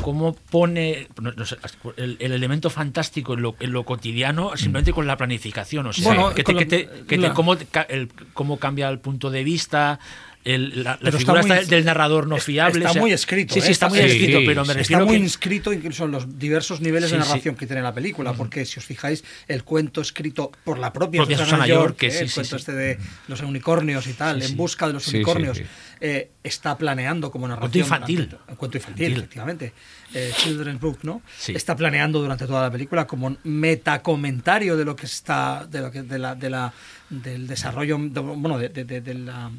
[0.00, 1.56] cómo, pone no- no sé,
[1.96, 5.86] el, el elemento fantástico en lo, en lo cotidiano simplemente con la planificación.
[5.86, 7.82] O sea, Bueno, que te- con la- que te- que te- la- cómo, te ca-
[7.82, 9.98] el- cómo cambia el punto de vista,
[10.44, 12.80] el- la, está muy- del narrador no fiable.
[12.80, 13.62] está o sea, muy escrito, Sí, ¿eh?
[13.62, 14.70] sí, está muy Sí, escrito, sí, pero me sí.
[14.72, 15.22] Está refiero muy que...
[15.22, 18.84] inscrito incluso en los diversos niveles de narración que tiene la película, porque si os
[18.84, 22.20] fijáis, el cuento escrito por la propia, Propia Susana Susana York, York, que ¿eh?
[22.20, 25.60] el cuento este de los unicornios y tal, en busca de los unicornios,
[26.00, 27.70] eh, está planeando como narración.
[27.70, 28.16] Cuento infantil.
[28.28, 29.18] durante- un cuento infantil, Infantil.
[29.24, 29.72] efectivamente.
[30.12, 31.22] Eh, Children's Book, ¿no?
[31.48, 36.02] Está planeando durante toda la película como metacomentario de lo que está, de lo que,
[36.02, 36.72] de la, de la,
[37.08, 39.50] del desarrollo, de- bueno, de- de la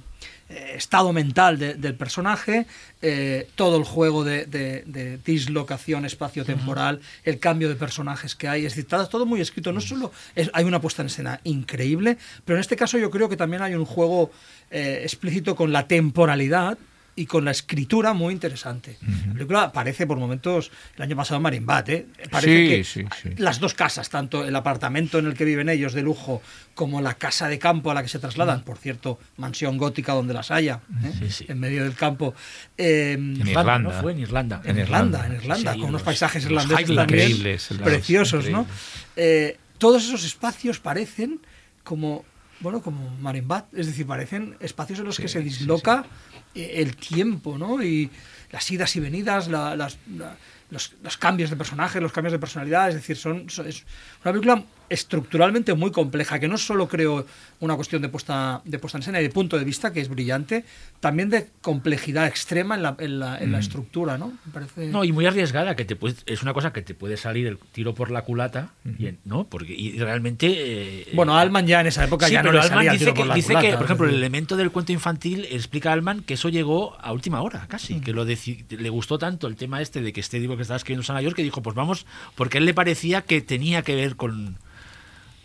[0.49, 2.67] eh, estado mental de- del personaje,
[3.01, 8.65] eh, todo el juego de, de- de dislocación espacio-temporal, el cambio de personajes que hay,
[8.65, 9.71] es decir, está todo muy escrito.
[9.71, 13.27] No solo es- hay una puesta en escena increíble, pero en este caso yo creo
[13.29, 14.31] que también hay un juego
[14.71, 16.77] eh, explícito con la temporalidad
[17.17, 18.97] y con la escritura muy interesante.
[19.27, 22.05] La película parece por momentos, el año pasado Marimbat, ¿eh?
[22.29, 23.29] parece Sí, que sí, sí.
[23.41, 26.41] las dos casas, tanto el apartamento en el que viven ellos de lujo
[26.73, 30.33] como la casa de campo a la que se trasladan, por cierto, mansión gótica donde
[30.33, 31.11] las haya, ¿eh?
[31.19, 31.45] Sí, sí.
[31.47, 32.35] en medio del campo.
[32.77, 33.79] eh, En Irlanda, Irlanda.
[33.95, 34.01] ¿no?
[34.01, 34.61] Fue en Irlanda.
[34.65, 38.61] en Irlanda, en Irlanda, Sí, con unos los- paisajes los irlandeses también Increíbles, preciosos, ¿no?
[38.61, 38.75] increíbles.
[39.15, 41.39] Eh, todos esos espacios parecen
[41.85, 42.25] como,
[42.59, 46.05] bueno, como Marimbat, es decir, parecen espacios en los que se sí, disloca
[46.53, 47.83] eh, el tiempo, ¿no?
[47.83, 48.09] Y
[48.51, 50.37] las idas y venidas, la- las, la-
[50.71, 53.83] los, los cambios de personajes, los cambios de personalidad, es decir, son, son- es
[54.23, 57.25] una película estructuralmente muy compleja, que no solo creo
[57.59, 60.09] una cuestión de puesta, de puesta en escena y de punto de vista, que es
[60.09, 60.65] brillante,
[60.99, 64.33] también de complejidad extrema en la, en la, en la estructura, ¿no?
[64.53, 64.87] Parece...
[64.87, 67.57] No, y muy arriesgada, que te puede- es una cosa que te puede salir el
[67.71, 69.45] tiro por la culata, y en- ¿no?
[69.45, 70.47] Porque y realmente...
[70.49, 73.13] eh, bueno, Alman ya en esa época Sí, ya no le salía el dice, tiro
[73.13, 76.21] que, por la dice culata, que, por ejemplo, el elemento del cuento infantil explica Alman
[76.21, 78.01] que eso llegó a última hora, casi.
[78.01, 81.03] Que lo le gustó tanto el tema este de que este libro que estaba escribiendo
[81.03, 82.05] Sana York que dijo, pues vamos,
[82.35, 84.57] porque a él le parecía que tenía que ver con,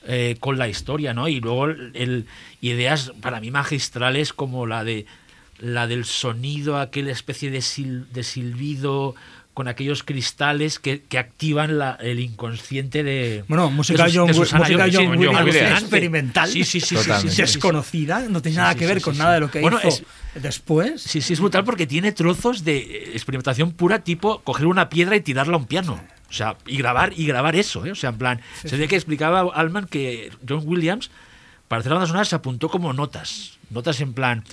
[0.06, 1.28] eh, con la historia, ¿no?
[1.28, 2.26] Y luego el,
[2.60, 5.06] ideas para mí magistrales como la de
[5.58, 9.14] la del sonido, aquella especie de, sil- de silbido
[9.52, 14.32] con aquellos cristales que, que activan la- el inconsciente de Bueno, música de, John de
[14.34, 14.86] Susana música.
[14.90, 16.48] John Williams experimental.
[16.48, 19.40] Sí, sí, sí, sí, sí, desconocida, no tiene nada Sí, que ver con nada de
[19.40, 20.02] lo que Bueno, hizo es-
[20.42, 21.02] después.
[21.02, 25.20] Sí, sí, es brutal porque tiene trozos de experimentación pura, tipo coger una piedra y
[25.20, 26.00] tirarla a un piano.
[26.30, 27.90] O sea, y grabar, y grabar eso, ¿eh?
[27.90, 31.10] O sea, en plan, se ve que explicaba Alman que John Williams,
[31.68, 33.58] para hacer la banda sonora, se apuntó como notas.
[33.68, 34.44] Notas en plan.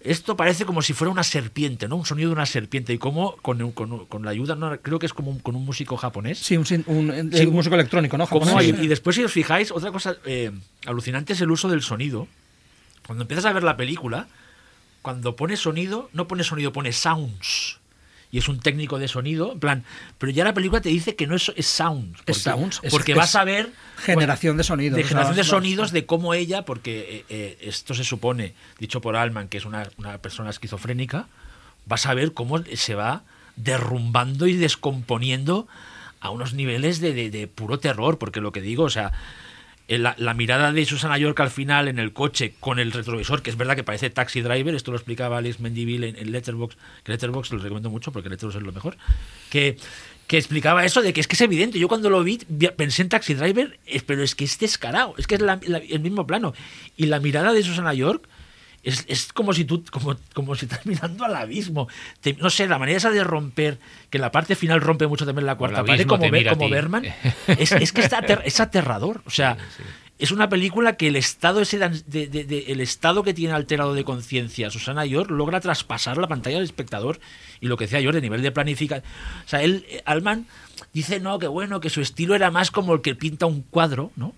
[0.00, 1.96] Esto parece como si fuera una serpiente, ¿no?
[1.96, 2.92] Un sonido de una serpiente.
[2.92, 5.64] Y como con, con- con la ayuda, no, creo que es como un, con un
[5.64, 6.38] músico japonés.
[6.40, 6.66] Sí, un,
[7.32, 8.26] Sí, músico electrónico, ¿no?
[8.26, 8.44] Como
[8.84, 10.50] y después, si os fijáis, otra cosa eh,
[10.84, 12.28] alucinante es el uso del sonido.
[13.06, 14.26] Cuando empiezas a ver la película,
[15.00, 17.78] cuando pone sonido, no pone sonido, pone sounds.
[18.34, 19.84] Y es un técnico de sonido, en plan,
[20.18, 22.16] pero ya la película te dice que no es, es sounds.
[22.18, 24.96] Porque, Es sounds, es- porque vas a ver generación de sonidos.
[24.96, 29.14] de generación de sonidos de cómo ella, porque eh, eh, esto se supone, dicho por
[29.14, 31.28] Alman, que es una, una persona esquizofrénica,
[31.86, 33.22] vas a ver cómo se va
[33.54, 35.68] derrumbando y descomponiendo
[36.20, 39.12] a unos niveles de, de- de puro terror, porque lo que digo, o sea,
[39.88, 43.50] la, la mirada de Susana York al final en el coche con el retrovisor, que
[43.50, 47.12] es verdad que parece Taxi Driver, esto lo explicaba Alex Mendivil en, en Letterboxd, que
[47.12, 48.96] Letterboxd lo recomiendo mucho porque Letterboxd es lo mejor,
[49.50, 49.76] que,
[50.26, 52.38] que explicaba eso de que es que es evidente, yo cuando lo vi
[52.76, 56.26] pensé en Taxi Driver, es- pero es que es descarado, es que es el mismo
[56.26, 56.54] plano.
[56.96, 58.26] Y la mirada de Susana York
[58.84, 61.88] es, es como si tú como, como si estás mirando al abismo.
[62.20, 63.78] Te- no sé, la manera esa de romper,
[64.10, 66.70] que en la parte final rompe mucho también la cuarta pared, como, a como.
[66.70, 67.04] Berman,
[67.58, 69.22] es, es que está ater- es aterrador.
[69.26, 69.56] O sea,
[70.18, 73.52] es una película que el estado ese de, de- de- de- el estado que tiene
[73.54, 77.18] alterado de conciencia Susana York logra traspasar la pantalla del espectador
[77.60, 79.04] y lo que decía York de nivel de planificación.
[79.44, 80.46] O sea, él, eh, Alman
[80.92, 84.12] dice, no, que bueno, que su estilo era más como el que pinta un cuadro,
[84.16, 84.34] ¿no?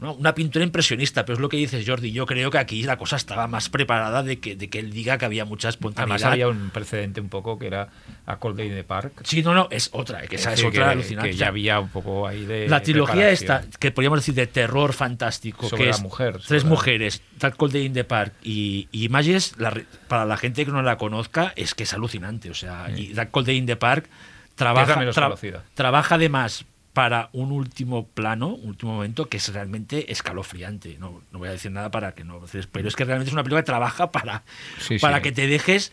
[0.00, 0.12] ¿No?
[0.14, 2.12] Una pintura impresionista, pero es lo que dices Jordi.
[2.12, 5.18] Yo creo que aquí la cosa estaba más preparada de que, de que él diga
[5.18, 6.14] que había mucha espontaneidad.
[6.28, 7.88] Además había un precedente un poco que era
[8.26, 9.22] A Cold Day in the Park.
[9.24, 11.30] Sí, no, no, es otra, que esa es, decir, otra que, alucinante.
[11.30, 14.92] que ya había un poco ahí de la trilogía esta, que podríamos decir de terror
[14.92, 18.04] fantástico, Sobre que la es mujer, tres sobre la- mujeres, That Cold Day in the
[18.04, 19.72] Park y, y Images, la
[20.06, 22.50] para la gente que no la conozca, es que es alucinante.
[22.50, 24.08] O sea, y That Cold Day in the Park
[24.54, 26.64] trabaja, menos tra- trabaja además
[26.98, 30.96] para un último plano, un último momento que es realmente escalofriante.
[30.98, 32.40] No, no voy a decir nada para que no,
[32.72, 34.42] pero es que realmente es una película que trabaja para,
[34.80, 35.22] Sí, para sí.
[35.22, 35.92] que te dejes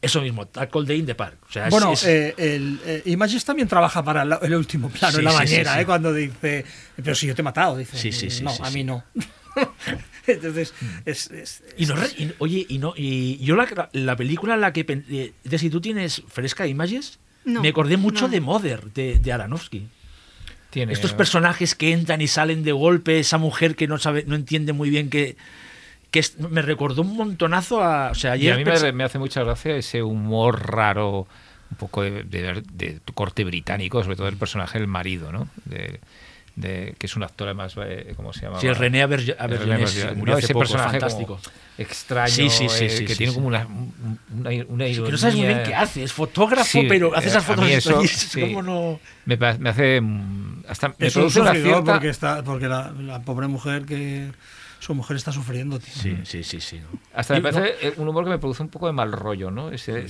[0.00, 1.36] eso mismo, That Cold Day in the Park.
[1.46, 4.88] O sea, es- Bueno, es- eh, el, eh, Images también trabaja para la- el último
[4.88, 5.80] plano Sí, en la bañera, sí.
[5.80, 5.84] ¿eh?
[5.84, 6.64] cuando dice,
[6.96, 8.74] pero si yo te he matado, dice, Sí, sí, sí, no, sí, a sí.
[8.78, 9.04] mí no.
[10.26, 10.72] Entonces,
[11.04, 14.72] es, es- Y no, y- oye, y no, y yo la, la película en la
[14.72, 18.28] que pen- eh, de si tú tienes fresca imágenes, No, me acordé mucho no.
[18.32, 19.86] de Mother de, de Aronofsky.
[20.70, 24.36] Tiene- Estos personajes que entran y salen de golpe, esa mujer que no sabe, no
[24.36, 25.36] entiende muy bien que,
[26.10, 29.18] que es- me recordó un montonazo a, o sea, Y ayer a mí me, hace
[29.18, 31.26] mucha gracia ese humor raro,
[31.70, 35.48] un poco de, de- de corte británico, sobre todo el personaje del marido, ¿no?
[35.64, 36.00] De,
[36.60, 38.60] de- que es un actor además, eh, ¿cómo se llama?
[38.60, 39.02] Sí, el René
[40.08, 40.38] que murió ¿no?
[40.38, 41.40] hace ese poco, personaje fantástico.
[41.78, 43.36] extraño, Sí, sí, sí, eh, sí, que sí, tiene sí.
[43.36, 46.86] como una, un- una, una que no sabes muy bien qué hace, es fotógrafo, Sí,
[46.88, 48.02] pero hace eh, esas fotos eso.
[48.40, 49.00] ¿cómo no?
[49.24, 50.00] Me, me hace...
[50.00, 51.92] mm, Hasta me es un una cierta...
[51.92, 54.30] porque, está, porque la, la pobre mujer que
[54.78, 55.92] su mujer está sufriendo, tío.
[55.94, 56.78] Sí, sí, sí, sí.
[56.80, 56.98] ¿no?
[57.14, 59.70] Hasta me no- parece un humor que me produce un poco de mal rollo, ¿no?
[59.70, 60.06] Ese,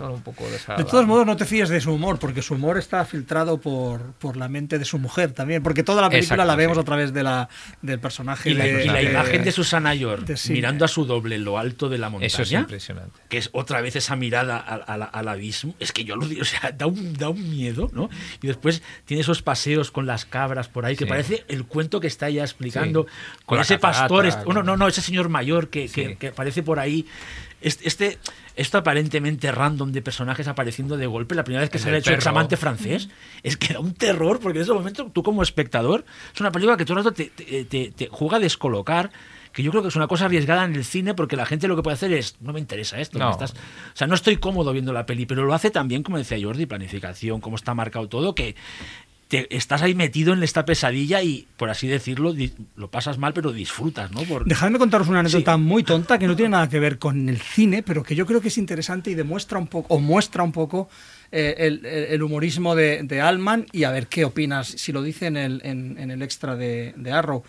[0.00, 0.44] un poco
[0.76, 4.00] De todos modos, no te fíes de su humor, porque su humor está filtrado por,
[4.14, 6.80] por la mente de su mujer también, porque toda la película Exacto, la vemos sí.
[6.80, 7.48] a través de la,
[7.82, 10.52] del personaje Y la, de, y la de- imagen de Susana York sí.
[10.52, 12.26] mirando a su doble en lo alto de la montaña.
[12.26, 13.18] Eso es impresionante.
[13.28, 16.42] que es otra vez esa mirada al, al- al abismo, es que yo lo digo,
[16.42, 18.08] o sea, da un, da un miedo, ¿no?
[18.42, 21.08] Y después tiene esos paseos con las cabras por ahí, que Sí.
[21.08, 23.42] parece el cuento que está ella explicando, Sí.
[23.46, 26.28] con, ese catarata, pastor, este- con- no, no, no, ese señor mayor que, que- que
[26.28, 27.06] aparece por ahí.
[27.62, 28.18] Este,
[28.56, 32.10] esto aparentemente random de personajes apareciendo de golpe, la primera vez que sale del hecho
[32.12, 33.08] examante francés,
[33.42, 36.76] es que da un terror, porque en ese momento tú como espectador, es una película
[36.76, 39.10] que todo el rato te, te- te- te juega a descolocar,
[39.52, 41.76] que yo creo que es una cosa arriesgada en el cine porque la gente lo
[41.76, 43.18] que puede hacer es, no me interesa esto.
[43.18, 43.26] No.
[43.26, 46.16] me estás- o sea, no estoy cómodo viendo la peli, pero lo hace también, como
[46.18, 48.56] decía Jordi, planificación, cómo está marcado todo, que
[49.32, 52.34] te, estás ahí metido en esta pesadilla y, por así decirlo,
[52.76, 54.20] lo pasas mal, pero disfrutas, ¿no?
[54.24, 55.60] Por- Dejadme contaros una anécdota Sí.
[55.62, 58.42] muy tonta que no tiene nada que ver con el cine, pero que yo creo
[58.42, 60.90] que es interesante y demuestra un poco, o muestra un poco
[61.30, 61.54] eh,
[62.10, 65.62] el, humorismo de, de Allman y a ver qué opinas, si lo dice en el,
[65.64, 67.42] en, en el extra de, de Arrow.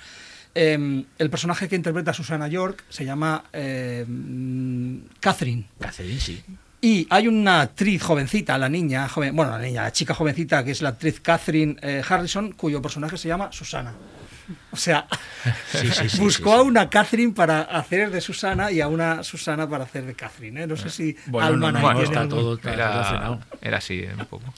[0.56, 5.66] Eh, el personaje que interpreta a Susana York se llama eh, mm, Catherine.
[5.80, 6.42] Catherine, sí.
[6.86, 10.72] Y hay una actriz jovencita, la niña, joven, bueno, la niña, la chica jovencita, que
[10.72, 13.94] es la actriz Catherine eh, Harrison, cuyo personaje se llama Susana.
[14.70, 15.08] O sea,
[15.72, 19.24] Sí, sí, sí, buscó sí, a una Catherine para hacer de Susana y a una
[19.24, 20.64] Susana para hacer de Catherine.
[20.64, 20.68] ¿eh?
[20.68, 23.40] No sé si Bueno, no, Alman no, no, está algún- todo está Era, relacionado.
[23.62, 24.54] era así, un poco.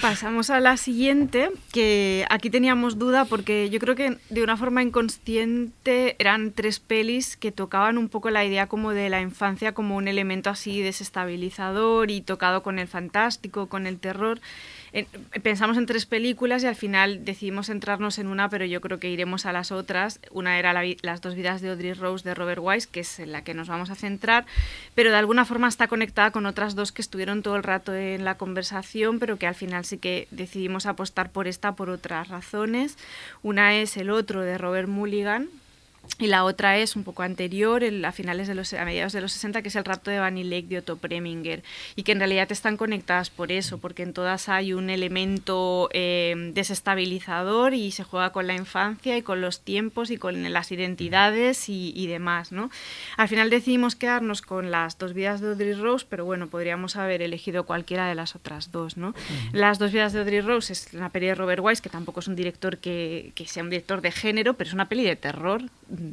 [0.00, 4.82] Pasamos a la siguiente, que aquí teníamos duda porque yo creo que de una forma
[4.82, 9.96] inconsciente eran tres pelis que tocaban un poco la idea como de la infancia como
[9.96, 14.40] un elemento así desestabilizador y tocado con el fantástico, con el terror.
[14.92, 15.06] En-
[15.42, 19.10] pensamos en tres películas y al final decidimos centrarnos en una, pero yo creo que
[19.10, 20.20] iremos a las otras.
[20.30, 23.42] Una era Las dos vidas de Audrey Rose de Robert Wise, que es en la
[23.44, 24.46] que nos vamos a centrar,
[24.94, 28.24] pero de alguna forma está conectada con otras dos que estuvieron todo el rato en
[28.24, 32.96] la conversación, pero que al final sí que decidimos apostar por esta por otras razones.
[33.42, 35.48] Una es El otro de Robert Mulligan,
[36.18, 39.20] y la otra es un poco anterior, el- a finales de los a mediados de
[39.20, 41.62] los 60, que es el rapto de Bunny Lake de Otto Preminger,
[41.96, 46.34] y que en realidad están conectadas por eso, porque en todas hay un elemento eh,
[46.54, 51.68] desestabilizador y se juega con la infancia y con los tiempos y con las identidades
[51.68, 52.70] y, y demás, ¿no?
[53.16, 57.22] Al final decidimos quedarnos con las dos vidas de Audrey Rose, pero bueno, podríamos haber
[57.22, 59.14] elegido cualquiera de las otras dos, ¿no?
[59.52, 62.28] Las dos vidas de Audrey Rose es una peli de Robert Wise, que tampoco es
[62.28, 65.62] un director que, que sea un director de género, pero es una peli de terror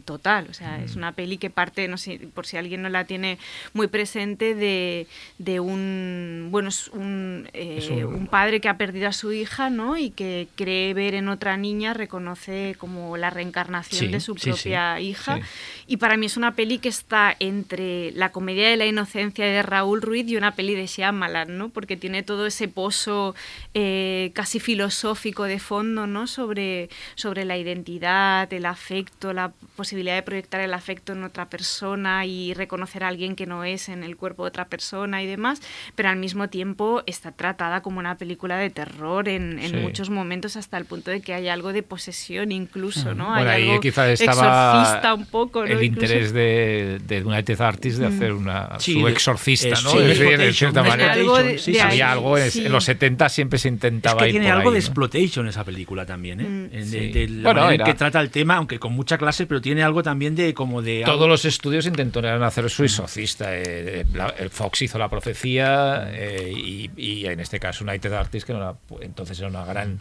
[0.05, 0.47] total.
[0.49, 3.37] O sea, es una peli que parte, no sé, por si alguien no la tiene
[3.73, 5.07] muy presente, de,
[5.37, 9.31] de un, bueno, es un, eh, Es un- un padre que ha perdido a su
[9.31, 9.97] hija, ¿no?
[9.97, 14.41] Y que cree ver en otra niña, reconoce como la reencarnación Sí, de su sí,
[14.43, 15.39] sí, propia hija.
[15.87, 19.61] Y para mí es una peli que está entre la comedia de la inocencia de
[19.61, 21.69] Raúl Ruiz y una peli de Shyamalan, ¿no?
[21.69, 23.35] Porque tiene todo ese pozo
[23.73, 26.27] eh, casi filosófico de fondo, ¿no?
[26.27, 32.25] Sobre, sobre la identidad, el afecto, la posibilidad de proyectar el afecto en otra persona
[32.25, 35.61] y reconocer a alguien que no es en el cuerpo de otra persona y demás,
[35.95, 39.75] pero al mismo tiempo está tratada como una película de terror en, en Sí.
[39.77, 43.25] muchos momentos hasta el punto de que hay algo de posesión incluso, ¿no?
[43.29, 45.65] Bueno, hay ahí algo quizá estaba exorcista un poco, ¿no?
[45.71, 49.83] el Incluso- interés de, de United Artists de hacer una, Sí, su de- exorcista, es-
[49.83, 49.91] ¿no?
[49.91, 51.13] sí, Es de cierta manera.
[51.13, 51.83] algo de- sí, de sí.
[51.83, 52.65] ahí, Había algo, en, sí.
[52.65, 54.85] en los 70 siempre se Es intentaba que ir tiene por algo ahí, de ¿no?
[54.85, 56.43] exploitation esa película también, ¿eh?
[56.47, 56.69] Mm.
[56.75, 56.99] En- Sí.
[56.99, 59.45] de, de la Bueno, manera en era- que trata el tema, aunque con mucha clase,
[59.45, 61.01] pero tiene algo también de como de...
[61.03, 63.47] Todos los estudios intentaron hacer su exorcista.
[63.57, 68.45] eh, la- el Fox hizo la profecía eh, y, y en este caso United Artists,
[68.45, 69.97] que no era- entonces era una gran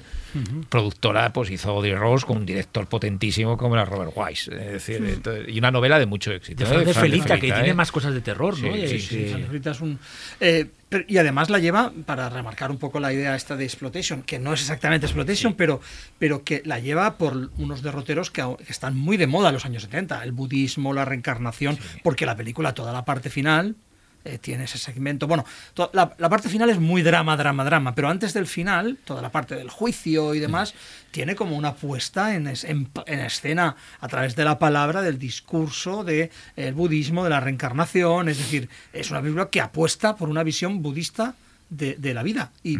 [0.69, 4.53] productora, pues hizo Audrey Rose con un director potentísimo como era Robert Wise.
[4.55, 6.62] Es decir, entonces- y una novela de mucho éxito.
[6.62, 6.73] de ¿eh?
[6.74, 7.74] Fran de Fran de Felica, que tiene ¿eh?
[7.74, 8.74] más cosas de terror, ¿no?
[8.74, 9.99] Sí, sí, Rita es un,
[10.41, 14.23] eh, pero- y además la lleva, para remarcar un poco la idea esta de exploitation,
[14.23, 15.81] que no es exactamente exploitation, pero,
[16.19, 19.82] pero que la lleva por unos derroteros que están muy de moda en los años
[19.82, 23.77] 70, el budismo, la reencarnación, porque la película, toda la parte final,
[24.24, 25.26] eh, tiene ese segmento.
[25.26, 25.44] Bueno,
[25.92, 29.30] la, la parte final es muy drama, drama, drama, pero antes del final, toda la
[29.30, 30.74] parte del juicio y demás,
[31.10, 35.18] tiene como una puesta en, es- en, en escena a través de la palabra, del
[35.18, 36.30] discurso, del
[36.74, 38.28] budismo, de la reencarnación.
[38.28, 41.34] Es decir, es una película que apuesta por una visión budista
[41.70, 42.51] de, de la vida.
[42.62, 42.78] Y,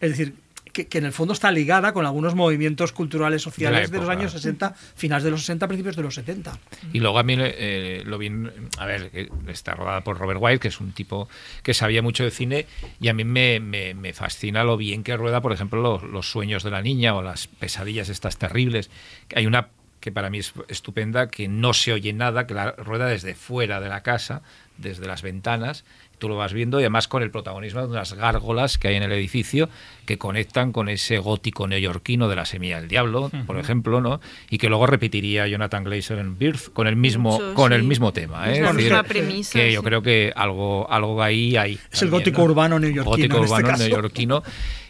[0.00, 0.34] Es decir,
[0.76, 4.32] que, que en el fondo está ligada con algunos movimientos culturales sociales de, los años
[4.32, 6.58] 60, finales de los 60, principios de los 70.
[6.92, 9.10] Y luego a mí eh, lo bien, a ver,
[9.48, 11.28] está rodada por Robert White, que es un tipo
[11.62, 12.66] que sabía mucho de cine,
[13.00, 16.30] y a mí me, me- me fascina lo bien que rueda, por ejemplo, los, los
[16.30, 18.90] sueños de la niña o las pesadillas estas terribles.
[19.34, 19.68] Hay una
[20.00, 23.80] que para mí es estupenda, que no se oye nada, que la rueda desde fuera
[23.80, 24.42] de la casa,
[24.78, 25.84] desde las ventanas,
[26.18, 29.02] tú lo vas viendo y además con el protagonismo de unas gárgolas que hay en
[29.02, 29.68] el edificio
[30.06, 34.20] que conectan con ese gótico neoyorquino de la semilla del diablo, por ejemplo, ¿no?
[34.50, 37.86] Y que luego repetiría Jonathan Glazer en Birth con el mismo Mucho, con el sí.
[37.86, 38.62] mismo tema, Es ¿eh?
[38.62, 39.86] la Es decir, misma premisa, que yo sí.
[39.86, 41.72] creo que algo algo ahí hay.
[41.74, 42.44] Es el también, gótico ¿no?
[42.44, 43.82] urbano neoyorquino, Gótico en este urbano caso.
[43.84, 44.42] neoyorquino.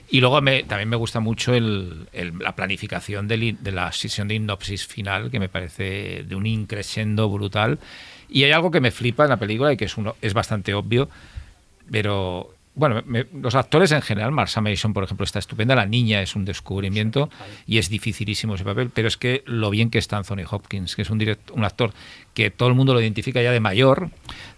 [0.08, 4.28] Y luego me- también me gusta mucho el- el- la planificación del de la sesión
[4.28, 7.80] de hipnosis final, que me parece de un increscendo brutal.
[8.28, 10.74] Y hay algo que me flipa en la película y que es, uno, es bastante
[10.74, 11.08] obvio,
[11.90, 15.74] pero bueno, me- los actores en general, Marsha Mason, por ejemplo, está estupenda.
[15.74, 17.30] La niña es un descubrimiento
[17.66, 21.02] y es dificilísimo ese papel, pero es que lo bien que está Anthony Hopkins, que
[21.02, 21.92] es un, direct- un actor
[22.34, 24.10] que todo el mundo lo identifica ya de mayor,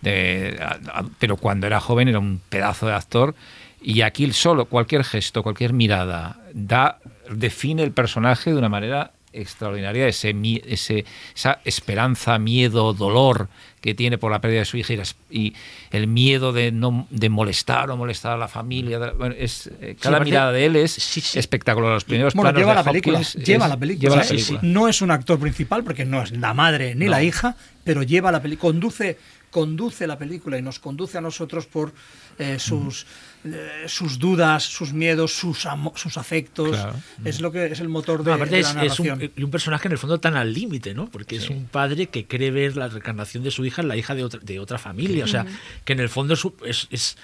[0.03, 3.35] de- a- a- pero cuando era joven era un pedazo de actor.
[3.81, 6.99] Y aquí solo, cualquier gesto, cualquier mirada, da,
[7.31, 10.35] define el personaje de una manera extraordinaria, ese,
[10.67, 13.49] ese, esa esperanza, miedo, dolor
[13.81, 14.95] que tiene por la pérdida de su hija
[15.31, 15.55] y,
[15.91, 18.99] el miedo de no de molestar o molestar a la familia.
[19.17, 21.39] bueno, es, eh, cada mirada de él es Sí, sí.
[21.39, 21.93] espectacular.
[21.93, 24.03] Los primeros Bueno, planos lleva de la película, lleva la película.
[24.09, 24.61] lleva la Sí, película.
[24.61, 24.67] sí.
[24.67, 28.33] No es un actor principal porque no es la madre ni la hija, pero lleva
[28.33, 29.17] la película, conduce,
[29.51, 31.93] conduce la película y nos conduce a nosotros por
[32.39, 33.07] eh, sus,
[33.44, 36.70] eh, sus dudas, sus miedos, sus, sus afectos.
[36.70, 36.94] Claro.
[37.24, 39.32] Es lo que es el motor de, No, aparte de es, la es un, narración.
[39.36, 41.09] y un personaje en el fondo tan al límite, ¿no?
[41.09, 44.15] Porque es un padre que cree ver la reencarnación de su hija en la hija
[44.15, 45.24] de otra, de otra familia.
[45.24, 45.47] O sea,
[45.85, 47.16] que en el fondo es, es- es-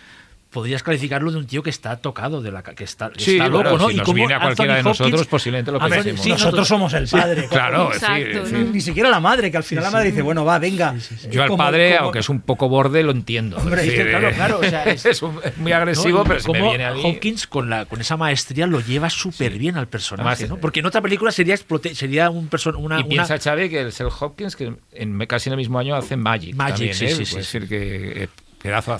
[0.55, 3.77] podrías calificarlo de un tío que está tocado, de la que está, Sí, está loco,
[3.77, 3.89] ¿no?
[3.89, 6.21] si Y nos cómo viene a cualquiera Anthony de nosotros, Hopkins- posiblemente lo Anthony- pensemos.
[6.23, 7.47] sí, nosotros somos el padre.
[7.49, 8.53] Claro, Exacto, sí.
[8.53, 8.59] ¿no?
[8.73, 10.95] Ni siquiera la madre, que al final la madre dice, bueno, va, venga.
[11.31, 13.57] Yo al Como- padre, como- aunque es un poco borde, lo entiendo.
[13.59, 16.25] Hombre, Es es que claro, claro, o sea, es- es, un- es muy agresivo, ¿no?
[16.25, 17.03] Pero si me cómo viene a mí...
[17.05, 20.57] Hopkins con, la, con esa maestría lo lleva súper bien al personaje, Además, ¿no?
[20.57, 23.81] eh, Porque en otra película sería explote, sería un person, una, y piensa Xavi que
[23.81, 26.55] el Sel Hopkins, que en, casi en el mismo año hace Magic.
[26.55, 27.09] Magic, sí, ¿eh?
[27.09, 27.37] sí, sí, sí.
[27.39, 28.29] decir que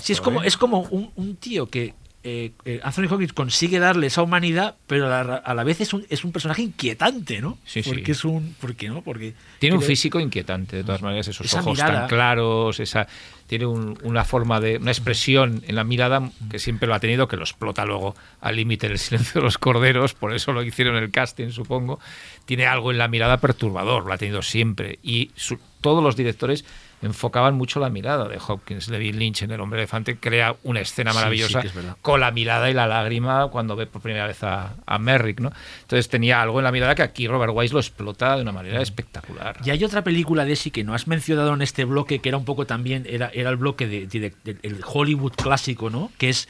[0.01, 0.47] Sí, es como, ¿eh?
[0.47, 1.93] es como un, un tío que
[2.27, 5.93] eh, eh, Anthony Hopkins consigue darle esa humanidad, pero a la, a la vez es
[5.93, 7.59] un, es un personaje inquietante, ¿no?
[7.65, 7.89] Sí, sí.
[7.91, 8.55] Porque es un.
[8.59, 9.03] ¿Por qué no?
[9.03, 9.35] Porque.
[9.59, 11.99] Tiene un físico inquietante, de todas maneras, esos Esa ojos mirada.
[12.01, 13.05] tan claros, esa
[13.45, 17.27] tiene un- una forma de una expresión en la mirada que siempre lo ha tenido,
[17.27, 20.95] que lo explota luego al límite del silencio de los corderos, por eso lo hicieron
[20.95, 21.99] en el casting, supongo.
[22.45, 24.97] Tiene algo en la mirada perturbador, lo ha tenido siempre.
[25.03, 26.65] Y su- todos los directores
[27.07, 28.87] enfocaban mucho la mirada de Hopkins.
[28.87, 32.31] David Lynch en El hombre elefante crea una escena Sí, maravillosa sí es con la
[32.31, 35.51] mirada y la lágrima cuando ve por primera vez a, a Merrick, ¿no?
[35.81, 38.81] Entonces tenía algo en la mirada que aquí Robert Wise lo explota de una manera
[38.81, 39.57] espectacular.
[39.63, 42.37] Y hay otra película de ese que no has mencionado en este bloque, que era
[42.37, 44.33] un poco también, era, era el bloque de, de-
[44.85, 46.11] Hollywood clásico, ¿no?
[46.17, 46.47] Que es.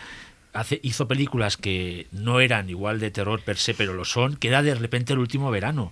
[0.55, 4.47] Hace, hizo películas que no eran igual de terror per se, pero lo son, que
[4.47, 5.91] era de repente el último verano.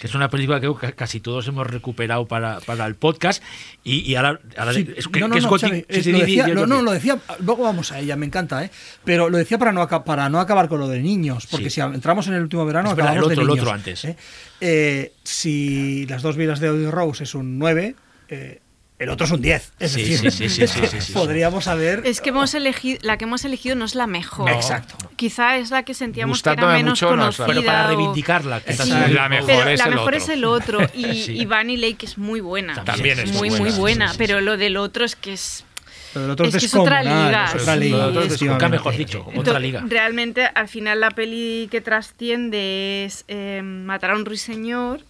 [0.00, 3.40] Que es una película que ca- casi todos hemos recuperado para, para el podcast.
[3.84, 5.84] Y, y ahora, ahora Sí, es, que, no, no, que es no, gótico- Xavi, sí,
[5.88, 8.70] es- sí, lo decía, no, no, lo decía, luego vamos a ella, me encanta, ¿eh?
[9.04, 11.76] Pero lo decía para no, para no acabar con lo de niños, porque Sí.
[11.76, 13.74] si entramos en el último verano, verdad, el acabamos otro, el de otro niños.
[13.78, 14.04] antes.
[14.06, 14.16] ¿eh?
[14.60, 17.94] Eh, si las dos vidas de Audi Rose es un 9,
[18.28, 18.60] eh,
[19.00, 19.72] el otro es un 10.
[19.80, 21.12] Es Sí, decir, sí, sí, sí, es sí, que sí, sí.
[21.12, 22.02] podríamos haber...
[22.04, 24.48] Es que hemos elegido, la que hemos elegido no es la mejor.
[24.50, 24.94] Exacto.
[25.16, 27.46] Quizá es la que sentíamos que era menos mucho, no conocida.
[27.46, 28.60] Pero para o- reivindicarla.
[28.60, 30.16] Sí, está La mejor pero es la el mejor otro.
[30.24, 30.78] es el otro.
[30.94, 31.32] Y, Sí.
[31.40, 32.84] y Bunny Lake es muy buena.
[32.84, 34.06] También es muy, muy muy buena, buena.
[34.08, 35.64] sí, sí, pero lo del otro es que es.
[36.12, 37.80] Pero el otro es, es que es otra liga, es otra sí.
[37.80, 38.42] liga, Lo otro es.
[38.42, 39.84] Nunca mejor dicho, otra Entonces, liga.
[39.88, 45.00] Realmente, al final, la peli que trasciende es eh, Matar a un ruiseñor.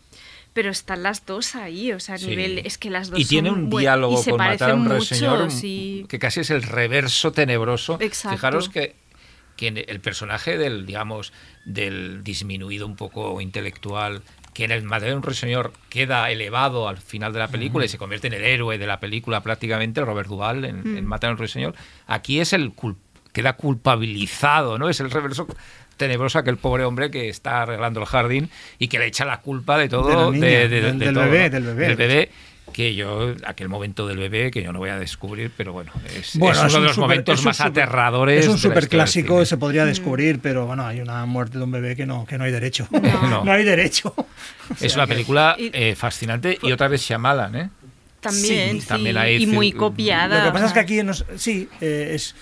[0.52, 2.26] Pero están las dos ahí, o sea, a Sí.
[2.26, 2.58] nivel.
[2.64, 4.84] Es que las dos y tiene un diálogo y se con Matar a un
[5.50, 6.04] sí.
[6.08, 7.98] que casi es el reverso tenebroso.
[8.00, 8.36] Exacto.
[8.36, 8.96] Fijaros que,
[9.56, 11.32] que el personaje del, digamos,
[11.64, 14.22] del disminuido un poco intelectual,
[14.52, 15.22] que en el Matar a un
[15.88, 18.98] queda elevado al final de la película y se convierte en el héroe de la
[18.98, 21.38] película prácticamente, Robert Duvall en, en Matar a un
[22.08, 22.96] aquí es el cul-
[23.32, 24.88] queda culpabilizado, ¿no?
[24.88, 25.46] Es el reverso
[25.96, 28.48] tenebroso aquel pobre hombre que está arreglando el jardín
[28.78, 31.04] y que le echa la culpa de todo De la niña, de- de- del- de
[31.06, 31.50] del todo, bebé, ¿no?
[31.50, 31.94] del bebé.
[31.94, 32.30] bebé,
[32.72, 36.38] que yo, aquel momento del bebé, que yo no voy a descubrir, pero bueno, es,
[36.38, 38.44] Bueno, es uno es de los super- momentos más super- aterradores.
[38.44, 42.06] Es un superclásico, se podría descubrir, pero bueno, hay una muerte de un bebé que
[42.06, 42.86] no, que no hay derecho.
[42.90, 43.00] No.
[43.44, 44.14] No, hay derecho.
[44.80, 47.70] Es una película Y- eh, fascinante y otra vez Shyamalan, ¿eh?
[48.20, 50.38] También, Sí, sí, también hay y muy copiada.
[50.40, 52.34] Lo que pasa es que aquí nos- sí, eh, es,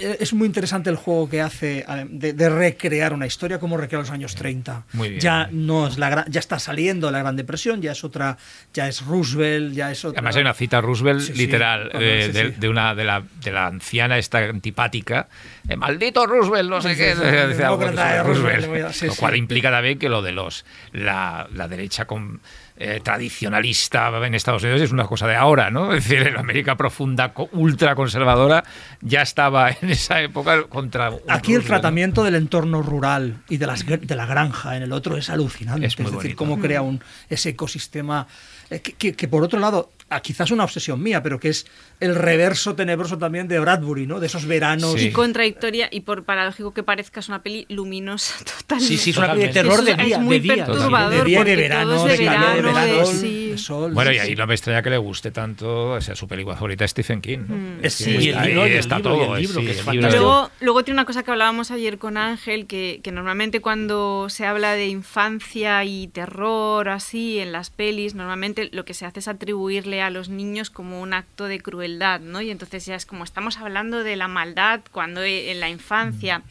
[0.00, 4.02] es muy interesante el juego que hace eh, de, de recrear una historia como recrear
[4.02, 4.84] los años 30.
[4.92, 5.20] Muy bien.
[5.20, 8.36] Ya no es la ya está saliendo la Gran Depresión, ya es otra,
[8.72, 10.20] ya es Roosevelt, ya es otra.
[10.20, 13.50] Además hay una cita a Roosevelt Sí, literal eh, sí, de, una de la, de
[13.50, 15.28] la anciana esta antipática
[15.68, 20.32] eh, maldito Roosevelt no sé qué de Roosevelt, lo cual implica también que lo de
[20.32, 22.40] los la, la derecha con
[22.78, 25.92] eh, tradicionalista en Estados Unidos es una cosa de ahora, ¿no?
[25.92, 28.64] Es decir, en América profunda, ultra conservadora,
[29.00, 31.10] ya estaba en esa época contra.
[31.28, 35.16] Aquí el tratamiento del entorno rural y de, las, de la granja en el otro
[35.16, 35.86] es alucinante.
[35.86, 36.36] Es muy decir, bonito.
[36.36, 38.26] cómo crea un, ese ecosistema
[38.70, 39.90] eh, que, que- que por otro lado,
[40.22, 41.66] quizás una obsesión mía, pero que es
[42.00, 44.20] el reverso tenebroso también de Bradbury, ¿no?
[44.20, 44.94] De esos veranos.
[44.94, 45.08] Sí.
[45.08, 48.86] Y contradictoria, y por paradójico que parezca, es una peli luminosa totalmente.
[48.96, 50.16] Sí, sí, es una peli de terror de día.
[50.16, 51.12] Es muy de día perturbador.
[51.18, 53.06] De día verano, de de calor, verano, de de- verano.
[53.06, 53.44] sí.
[53.58, 53.92] Sol.
[53.92, 56.84] Bueno, y ahí no me extraña que le guste tanto, o sea, su película favorita
[56.84, 57.38] es Stephen King.
[57.48, 57.56] ¿no?
[57.56, 57.78] Mm.
[57.84, 59.36] Es Sí, y el ahí libro, y el está libro, y el todo.
[59.36, 60.12] libro, sí, que es el fantástico.
[60.16, 64.28] libro- Luego, luego tiene una cosa que hablábamos ayer con Ángel, que, que normalmente cuando
[64.30, 69.18] se habla de infancia y terror, así, en las pelis, normalmente lo que se hace
[69.18, 72.40] es atribuirle a los niños como un acto de crueldad, ¿no?
[72.40, 76.42] Y entonces ya es como estamos hablando de la maldad cuando e- en la infancia.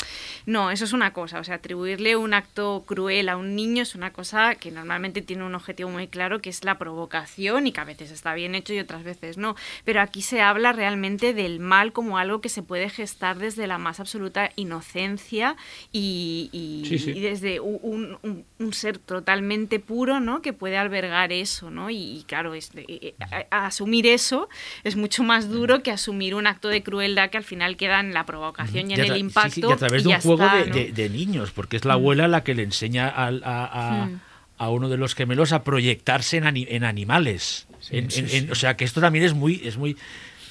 [0.46, 3.96] No, eso es una cosa, o sea, atribuirle un acto cruel a un niño es
[3.96, 7.82] una cosa que normalmente tiene un objetivo muy claro, que es la provocación y que
[7.82, 9.56] a veces está bien hecho y otras veces no.
[9.86, 13.78] Pero aquí se habla realmente del mal como algo que se puede gestar desde la
[13.78, 15.56] más absoluta inocencia
[15.92, 17.12] y, y- Sí, sí.
[17.12, 20.42] y desde un, un- un- ser totalmente puro, ¿no?
[20.42, 21.90] Que puede albergar eso, ¿no?
[21.90, 24.50] Y, y claro, es de- eh, a- a- asumir eso
[24.84, 28.14] es mucho más duro que asumir un acto de crueldad que al final queda en
[28.14, 29.52] la provocación y en el sí, impacto.
[29.52, 30.76] sí, y a través de un juego está, de, ¿no?
[30.76, 34.20] de- de niños, porque es la abuela la que le enseña a, a- Mm.
[34.58, 37.68] a uno de los gemelos a proyectarse en, ani- en animales.
[37.92, 39.62] En- en- en- o sea, que esto también es muy...
[39.64, 39.96] Es muy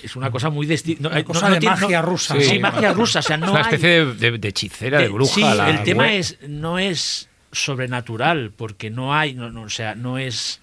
[0.03, 2.07] es una cosa muy desti- no, Una eh, no- cosa no de tiene- magia no-
[2.07, 2.35] rusa.
[2.39, 2.59] Sí, Sí.
[2.59, 3.19] magia rusa.
[3.21, 5.35] O sea, no es una hay- especie de, de- de hechicera, de bruja.
[5.35, 9.95] Sí, la el tema es no es sobrenatural porque no hay, no, no, o sea,
[9.95, 10.61] no es,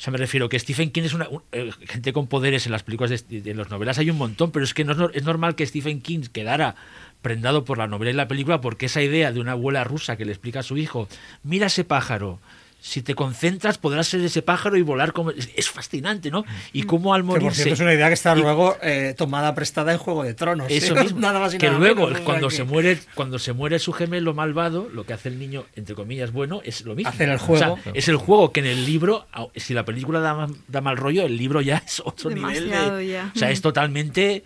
[0.00, 2.72] o sea, me refiero que Stephen King es una un- eh, gente con poderes en
[2.72, 5.56] las películas de, de las novelas hay un montón, pero es que no es normal
[5.56, 6.74] que Stephen King quedara
[7.20, 10.24] prendado por la novela y la película porque esa idea de una abuela rusa que
[10.24, 11.06] le explica a su hijo,
[11.42, 12.40] mira ese pájaro.
[12.82, 15.30] Si te concentras podrás ser ese pájaro y volar como...
[15.32, 16.44] Es, fascinante, ¿no?
[16.72, 17.62] Y cómo al Que por morirse...
[17.64, 20.66] cierto es una idea que está y- luego eh, tomada prestada en Juego de Tronos.
[20.70, 21.02] eso ¿eh?
[21.02, 21.20] mismo.
[21.20, 23.52] Nada más y que nada luego, menos, o sea cuando que- se muere, cuando se
[23.52, 27.10] muere su gemelo malvado, lo que hace el niño, entre comillas, bueno, es lo mismo.
[27.10, 27.78] Hacer el O sea, juego.
[27.92, 29.26] es el juego que en el libro,
[29.56, 33.06] si la película da, ma- da mal rollo, el libro ya es otro nivel de.
[33.08, 33.30] ya.
[33.34, 34.42] O sea, es totalmente.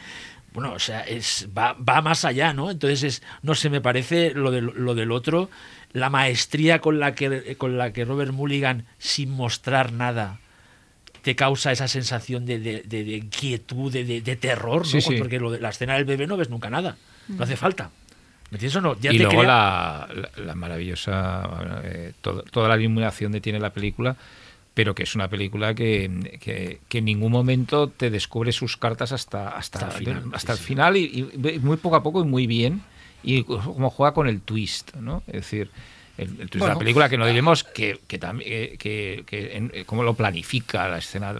[0.52, 2.70] Bueno, o sea, es, va, va más allá, ¿no?
[2.70, 5.50] Entonces, es, no sé, me parece lo, del lo del otro,
[5.94, 10.38] la maestría con la, que, con la que Robert Mulligan, sin mostrar nada,
[11.22, 14.84] te causa esa sensación de, de, de- de inquietud, de, de- de terror, ¿no?
[14.84, 15.14] Sí, sí.
[15.16, 16.96] Porque lo de la escena del bebé no ves nunca nada.
[17.28, 17.90] No hace falta.
[18.50, 19.00] ¿Me entiendes o no?
[19.00, 23.32] Ya y te luego crea- la, la- la maravillosa, bueno, eh, todo- toda la iluminación
[23.32, 24.16] que tiene la película,
[24.74, 29.12] pero que es una película que, que- que en ningún momento te descubre sus cartas
[29.12, 30.64] hasta, hasta, Hasta el final, hasta sí, el sí.
[30.64, 32.82] final y, y muy poco a poco y muy bien.
[33.24, 35.22] Y como juega con el twist, ¿no?
[35.26, 35.70] Es decir,
[36.16, 39.56] el, el twist de la película que no diremos que, que también que, que- que
[39.56, 41.34] en- eh, cómo lo planifica la escena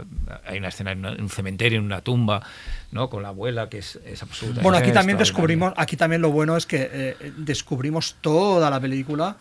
[0.47, 2.43] hay una escena en un cementerio en una tumba
[2.90, 6.31] no con la abuela que es, es absolutamente Bueno, aquí también descubrimos, aquí también lo
[6.32, 9.36] bueno es que eh, descubrimos toda la película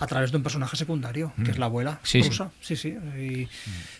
[0.00, 1.98] a través de un personaje secundario, que es la abuela Mm.
[2.06, 2.28] Sí, sí.
[2.28, 2.50] rusa.
[2.60, 2.88] Sí, sí.
[3.18, 3.48] y-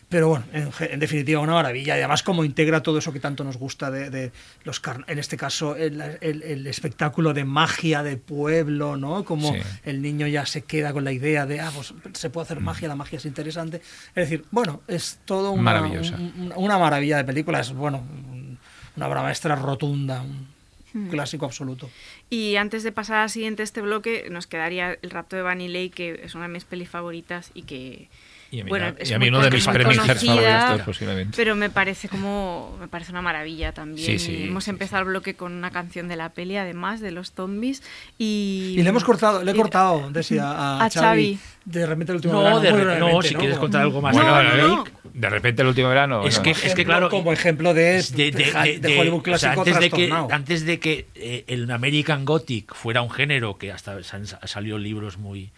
[0.09, 1.97] pero bueno, en, definitiva, una maravilla.
[1.97, 4.33] Y además, cómo integra todo eso que tanto nos gusta de, de
[4.65, 9.25] los en este caso, el, el- el espectáculo de magia de pueblo, ¿no?
[9.25, 9.61] Como Sí.
[9.85, 12.89] el niño ya se queda con la idea de, ah, pues se puede hacer magia,
[12.89, 13.79] la magia es interesante.
[14.15, 17.61] Es decir, bueno, es todo una, un- una maravilla de película.
[17.61, 18.59] Es, bueno, un-
[18.97, 21.91] una obra maestra rotunda, un clásico absoluto.
[22.31, 26.21] Y antes de pasar al siguiente este bloque, nos quedaría el rapto de Lake, que
[26.25, 28.09] es una de mis pelis favoritas y que
[28.51, 30.81] Y a mí, bueno, na- es y a mí muy uno de mis conocida, favoritos,
[30.87, 31.37] posiblemente.
[31.37, 34.07] Pero me parece como me parece una maravilla también.
[34.07, 37.01] Sí, sí, Y hemos sí, empezado el bloque con una canción de la peli, además
[37.01, 37.83] de los zombies
[38.17, 40.99] y Y le hemos cortado, le he y- cortado, decía a, A Xavi,
[41.35, 41.39] Xavi.
[41.67, 44.15] de repente el último No, verano, de muy re- no, si quieres contar algo más
[44.15, 44.77] Bueno, de no, Bunny no.
[44.79, 46.43] Lake, de repente el último verano Es no.
[46.43, 49.53] que- Como ejemplo- claro, como ejemplo de, de, de- de- de- de Hollywood o sea,
[49.55, 53.73] clásico antes de que antes de que eh, el American Gothic fuera un género que
[53.73, 55.51] hasta han sa- salido libros muy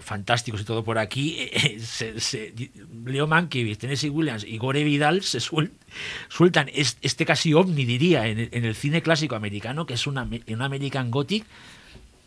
[0.00, 2.52] fantásticos y todo por aquí eh, se- se-
[3.06, 5.70] Leo Mankiewicz, Tennessee Williams y Gore Vidal se suel-
[6.28, 10.06] sueltan es- este casi ovni diría en el, en el cine clásico americano que es
[10.06, 11.44] una, un American Gothic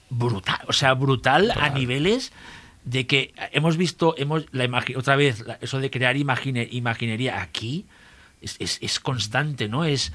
[0.10, 2.32] brutal o sea brutal a niveles
[2.86, 7.86] de que hemos visto hemos la otra vez la- eso de crear imagine- imaginería aquí
[8.42, 9.86] es, es- es constante, ¿no?
[9.86, 10.12] Es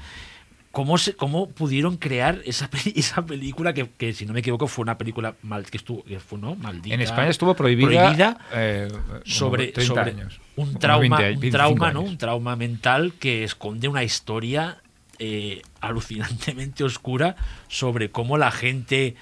[0.71, 4.83] cómo se, cómo pudieron crear esa esa película que, que, si no me equivoco fue
[4.83, 6.95] una película mal que estuvo que fue no maldita.
[6.95, 8.87] En España estuvo prohibida, prohibida eh,
[9.25, 10.39] sobre, 30 sobre años.
[10.55, 14.77] un trauma 20, un 25 trauma no un trauma mental que esconde una historia
[15.17, 17.35] eh, alucinantemente oscura
[17.67, 19.15] sobre cómo la gente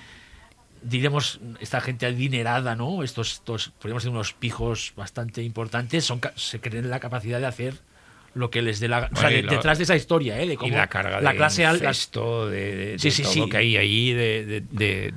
[0.84, 6.60] diremos esta gente adinerada no estos estos podríamos decir unos pijos bastante importantes son se
[6.60, 7.76] creen la capacidad de hacer
[8.34, 10.40] lo que les dé la o sea, Bueno, y de- lo- detrás de esa historia
[10.40, 10.48] ¿eh?
[10.48, 11.91] de cómo y la carga la de clase alta
[12.48, 13.40] de, de- Sí, sí, todo sí.
[13.40, 14.64] lo que hay ahí de,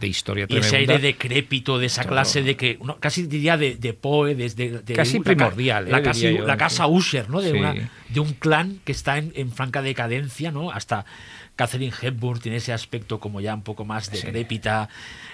[0.08, 0.94] historia y ese tremenda.
[0.94, 2.12] aire decrépito de esa Todo.
[2.12, 6.36] clase de que no, casi diría de, de Poe desde de, Casi primordial, la, eh,
[6.38, 6.86] yo, la casa.
[6.86, 7.74] Usher no de, una,
[8.08, 11.04] de un clan que está en, en franca decadencia no hasta
[11.60, 14.88] Catherine Hepburn tiene ese aspecto como ya un poco más decrépita.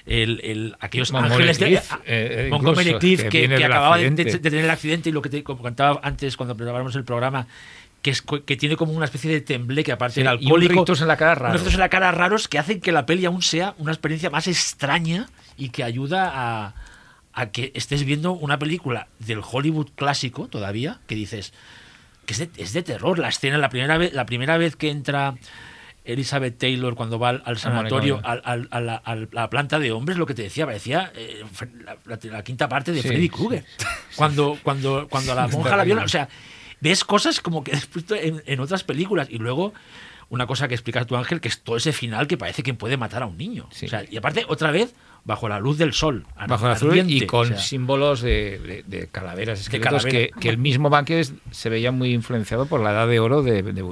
[0.06, 4.10] El, el- aquellos Montgomery ángeles de Clift, eh, eh, Montgomery incluso, Clift que acababa de,
[4.10, 7.46] tener el accidente y lo que te comentaba antes cuando preparábamos el programa.
[8.02, 10.74] Que, es, que tiene como una especie de temble que aparte Sí, del y alcohólico
[10.74, 11.58] rictus en la cara raro.
[11.60, 14.46] unos en la cara raros que hacen que la peli aún sea una experiencia más
[14.46, 16.74] extraña y que ayuda a,
[17.32, 21.52] a que estés viendo una película del Hollywood clásico todavía que dices
[22.26, 24.90] que es de, es de terror la escena la primera vez la primera vez que
[24.90, 25.34] entra
[26.06, 29.92] Elizabeth Taylor cuando va al, al sanatorio al- al- a, la, a la planta de
[29.92, 31.42] hombres lo que te decía parecía eh,
[31.84, 33.28] la, la- la quinta parte de Sí, Freddy.
[33.28, 33.64] Krueger.
[34.16, 36.28] Cuando cuando cuando a la Es monja la viola o sea
[36.80, 39.28] ves cosas como que visto en, en otras películas.
[39.30, 39.72] Y luego
[40.28, 42.96] una cosa que explicas tú Ángel que es todo ese final que parece que puede
[42.96, 43.68] matar a un niño.
[43.70, 43.86] Sí.
[43.86, 47.26] O sea, y aparte otra vez bajo la luz del sol bajo azul ardiente, y
[47.26, 50.30] con o sea, símbolos de, de- de calaveras, esqueletos, calavera.
[50.32, 53.62] que, que el mismo Banques se veía muy influenciado por la edad de oro de,
[53.62, 53.82] de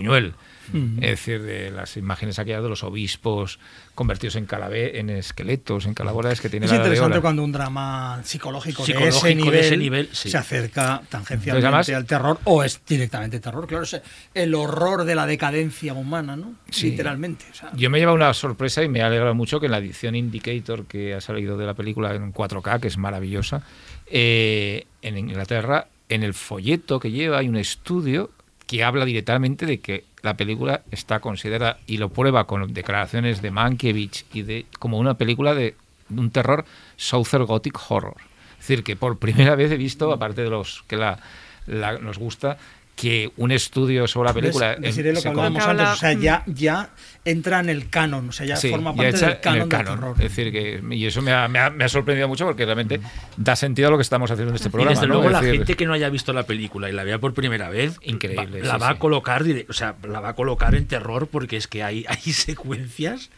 [0.73, 3.59] Es decir, de las imágenes aquellas de los obispos
[3.95, 8.21] convertidos en calave, en esqueletos, en calaveras que tiene Es la interesante cuando un drama
[8.25, 10.31] psicológico, Psicológico de, ese de nivel, ese nivel, sí.
[10.31, 13.67] se acerca tangencialmente Entonces, además- al terror o es directamente terror.
[13.67, 14.01] Claro, es
[14.35, 16.55] el horror de la decadencia humana, ¿no?
[16.71, 16.91] Sí.
[16.91, 17.45] Literalmente.
[17.51, 20.15] o sea, Yo me lleva una sorpresa y me alegra mucho que en la edición
[20.15, 23.63] Indicator que ha salido de la película en 4K, que es maravillosa,
[24.07, 28.31] eh, en Inglaterra, en el folleto que lleva hay un estudio
[28.67, 33.51] que habla directamente de que la película está considerada y lo prueba con declaraciones de
[33.53, 35.77] Mankiewicz y de como una película de
[36.11, 36.65] un terror
[36.97, 38.17] Southern Gothic Horror.
[38.53, 41.19] Es decir, que por primera vez he visto, aparte de los que la,
[41.67, 42.57] la- nos gusta,
[42.97, 44.77] que un estudio sobre la película.
[44.77, 46.91] Les lo se que hablábamos antes, o sea, ya, ya
[47.25, 50.17] entra en el canon, o sea, ya Sí, forma parte del canon, el del terror.
[50.19, 53.01] Es decir, que, y eso me ha, me ha- me ha sorprendido mucho porque realmente
[53.37, 54.95] da sentido a lo que estamos haciendo en este y programa.
[54.95, 55.15] desde ¿no?
[55.15, 57.35] luego Es la decir, gente que no haya visto la película y la vea por
[57.35, 58.95] primera vez Increíble, va- la sí, va sí.
[58.95, 62.33] a colocar o sea la va a colocar en terror porque es que hay hay
[62.33, 63.31] secuencias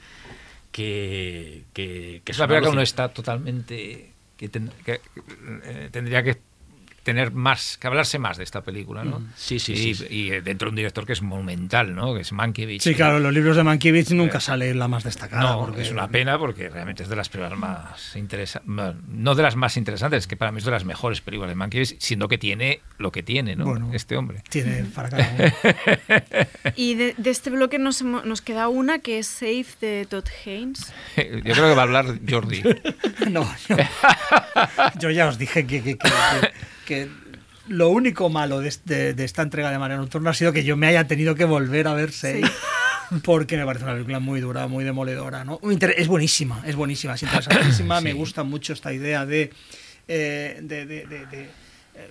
[0.73, 4.11] que que, que es son la película que uno está totalmente.
[4.37, 5.01] que, ten- que,
[5.65, 6.37] eh, tendría que
[7.07, 9.23] tener más que hablarse más de esta película, ¿no?
[9.37, 12.13] Sí, sí, y, sí, y, eh, dentro de un director que es monumental, ¿no?
[12.15, 12.83] Que es Mankiewicz.
[12.83, 15.43] Sí, claro, en los libros de Mankiewicz nunca sale la más destacada.
[15.53, 18.69] No, porque- es una pena porque realmente es de las películas más interesantes,
[19.09, 21.95] no de las más interesantes, que para mí es de las mejores películas de Mankiewicz,
[22.01, 23.67] siendo que tiene lo que tiene, ¿no?
[23.67, 23.91] Bueno.
[23.95, 24.43] este hombre.
[24.51, 26.73] Tiene para cada uno.
[26.75, 28.03] Y de, de este bloque nos,
[28.43, 30.93] queda una que es Safe de Todd Haynes.
[31.17, 32.63] Yo creo que va a hablar Jordi.
[33.31, 33.77] No, no.
[35.01, 36.53] Yo ya os dije que, que- que- que-
[36.87, 37.11] que
[37.69, 40.87] lo único malo de, de esta entrega de María Nocturna ha sido que yo me
[40.87, 42.47] haya tenido que volver a ver seis.
[43.23, 45.45] Porque me parece una película muy dura, muy demoledora.
[45.45, 45.61] ¿no?
[45.97, 48.01] Es buenísima, es buenísima, es interesantísima.
[48.01, 49.53] Me gusta mucho esta idea de,
[50.09, 52.11] eh, de- de- de- de, eh,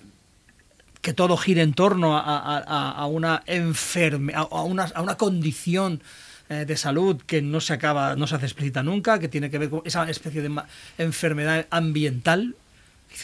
[1.02, 5.02] que todo gire en torno a, a- a- a una enferme, a, a una, a
[5.02, 6.00] una condición
[6.48, 9.58] eh, de salud que no se acaba, no se hace explícita nunca, que tiene que
[9.58, 10.50] ver con esa especie de
[10.96, 12.54] enfermedad ambiental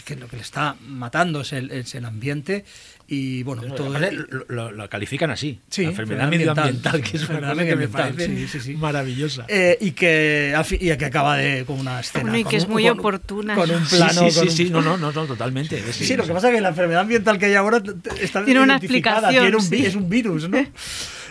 [0.04, 2.64] que lo que le está matando es el, es el ambiente
[3.08, 7.10] y bueno, todo Aparte, lo, lo- lo califican así Sí, la enfermedad enfermedad medioambiental ambiental,
[7.10, 8.76] que es una enfermedad cosa que me medioambiental, parece sí, sí, sí.
[8.76, 12.56] maravillosa Eh, y que y que acaba de con una escena Bueno, y con que
[12.56, 13.54] es un- muy con- oportuna.
[13.54, 15.82] con un plano sí, sí, con un- sí, no, no, no, no, totalmente.
[15.92, 17.82] Sí, sí, lo que pasa es que la enfermedad ambiental que hay ahora
[18.20, 20.64] está Tiene una explicación, tiene un es un virus, ¿no?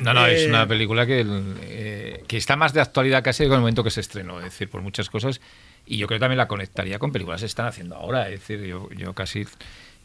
[0.02, 1.24] No, no, es Eh, una película que,
[1.62, 4.68] eh, que está más de actualidad casi con el momento que se estrenó, es decir,
[4.70, 5.40] por muchas cosas.
[5.86, 8.30] Y yo creo que también la conectaría con películas que se están haciendo ahora.
[8.30, 9.46] Es decir, yo, yo casi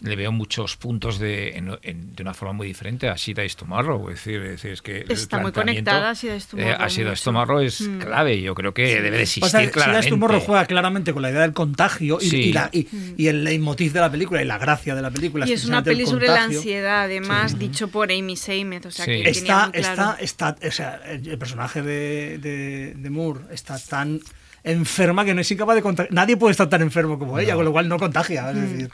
[0.00, 3.56] le veo muchos puntos de, en- en- de una forma muy diferente a Shida Is
[3.56, 4.10] Tomorrow.
[4.10, 6.76] Es decir, es, decir, es que el Está muy conectada a Shida Is Tomorrow eh,
[6.78, 7.22] a Shida Is.
[7.22, 7.98] Tomorrow es Mm.
[8.00, 8.42] clave.
[8.42, 10.10] Yo creo que debe de existir O sea, claramente.
[10.10, 12.36] la Morro juega claramente con la idea del contagio y, Sí.
[12.36, 12.86] y la- y-
[13.16, 15.48] y el leitmotiv de la película y la gracia de la película.
[15.48, 18.86] Y es una peli sobre la ansiedad, además, dicho por Amy Seymour.
[18.88, 19.12] O sea, Sí.
[19.22, 20.16] que tenía Está, muy claro.
[20.20, 24.20] está, está, o sea, el el personaje de, de, de Moore está tan
[24.66, 26.12] enferma que no es incapaz de contagiar.
[26.12, 28.50] Nadie puede estar tan enfermo como ella, con lo cual no contagia.
[28.50, 28.90] Es decir,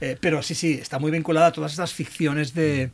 [0.00, 2.90] eh, pero sí, sí, está muy vinculada a todas estas ficciones de,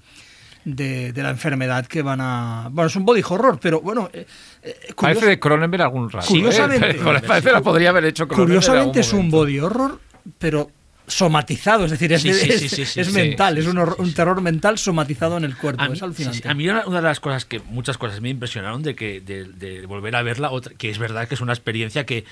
[0.65, 2.69] de, de la enfermedad que van a.
[2.73, 4.09] Bueno, es un body horror, pero bueno.
[4.13, 4.27] eh,
[4.63, 6.27] eh, Parece de Cronenberg algún rato.
[6.29, 7.01] Curiosamente- ¿eh?
[7.05, 10.01] Pero Parece la podría haber hecho Cronenberg en Curiosamente algún es un body horror,
[10.39, 10.71] pero
[11.13, 14.79] somatizado, es decir, es, Sí, sí, es- sí, mental, es un, horror- un terror mental
[14.79, 16.49] somatizado en el cuerpo, A mí, es alucinante.
[16.49, 19.45] a mí una, una de las cosas que muchas cosas me impresionaron de que de,
[19.45, 22.25] de volver a verla, otra, que es verdad que es una experiencia que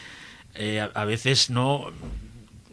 [0.54, 1.86] eh, a, a veces no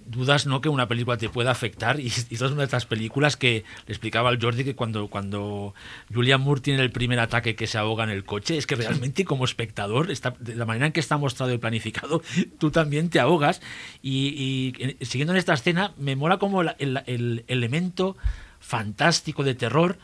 [0.07, 1.99] dudas no que una película te pueda afectar.
[1.99, 5.73] Y, y es una de estas películas que le explicaba al Jordi que cuando cuando
[6.13, 9.25] Julian Moore tiene el primer ataque que se ahoga en el coche es que realmente
[9.25, 12.21] como espectador está, de la manera en que está mostrado y planificado
[12.57, 13.61] tú también te ahogas.
[14.01, 18.17] Y, y, siguiendo en esta escena me mola como el elemento
[18.59, 19.97] fantástico de terror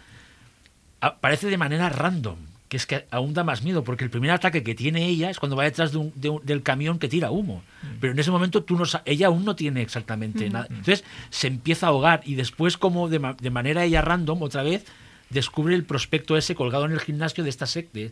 [1.01, 2.52] aparece de manera random.
[2.73, 5.37] Que es que aún da más miedo, porque el primer ataque que tiene ella es
[5.37, 7.61] cuando va detrás de un- de un- del camión que tira humo.
[8.01, 10.65] Pero en ese momento tú no ella aún no tiene exactamente nada.
[10.71, 14.63] Entonces se empieza a ahogar y después como de, ma- de manera ella random, otra
[14.63, 14.85] vez,
[15.29, 18.11] descubre el prospecto ese colgado en el gimnasio de esta secta, de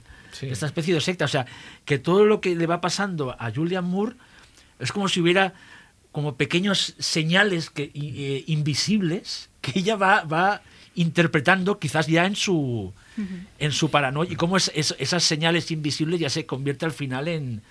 [0.53, 1.25] esta especie de secta.
[1.25, 1.47] O sea,
[1.83, 4.13] que todo lo que le va pasando a Julian Moore
[4.77, 5.55] es como si hubiera
[6.11, 10.61] como pequeños señales que, eh, invisibles que ella va, va
[10.95, 12.93] interpretando quizás ya en su,
[13.59, 17.27] en su paranoia y cómo es- es- esas señales invisibles ya se convierte al final
[17.27, 17.61] en,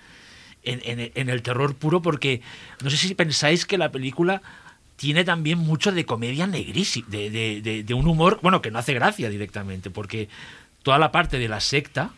[0.63, 2.41] en, en- en el terror puro porque
[2.83, 4.41] no sé si pensáis que la película
[4.95, 8.79] tiene también mucho de comedia negrísima, de, de- de- de un humor, bueno, que no
[8.79, 10.29] hace gracia directamente, porque
[10.83, 12.11] toda la parte de la secta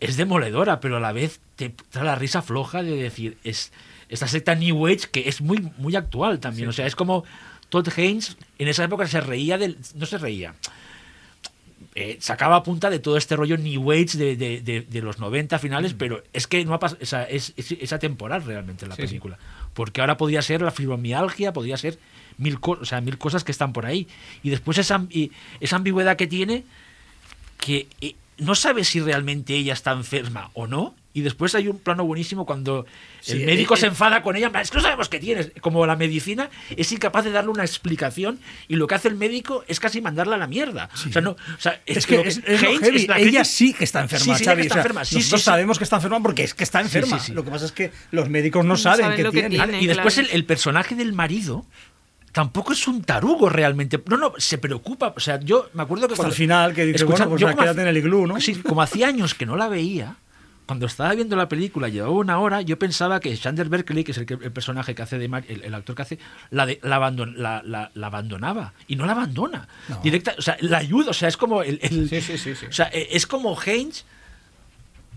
[0.00, 3.72] es demoledora, pero a la vez te trae la risa floja de decir, es
[4.08, 6.68] esta secta New Age que es muy, muy actual también.
[6.68, 7.24] O sea, es como
[7.68, 9.76] Todd Haynes en esa época se reía del.
[9.94, 10.54] No se reía.
[11.94, 15.58] eh, sacaba punta de todo este rollo New Age de, de- de- de los 90
[15.58, 18.94] finales, pero es que no ha pas- o sea, es, es, es atemporal realmente la
[18.94, 19.08] Sí, sí.
[19.08, 19.38] película.
[19.74, 21.98] Porque ahora podría ser la fibromialgia, podría ser
[22.36, 24.06] mil, o sea, mil cosas que están por ahí.
[24.44, 26.64] Y después esa, y esa ambigüedad que tiene,
[27.58, 30.94] que eh, no sabe si realmente ella está enferma o no.
[31.18, 32.86] Y después hay un plano buenísimo cuando
[33.26, 34.50] el Sí, médico eh, se eh, enfada con ella.
[34.62, 35.50] Es que no sabemos qué tienes.
[35.60, 38.38] Como la medicina es incapaz de darle una explicación
[38.68, 40.88] y lo que hace el médico es casi mandarla a la mierda.
[40.94, 42.96] O sea, no, o sea, Es que lo es, es lo Haynes heavy.
[43.02, 45.04] es la Ella sí que está enferma, Sí, sí, Xavi, que está o sea, enferma.
[45.04, 45.50] Sí, nosotros sí, sí.
[45.50, 47.18] sabemos que está enferma porque es que está Sí, enferma.
[47.18, 47.32] sí, sí.
[47.32, 49.48] Lo que pasa es que los médicos no No saben, saben qué que tiene.
[49.50, 49.82] tiene.
[49.82, 50.28] y después claro.
[50.30, 51.66] el, el personaje del marido
[52.32, 54.00] tampoco es un tarugo realmente.
[54.06, 55.12] No, no, se preocupa.
[55.16, 57.42] O sea, yo me acuerdo que Hasta cuando- el final, que dice, Escucha, bueno, pues
[57.42, 58.40] como quédate hace- en el iglú, ¿no?
[58.40, 60.16] Sí, como hacía años que no la veía,
[60.68, 64.18] cuando estaba viendo la película, llevaba una hora, yo pensaba que Xander Berkeley, que es
[64.18, 66.18] el, que- el personaje que hace de Mar- el, el actor que hace,
[66.50, 68.74] la, de- la, abandon- la, la- la abandonaba.
[68.86, 69.66] Y no la abandona.
[69.88, 69.98] No.
[70.02, 71.10] Directa, o sea, la ayuda.
[71.10, 71.78] O sea, es como el.
[71.82, 72.66] el- Sí, sí, sí.
[72.66, 74.04] O sea, eh, es como Haynes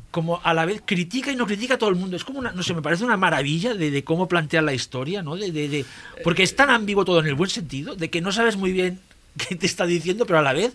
[0.10, 2.16] como a la vez critica y no critica a todo el mundo.
[2.18, 5.22] Es como una, no sé, me parece una maravilla de, de cómo plantea la historia,
[5.24, 5.36] ¿no?
[5.36, 5.86] De, de- de-
[6.24, 9.00] porque es tan ambiguo todo en el buen sentido, de que no sabes muy bien
[9.38, 10.74] qué te está diciendo, pero a la vez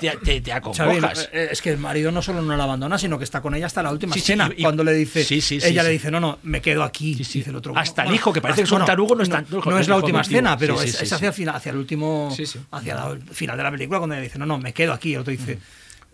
[0.00, 1.28] te, te, te acongojas.
[1.32, 3.66] eh, es que el marido no solo no la abandona, sino que está con ella
[3.66, 4.50] hasta la última Sí, sí, escena.
[4.56, 7.14] y- cuando le dice, Sí, ella le dice, no, no, me quedo aquí.
[7.14, 7.38] Sí, sí.
[7.40, 7.76] Dice el otro.
[7.76, 9.78] Hasta el hijo, que parece que es un tarugo, no es no, tan- no, no
[9.78, 10.38] es la última objetivo.
[10.38, 12.34] escena, pero es, es hacia, el final, hacia el último,
[12.70, 15.14] hacia el final de la película, cuando le dice, no, no, me quedo aquí.
[15.14, 15.58] El otro dice,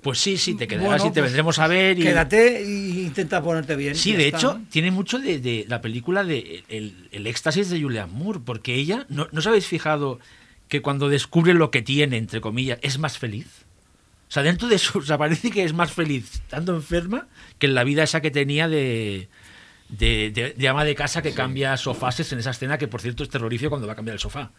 [0.03, 1.99] Pues sí, sí, te quedarás bueno, y te pues, vendremos a ver.
[1.99, 2.03] Y...
[2.03, 2.71] quédate e
[3.03, 3.95] intenta ponerte bien.
[3.95, 7.83] Sí, de está, hecho, tiene mucho de, de la película de el, el éxtasis de
[7.83, 10.19] Julianne Moore, porque ella, ¿no, ¿no os habéis fijado
[10.71, 13.67] que cuando descubre lo que tiene, entre comillas, es más feliz?
[14.29, 17.27] O sea, dentro de eso, o sea, parece que es más feliz estando enferma
[17.59, 19.29] que en la vida esa que tenía de,
[19.89, 23.23] de, de- de ama de casa que cambia sofases en esa escena, que por cierto
[23.25, 24.53] es terrorífico cuando va a cambiar el sofá.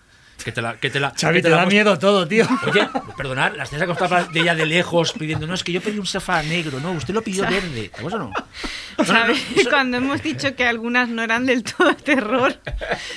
[0.43, 2.47] Que te la, que te la, Xavi, que te la da miedo todo, tío.
[2.68, 2.88] Oye,
[3.18, 5.99] perdonad, la escena que estaba de ella de lejos pidiendo, no, es que yo pedí
[5.99, 7.91] un sofá negro, no, usted lo pidió verde.
[8.01, 8.26] ¿Vos o no?
[8.30, 9.41] No, no, no, ¿Sabes?
[9.55, 12.55] eso- Cuando hemos dicho que algunas no eran del todo terror,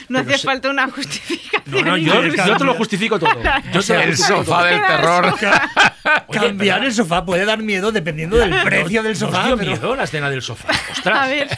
[0.08, 1.62] no hacía se- falta una justificación.
[1.66, 3.30] No, no, yo, te lo justifico todo.
[3.72, 4.64] Yo te El sofá todo.
[4.64, 5.34] del terror.
[6.26, 9.46] Oye, Cambiar el sofá puede dar miedo dependiendo del precio del Nos sofá.
[9.46, 10.68] dio pero- miedo la escena del sofá.
[10.92, 11.18] Ostras.
[11.18, 11.48] A ver,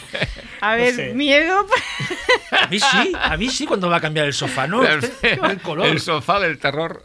[0.73, 1.15] a ver, sé.
[1.15, 1.67] miedo.
[2.51, 4.85] A mí sí, a mí sí cuando va a cambiar el sofá, ¿no?
[4.85, 5.87] El, Usted, el color.
[5.87, 7.03] el sofá del terror.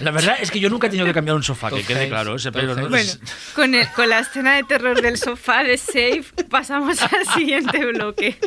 [0.00, 2.36] La verdad es que yo nunca he tenido que cambiar un sofá, que quede claro.
[2.36, 2.88] ese no-.
[2.88, 3.12] Bueno,
[3.54, 8.38] con, el- con la escena de terror del sofá de Safe pasamos al siguiente bloque.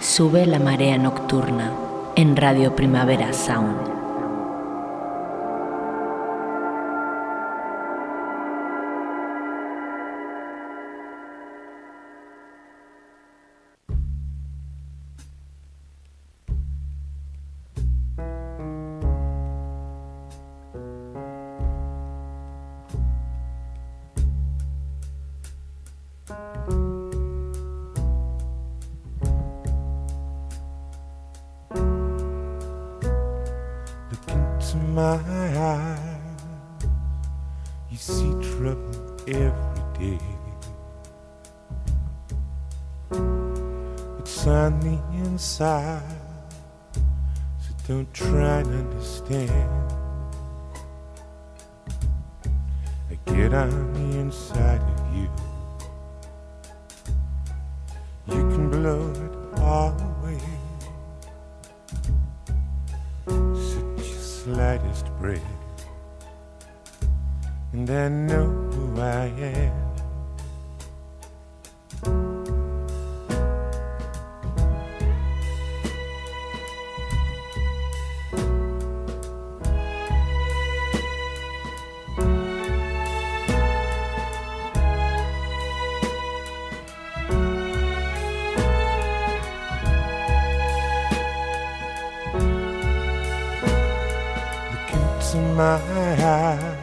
[0.00, 1.72] Sube la marea nocturna
[2.16, 3.97] en Radio Primavera Sound.
[34.98, 36.84] My eyes,
[37.88, 40.24] you see trouble every day.
[44.18, 46.02] It's on the inside,
[46.94, 49.92] so don't try to understand.
[53.08, 55.30] I get on the inside of you.
[58.34, 60.57] You can blow it all away.
[64.54, 65.42] Slightest breath,
[67.74, 69.97] and I know who I am.
[95.34, 95.78] My
[96.18, 96.78] eyes.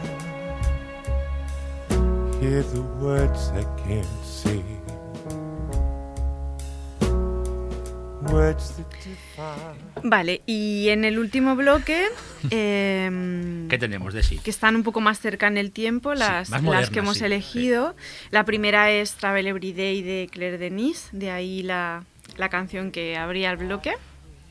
[2.40, 4.62] Hear the words I can't say.
[8.32, 9.86] Words that define.
[10.04, 12.08] Vale, y en el último bloque,
[12.50, 14.40] em, ¿Qué tenemos de sí?
[14.40, 17.26] que están un poco más cerca en el tiempo, las, las modernas, que hemos sí,
[17.26, 17.96] elegido.
[18.32, 22.04] La primera es Travel Every Day de Claire Denis, de ahí la,
[22.38, 23.96] la canción que abría el bloque.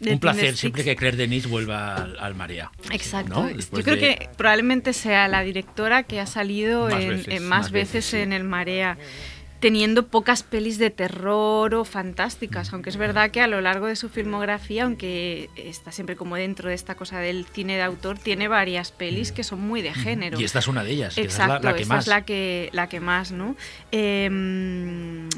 [0.00, 2.70] Un placer siempre que Claire Denis vuelva al, al Marea.
[2.90, 3.44] Exacto.
[3.44, 3.50] ¿no?
[3.50, 7.42] Yo creo de- que probablemente sea la directora que ha salido Más en, veces, en
[7.48, 8.16] más, más veces, veces, sí.
[8.18, 8.98] en el Marea,
[9.60, 13.96] teniendo pocas pelis de terror o fantásticas, aunque es verdad que a lo largo de
[13.96, 18.46] su filmografía, aunque está siempre como dentro de esta cosa del cine de autor, tiene
[18.46, 20.38] varias pelis que son muy de género.
[20.38, 22.04] Y esta es una de ellas, que Exacto, es la, la que esta más.
[22.04, 23.56] es la que, la que más, ¿no?
[23.90, 25.28] Em,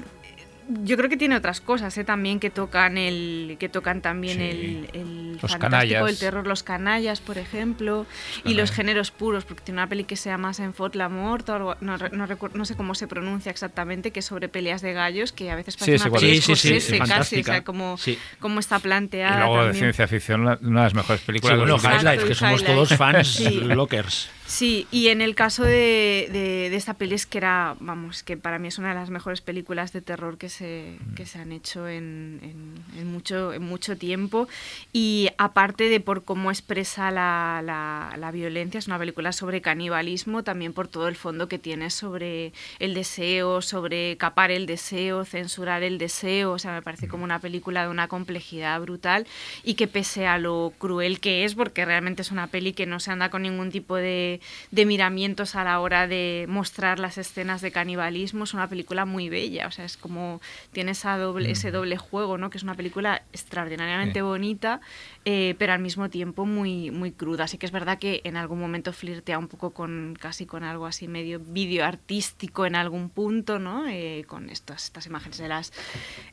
[0.82, 2.04] yo creo que tiene otras cosas ¿eh?
[2.04, 4.42] también que tocan el que tocan también Sí.
[4.44, 6.10] el, el Los fantástico canallas.
[6.10, 8.04] el terror los canallas por ejemplo
[8.44, 11.54] y los géneros puros porque tiene una peli que se llama Senfort la Mort o
[11.54, 14.92] algo- no, re- no, no sé cómo se pronuncia exactamente que es sobre peleas de
[14.92, 16.34] gallos que a veces Sí, parece sé una peli.
[16.36, 18.18] Sí, sí, sí, Scorsese es casi o sea como, Sí.
[18.40, 19.82] como está Y planteada luego de también.
[19.84, 21.54] ciencia ficción, una de las mejores Sí, películas.
[21.54, 23.60] de bueno, los Exacto, High Life, y que somos todos fans Sí.
[23.60, 24.30] lockers.
[24.48, 28.60] Sí, y en el caso de, de, esta peli es que era, vamos, que para
[28.60, 31.88] mí es una de las mejores películas de terror que se, que se han hecho
[31.88, 34.46] en mucho, en mucho tiempo.
[34.92, 40.44] Y aparte de por cómo expresa la, la- la violencia, es una película sobre canibalismo,
[40.44, 45.82] también por todo el fondo que tiene sobre el deseo, sobre capar el deseo, censurar
[45.82, 46.52] el deseo.
[46.52, 49.26] O sea, me parece como una película de una complejidad brutal
[49.64, 53.00] y que pese a lo cruel que es, porque realmente es una peli que no
[53.00, 54.35] se anda con ningún tipo de,
[54.70, 59.28] de miramientos a la hora de mostrar las escenas de canibalismo, es una película muy
[59.28, 59.66] bella.
[59.66, 60.40] O sea, es como
[60.72, 62.50] tiene esa doble, ese doble juego, ¿no?
[62.50, 64.22] Que es una película extraordinariamente Sí.
[64.22, 64.80] bonita,
[65.28, 67.44] eh, pero al mismo tiempo muy, muy cruda.
[67.44, 70.86] Así que es verdad que en algún momento flirtea un poco con casi con algo
[70.86, 73.88] así medio vídeo artístico en algún punto, ¿no?
[73.88, 75.72] Eh, con estas, estas imágenes de las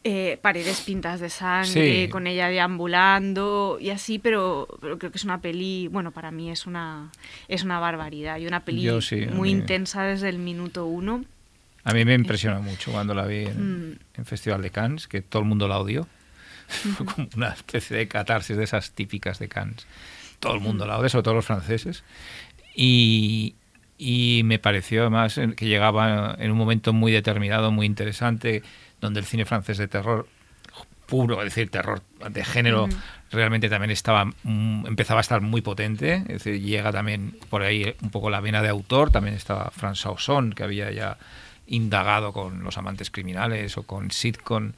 [0.04, 2.10] eh, paredes pintas de sangre, Sí.
[2.10, 6.52] con ella deambulando y así, pero, pero creo que es una peli, bueno, para mí
[6.52, 7.12] es una,
[7.48, 11.26] es una barbaridad y una peli sí, a muy mí- intensa desde el minuto uno.
[11.84, 14.00] A mí me impresionó mucho cuando la vi en, Mm.
[14.18, 16.08] en Festival de Cannes, que todo el mundo la odió.
[16.98, 19.86] Fue como una especie de catarsis de esas típicas de Cannes.
[20.40, 22.04] Todo el mundo la odia, sobre todo los franceses.
[22.76, 23.56] Y,
[23.98, 28.64] y me pareció además que llegaba en un momento muy determinado, muy interesante,
[29.00, 30.28] donde el cine francés de terror
[31.06, 32.88] puro, es decir, terror de género,
[33.32, 36.16] realmente también estaba mm, empezaba a estar muy potente.
[36.28, 39.12] Es decir, llega también por ahí un poco la vena de autor.
[39.12, 41.18] También estaba François Ozon, que había ya
[41.68, 44.74] indagado con Los amantes criminales o con Sitcom,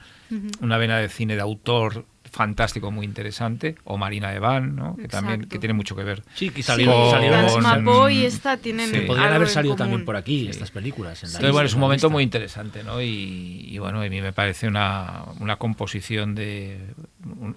[0.62, 4.98] una vena de cine de autor fantástico, muy interesante, o Marina Evan, ¿no?
[4.98, 6.22] que también que tiene mucho que ver.
[6.34, 8.99] Sí, que Sí, salieron, salieron y esta tienen Sí.
[9.02, 9.78] podrían haber en salido común.
[9.90, 11.24] también por aquí estas películas.
[11.24, 12.14] en la Entonces, bueno, es un momento lista.
[12.14, 13.02] muy interesante, ¿no?
[13.02, 16.78] Y, y, bueno, a mí me parece una, una composición de.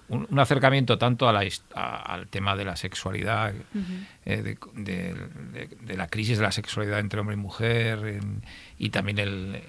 [0.09, 1.43] Un, acercamiento tanto a la,
[1.75, 3.53] a- al tema de la sexualidad,
[4.25, 5.13] eh, de, de-
[5.53, 8.41] de- de la crisis de la sexualidad entre hombre y mujer, en-
[8.79, 9.61] y también el,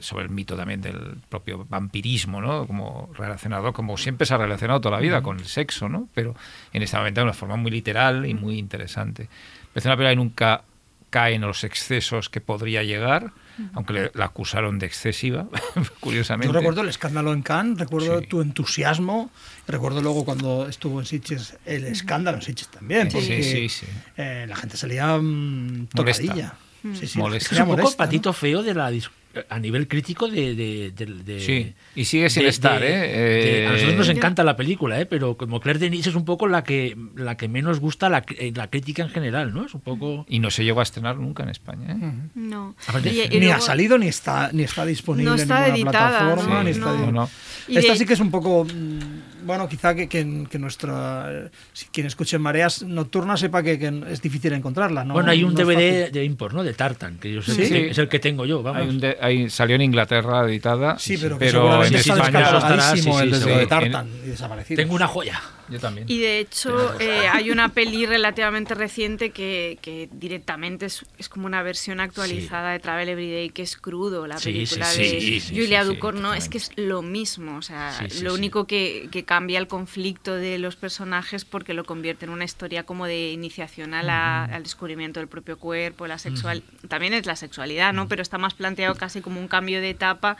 [0.00, 2.66] sobre el mito también del propio vampirismo, ¿no?
[2.66, 6.08] Como relacionado, como siempre se ha relacionado toda la vida con el sexo, ¿no?
[6.14, 6.34] Pero
[6.72, 9.28] en esta momento de una forma muy literal y muy interesante.
[9.72, 10.62] Parece una película que nunca
[11.10, 13.30] cae en los excesos que podría llegar,
[13.74, 15.46] aunque le, la acusaron de excesiva,
[16.00, 16.46] curiosamente.
[16.48, 18.26] Yo recuerdo el escándalo en Cannes, recuerdo Sí.
[18.26, 19.30] tu entusiasmo,
[19.66, 23.86] recuerdo luego cuando estuvo en Sitges el escándalo en Sitges también, Sí, porque sí, sí.
[24.16, 26.22] eh, la gente salía mm, Molesta.
[26.22, 26.54] tocadilla.
[27.00, 27.54] Sí, sí, la Molesta.
[27.54, 27.96] Es un poco molesta, ¿no?
[28.06, 29.08] patito feo de la dis-
[29.48, 33.44] a nivel crítico de, de- de- de- Sí, y sigue sin de- estar, de- ¿eh?
[33.60, 35.06] de- a nosotros nos Eh, encanta la película, ¿eh?
[35.06, 38.52] pero como Claire Denis es un poco la que la que menos gusta la, eh,
[38.54, 39.66] la crítica en general, ¿no?
[39.66, 41.96] Es un poco Y no se llegó a estrenar nunca en España.
[42.00, 42.12] ¿eh?
[42.34, 42.74] No.
[42.86, 45.90] Aparte, Y- y Ni ha salido ni está ni está disponible No está en ninguna
[45.90, 46.64] editada, plataforma ¿no?
[46.64, 46.94] ni está No.
[46.94, 47.30] edi- No, no.
[47.68, 51.50] Y Esta de- sí que es un poco mm, bueno quizá que, que, que nuestra
[51.72, 55.14] si quien escuche mareas nocturnas sepa que, que es difícil encontrarla ¿no?
[55.14, 56.62] Bueno, hay un No DVD de import, ¿no?
[56.64, 57.72] De Tartan, que yo sé Sí.
[57.72, 58.82] que es el que tengo yo, vamos.
[58.82, 62.96] Hay un de- hay- salió en Inglaterra editada, sí pero, que pero en España estará,
[62.96, 63.66] sí, el sí, de sí.
[63.68, 65.40] Tartan y desaparecido Tengo una joya.
[65.70, 66.06] Yo también.
[66.10, 71.46] Y de hecho eh, hay una peli relativamente reciente que, que directamente es, es como
[71.46, 75.20] una versión actualizada de Travel Every Day que es crudo, la Sí, película sí, de
[75.20, 78.24] sí, sí, Julia sí, sí, Ducournau, es que es lo mismo, o sea, Sí, sí,
[78.24, 78.38] lo sí.
[78.38, 82.84] único que, que cambia el conflicto de los personajes porque lo convierte en una historia
[82.84, 87.34] como de iniciación a la- al descubrimiento del propio cuerpo, la sexual, también es la
[87.34, 88.06] sexualidad, ¿no?
[88.06, 90.36] Pero está más planteado casi como un cambio de etapa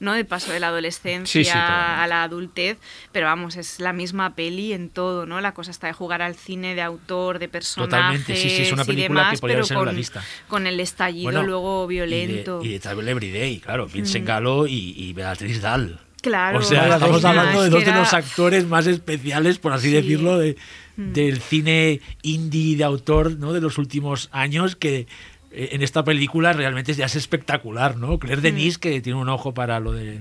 [0.00, 0.14] ¿no?
[0.14, 2.02] De paso de la adolescencia Sí, sí, totalmente.
[2.02, 2.78] a la adultez,
[3.12, 5.40] pero vamos, es la misma peli en todo, ¿no?
[5.40, 8.72] La cosa está de jugar al cine, de autor, de personajes Totalmente, sí, sí, es
[8.72, 10.24] una película demás, que podría pero ser en la con, lista.
[10.48, 12.58] con el estallido Bueno, luego violento.
[12.62, 16.00] Y de, y de Travel claro, Vincent Gallo y, y Beatriz Dahl.
[16.22, 19.94] Claro, o sea, estamos hablando de dos de los actores más especiales, por así Sí.
[19.94, 20.56] decirlo, de-
[20.96, 23.52] del cine indie de autor ¿no?
[23.52, 25.06] de los últimos años, que
[25.50, 28.18] eh, en esta película realmente ya es espectacular, ¿no?
[28.18, 30.20] Claire Denis, que tiene un ojo para lo de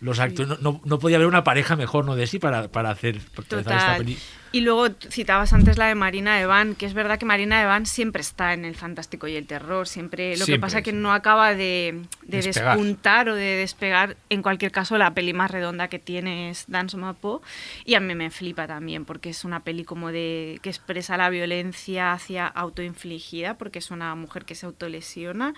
[0.00, 2.16] los actores, no, no, no podía haber una pareja mejor, ¿no?
[2.16, 4.16] De sí para, para hacer, para esta Total.
[4.52, 8.20] Y luego citabas antes la de Marina Evan, que es verdad que Marina Evan siempre
[8.20, 10.36] está en el fantástico y el terror, siempre.
[10.36, 14.16] Lo que pasa es que no acaba de, de despuntar o de despegar.
[14.28, 17.40] En cualquier caso, la peli más redonda que tiene es Dance Mapo
[17.86, 21.30] y a mí me flipa también porque es una peli como de que expresa la
[21.30, 25.54] violencia hacia autoinfligida, porque es una mujer que se autolesiona,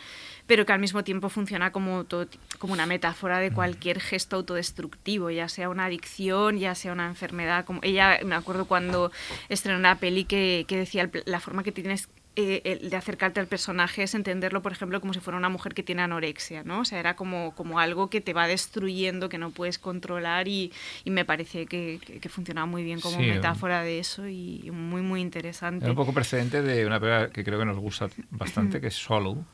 [0.47, 2.27] pero que al mismo tiempo funciona como todo
[2.59, 7.65] como una metáfora de cualquier gesto autodestructivo, ya sea una adicción, ya sea una enfermedad.
[7.65, 9.11] Como ella, me acuerdo cuando
[9.49, 13.47] estrenó una peli que, que decía la forma que tienes eh, el de acercarte al
[13.47, 16.81] personaje es entenderlo, por ejemplo, como si fuera una mujer que tiene anorexia, ¿no?
[16.81, 20.73] O sea, era como, como algo que te va destruyendo, que no puedes controlar y,
[21.05, 24.69] y me parece que, que, que funcionaba muy bien como Sí, metáfora de eso y
[24.73, 25.85] muy, muy interesante.
[25.85, 28.95] Era un poco precedente de una película que creo que nos gusta bastante, que es
[28.95, 29.45] Swallow.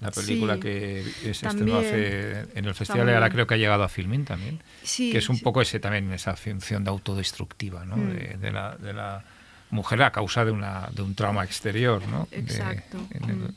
[0.00, 0.60] La película Sí.
[0.60, 3.16] que se estrenó hace en el festival También.
[3.16, 4.60] ahora creo que ha llegado a Filmin también.
[4.82, 5.42] Sí, que es un sí.
[5.44, 7.96] poco ese también esa función de autodestructiva, ¿no?
[7.96, 8.10] Mm.
[8.10, 9.24] De, de la, de la
[9.70, 12.28] mujer a causa de una de un trauma exterior, ¿no?
[12.30, 12.98] De- Exacto.
[13.12, 13.54] en el- Mm.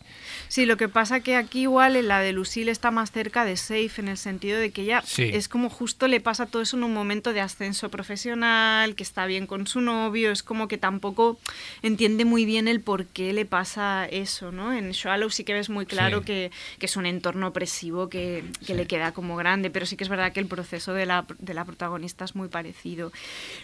[0.47, 3.57] Sí, lo que pasa que aquí igual en la de Lucille está más cerca de
[3.57, 5.23] Safe en el sentido de que ella Sí.
[5.33, 9.25] es como justo le pasa todo eso en un momento de ascenso profesional, que está
[9.25, 11.39] bien con su novio, es como que tampoco
[11.81, 14.73] entiende muy bien el por qué le pasa eso, ¿no?
[14.73, 16.25] En Shallow sí que ves muy claro Sí.
[16.25, 20.03] que, que es un entorno opresivo que, que le queda como grande, pero sí que
[20.03, 23.11] es verdad que el proceso de la, de la protagonista es muy parecido.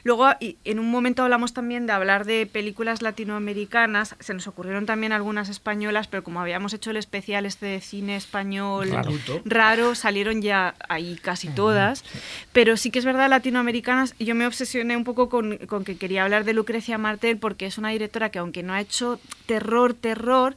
[0.04, 4.86] Luego, y en un momento hablamos también de hablar de películas latinoamericanas, se nos ocurrieron
[4.86, 8.90] también algunas españolas, pero como habíamos hecho el especial este de cine español
[9.44, 12.06] raro, salieron ya ahí casi todas,
[12.54, 16.24] pero sí que es verdad latinoamericanas, yo me obsesioné un poco con, con que quería
[16.24, 20.56] hablar de Lucrecia Martel porque es una directora que aunque no ha hecho terror, terror,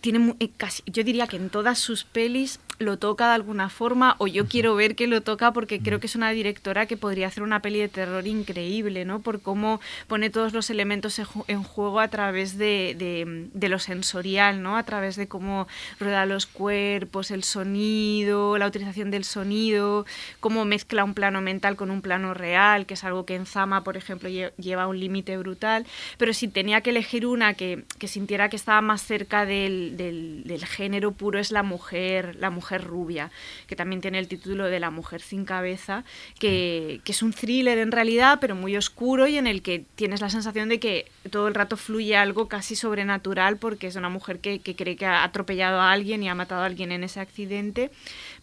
[0.00, 4.14] tiene eh, casi, yo diría que en todas sus pelis lo toca de alguna forma
[4.18, 7.26] o yo quiero ver que lo toca porque creo que es una directora que podría
[7.26, 9.20] hacer una peli de terror increíble, ¿no?
[9.20, 13.68] Por cómo pone todos los elementos en ju- en juego a través de, de- de
[13.68, 14.76] lo sensorial, ¿no?
[14.76, 15.66] A través de cómo
[15.98, 20.06] rueda los cuerpos, el sonido, la utilización del sonido,
[20.38, 23.82] cómo mezcla un plano mental con un plano real, que es algo que en Zama,
[23.82, 25.84] por ejemplo, lle- lleva un límite brutal.
[26.16, 30.44] Pero si tenía que elegir una que, que sintiera que estaba más cerca del, del-
[30.44, 33.30] del género puro, es la mujer, la mujer rubia,
[33.66, 36.04] que también tiene el título de La mujer sin cabeza,
[36.38, 40.20] que, que es un thriller en realidad, pero muy oscuro y en el que tienes
[40.20, 44.40] la sensación de que todo el rato fluye algo casi sobrenatural porque es una mujer
[44.40, 47.20] que, que cree que ha atropellado a alguien y ha matado a alguien en ese
[47.20, 47.90] accidente,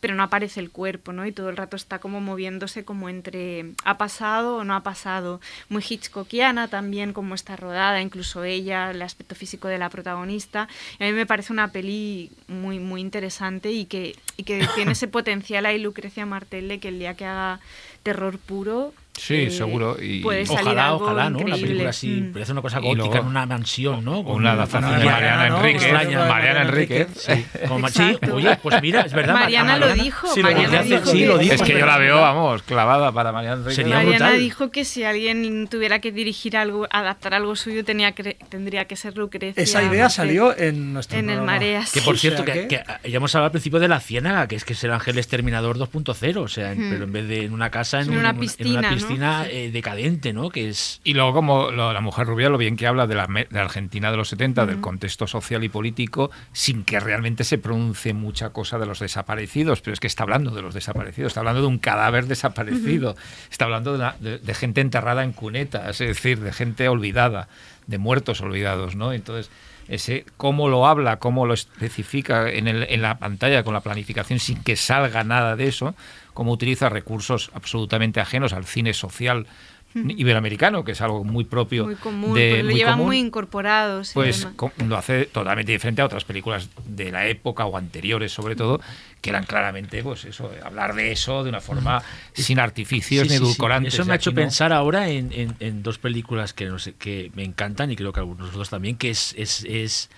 [0.05, 1.25] pero no aparece el cuerpo, ¿no?
[1.25, 5.41] Y todo el rato está como moviéndose como entre ha pasado o no ha pasado.
[5.67, 10.67] Muy Hitchcockiana también como está rodada, incluso ella, el aspecto físico de la protagonista.
[10.99, 14.91] Y a mí me parece una peli muy, muy interesante y que, y que tiene
[14.91, 17.59] ese potencial ahí Lucrecia Martel de que el día que haga
[18.03, 18.93] terror puro...
[19.17, 21.37] Sí, seguro, y- Ojalá, ojalá, ¿no?
[21.39, 21.61] Una increíble.
[21.67, 22.33] película así, Mm.
[22.33, 24.23] parece una cosa gótica luego- en una mansión, ¿no?
[24.23, 25.57] Con una adaptación una de Mariana ¿no?
[25.57, 25.81] Enríquez.
[25.83, 26.25] Extraña.
[26.27, 27.07] Mariana Enríquez.
[27.15, 29.33] Sí, como- sí, oye, pues mira, es verdad.
[29.33, 31.53] Mariana lo dijo, sí, Mariana dijo sí, lo dijo.
[31.53, 33.75] Es que yo la veo, vamos, clavada para Mariana Enríquez.
[33.75, 34.39] Sería Mariana brutal.
[34.39, 38.95] dijo que si alguien tuviera que dirigir algo, adaptar algo suyo, tenía que, tendría que
[38.95, 39.63] ser Lucrecia.
[39.63, 41.53] Esa idea salió en nuestro En el programa.
[41.53, 41.91] Mareas.
[41.93, 43.99] Que por O cierto, sea que, que- que ya hemos hablado al principio de la
[44.01, 47.27] ciénaga, que es que es el ángel exterminador 2.0, o sea, en- pero en vez
[47.27, 50.49] de en una casa, en, una un- piscina, piscina eh, decadente, ¿no?
[50.49, 50.99] Que es...
[51.03, 53.55] Y luego, como lo- la mujer rubia, lo bien que habla de la, me- de
[53.55, 58.13] la Argentina de los 70, del contexto social y político, sin que realmente se pronuncie
[58.13, 59.81] mucha cosa de los desaparecidos.
[59.81, 63.15] Pero es que está hablando de los desaparecidos, está hablando de un cadáver desaparecido,
[63.51, 67.47] está hablando de, la- de- de gente enterrada en cunetas, es decir, de gente olvidada,
[67.87, 69.13] de muertos olvidados, ¿no?
[69.13, 69.49] Entonces,
[69.87, 74.39] ese cómo lo habla, cómo lo especifica en, el- en la pantalla con la planificación
[74.39, 75.95] sin que salga nada de eso,
[76.33, 79.47] cómo utiliza recursos absolutamente ajenos al cine social
[79.95, 83.19] iberoamericano, que es algo muy propio Muy común, de porque lo muy llevan común, muy
[83.19, 84.11] incorporados.
[84.13, 84.47] pues
[84.85, 88.81] lo hace totalmente diferente a otras películas de la época o anteriores sobre todo
[89.21, 92.03] que eran claramente pues eso hablar de eso de una forma
[92.33, 93.43] sin artificios Sí, ni sí, sí.
[93.43, 94.35] edulcorantes Eso me ha hecho no.
[94.35, 98.11] pensar ahora en, en- en dos películas que, no sé, que me encantan y creo
[98.13, 100.09] que algunos otros también, que es, es, es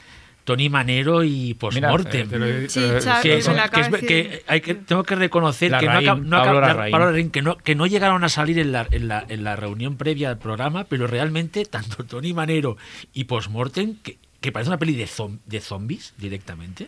[0.47, 2.29] Tony Manero y Postmortem.
[2.45, 2.79] eh, Sí,
[3.21, 6.61] que, que que hay que tengo que reconocer que no, Larraín, acab- no acab- Pablo
[6.61, 6.91] la- Larraín.
[6.93, 9.57] Pablo Larraín, que no que no llegaron a salir en la, en la, en la
[9.57, 12.77] reunión previa al programa pero realmente tanto Tony Manero
[13.13, 16.87] y Postmortem que, que parece una peli de, zom- de zombies directamente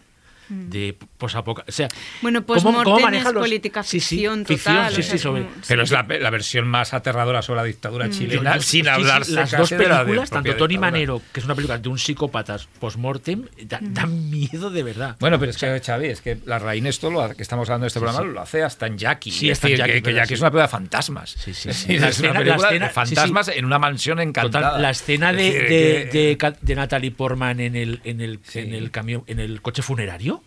[0.49, 2.21] de posapoca o sea Mm.
[2.21, 5.03] Bueno, ¿cómo- cómo Postmortem manejan es los- política sí, sí, ficción ficción, total, sí, o
[5.03, 8.61] sí, sobre- Pero es la, la versión más aterradora sobre la dictadura Yo- chilena, yo-
[8.61, 10.79] sin sí, sí, hablarse las dos películas, tanto Tony dictadura.
[10.79, 15.15] Manero, que es una película de un psicópata post-mortem, da- dan miedo de verdad.
[15.19, 17.87] Bueno, pero es que, Xavi, es que la raíz esto lo que estamos hablando de
[17.89, 19.31] este programa lo hace hasta en Jackie.
[19.31, 20.33] Sí, es decir, Jackie, que, que Jackie sí.
[20.35, 21.29] es una película de fantasmas.
[21.31, 21.87] Sí, sí, Es sí.
[21.89, 24.67] decir, La es una escena- película escena- de fantasmas en una mansión encantada.
[24.69, 28.01] Total, la escena Es de, decir, de, que- de Ca- de Natalie Portman en el,
[28.03, 30.38] en el, en el camión, en el coche funerario,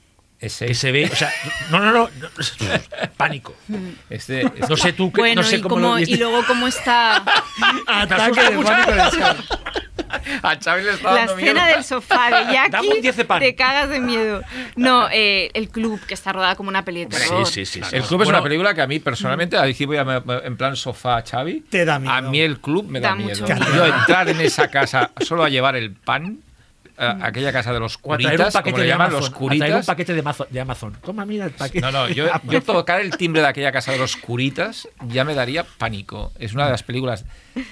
[0.42, 1.32] ese- que se ve, o sea,
[1.70, 2.28] no, no, no, no,
[3.16, 3.54] pánico.
[4.10, 6.14] este- este- No sé tú, qué- Bueno, no sé y, cómo lo viste.
[6.14, 7.16] y luego cómo está
[7.86, 9.24] Ataque de pánico de
[10.42, 11.76] a Xavi le está la dando escena miedo.
[11.76, 13.38] del sofá de Jackie, diazepam.
[13.40, 14.42] te cagas de miedo.
[14.76, 17.46] No, eh, el club, que está rodada como una peli de terror.
[17.46, 17.88] Sí, sí, sí.
[17.88, 17.96] sí.
[17.96, 20.76] El club es una película que a mí personalmente, ahí sí voy a- en plan
[20.76, 22.14] sofá Xavi, Te da miedo.
[22.14, 23.46] a mí el club me da, Da miedo.
[23.46, 26.38] Yo entrar en esa casa solo a llevar el pan,
[27.02, 29.58] a- aquella casa de los curitas, como le de llaman Amazon, los a traer un
[29.58, 29.86] curitas.
[29.86, 30.96] paquete de, Mazo- de Amazon.
[31.04, 31.80] Toma, mira el paquete.
[31.80, 35.34] No, no, yo, yo tocar el timbre de aquella casa de los curitas ya me
[35.34, 36.32] daría pánico.
[36.38, 37.24] Es una de las películas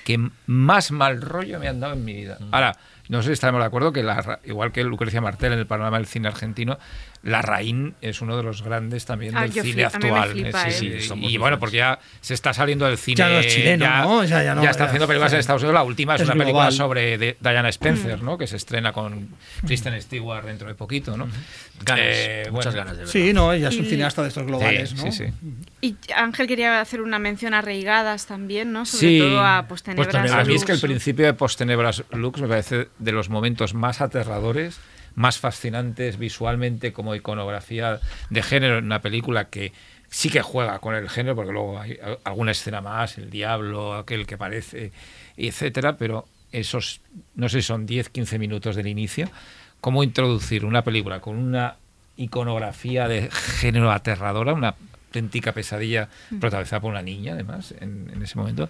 [0.05, 2.39] que más mal rollo me han dado en mi vida.
[2.51, 2.77] Ahora,
[3.11, 5.67] no sé si estaremos de acuerdo que, la, ra- igual que Lucrecia Martel en el
[5.67, 6.79] panorama del cine argentino,
[7.23, 10.31] La Raín es uno de los grandes también Ah, del cine actual.
[10.31, 11.01] flipa, Sí, ¿eh?
[11.01, 13.17] sí, Somos y bueno, porque ya se está saliendo del cine.
[13.19, 14.17] Ya no es chileno, ¿no?
[14.21, 15.41] O sea, ya no- está ya- haciendo películas en sí.
[15.41, 15.75] Estados Unidos.
[15.75, 18.39] La última es, Es una película sobre de- Diana Spencer, ¿no?
[18.39, 19.29] Que se estrena con
[19.67, 21.29] Kristen Stewart dentro de poquito, ¿no?
[21.85, 22.79] Ganas, Eh, muchas bueno.
[22.79, 23.13] ganas de verdad.
[23.13, 25.13] Sí, no, ella es un Y- cineasta de estos globales, Sí, ¿no?
[25.13, 25.33] sí, sí.
[25.83, 28.87] Y Ángel quería hacer una mención a Reigadas también, ¿no?
[28.87, 29.19] Sobre Sí.
[29.19, 30.07] todo a Postenebras.
[30.07, 33.75] Postenebras A mí es que el principio de Postenebras Lux me parece de los momentos
[33.75, 34.79] más aterradores,
[35.15, 38.01] más fascinantes visualmente como iconografía
[38.31, 39.73] de género en una película que
[40.09, 44.27] sí que juega con el género, porque luego hay alguna escena más, el diablo, aquel
[44.27, 44.93] que parece,
[45.37, 47.01] etcétera, pero esos,
[47.37, 49.31] no sé si son 10, 15 minutos del inicio,
[49.81, 51.77] cómo introducir una película con una
[52.17, 54.75] iconografía de género aterradora, una
[55.07, 56.09] auténtica pesadilla
[56.41, 58.69] protagonizada por una niña, además, en, en ese momento,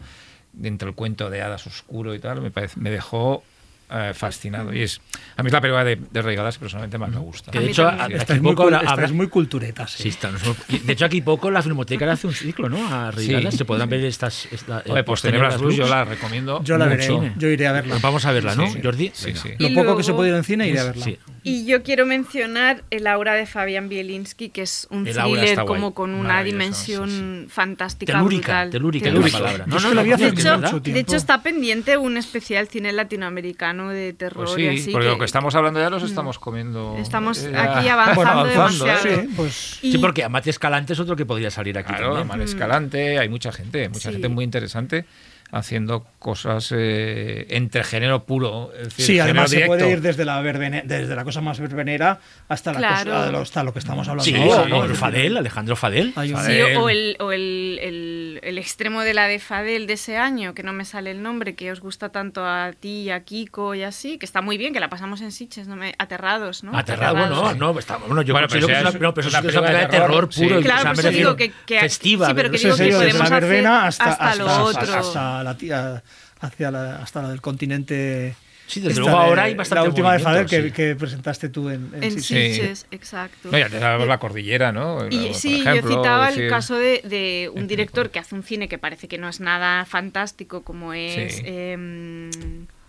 [0.52, 3.42] dentro del cuento de hadas oscuro y tal, me, parece, me dejó
[3.90, 4.72] eh, fascinado.
[4.72, 5.00] Y es,
[5.36, 7.50] a mí es la película de, de Reigadas que personalmente más me gusta.
[7.50, 9.90] Que de hecho, a- aquí muy, poco habrá- muy culturetas.
[9.92, 10.08] Sí, sí.
[10.10, 12.78] está, nos- De hecho, aquí poco la Filmoteca le hace un ciclo, ¿no?
[12.92, 13.52] A Rigadas.
[13.54, 13.58] Sí.
[13.58, 14.46] Se podrán ver estas.
[14.52, 17.20] Esta, Oye, eh, pues Tenebras Luz yo la recomiendo Yo la mucho.
[17.20, 17.96] veré, yo iré a verla.
[18.00, 18.80] Vamos a verla, ¿no, Sí, sí.
[18.82, 19.10] Jordi?
[19.14, 19.40] Sí, Venga.
[19.40, 19.50] sí.
[19.58, 21.06] Lo poco que se puede ir en cine, iré a verla.
[21.42, 21.50] Sí.
[21.62, 25.94] Y yo quiero mencionar El aura de Fabián Bielinski, que es un El thriller como
[25.94, 28.70] con una dimensión fantástica, Telúrica, brutal.
[28.70, 29.38] telúrica es Telúrica.
[29.38, 29.76] la palabra.
[29.76, 30.58] Es la vi hace De es hecho, verdad.
[30.72, 30.94] mucho tiempo.
[30.94, 34.92] de hecho, está pendiente un especial cine latinoamericano de terror Pues y sí, así.
[34.92, 36.96] porque que- lo que estamos hablando ya los estamos comiendo.
[36.98, 38.50] Estamos eh, aquí ya- avanzando ¿eh?
[38.50, 39.02] demasiado.
[39.02, 42.22] Sí, pues y- Sí, porque Amate Escalante es otro que podría salir aquí Claro, también.
[42.30, 44.12] Amar Escalante, hay mucha gente, mucha Sí.
[44.14, 45.04] gente muy interesante
[45.52, 48.72] haciendo cosas eh, entre género puro.
[48.76, 51.58] Es decir, Sí, género además se puede ir desde la, verbene- desde la cosa más
[51.60, 52.18] verbenera
[52.48, 53.10] hasta, la Claro.
[53.30, 54.84] cosa, hasta lo que estamos hablando Sí, ahora, sí, ¿no?
[54.84, 56.12] el Fadel, Alejandro Fadel.
[56.16, 60.54] Sí, o, el, o el, el- el extremo de la de Fadel de ese año,
[60.54, 63.74] que no me sale el nombre, que os gusta tanto a ti y a Kiko
[63.74, 66.76] y así, que está muy bien, que la pasamos en Sitges, no me, aterrados, ¿no?
[66.76, 69.42] Aterrado, bueno, no, está, bueno, yo Bueno, pero que es una, no, pero es una
[69.42, 70.60] película de terror terror, puro.
[70.60, 72.26] Claro, o sea, refiero, digo que- que- festiva.
[72.26, 75.39] sí, pero que Pues digo que desde la podemos verbena hacer hasta, lo otro.
[75.40, 76.02] Hasta la tía-
[76.40, 78.34] hacia la, hasta la del continente.
[78.66, 80.70] Sí, desde esta luego de- ahora hay bastante La última de movimiento, que, sí.
[80.70, 82.24] que presentaste tú en, en En Sitges.
[82.26, 82.52] Sí.
[82.54, 83.48] Sitges, exacto.
[83.50, 85.08] No, ya te daba la cordillera, ¿no?
[85.10, 88.34] Y Por sí, ejemplo, yo citaba decir- el caso de, de un director que hace
[88.36, 91.42] un cine que parece que no es nada fantástico, como es Sí.
[91.46, 92.30] em,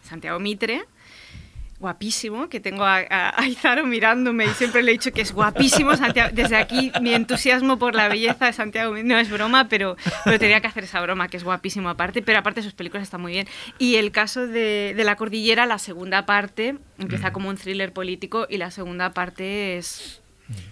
[0.08, 0.84] Santiago Mitre.
[1.82, 5.34] Guapísimo, que tengo a, a, a Izaro mirándome y siempre le he dicho que es
[5.34, 5.96] guapísimo.
[5.96, 6.30] Santiago.
[6.32, 8.96] Desde aquí, mi entusiasmo por la belleza de Santiago.
[9.04, 12.22] No es broma, pero, pero tenía que hacer esa broma, que es guapísimo aparte.
[12.22, 13.48] Pero aparte, sus películas están muy bien.
[13.80, 18.46] Y el caso de, de La Cordillera, la segunda parte empieza como un thriller político
[18.48, 20.21] y la segunda parte es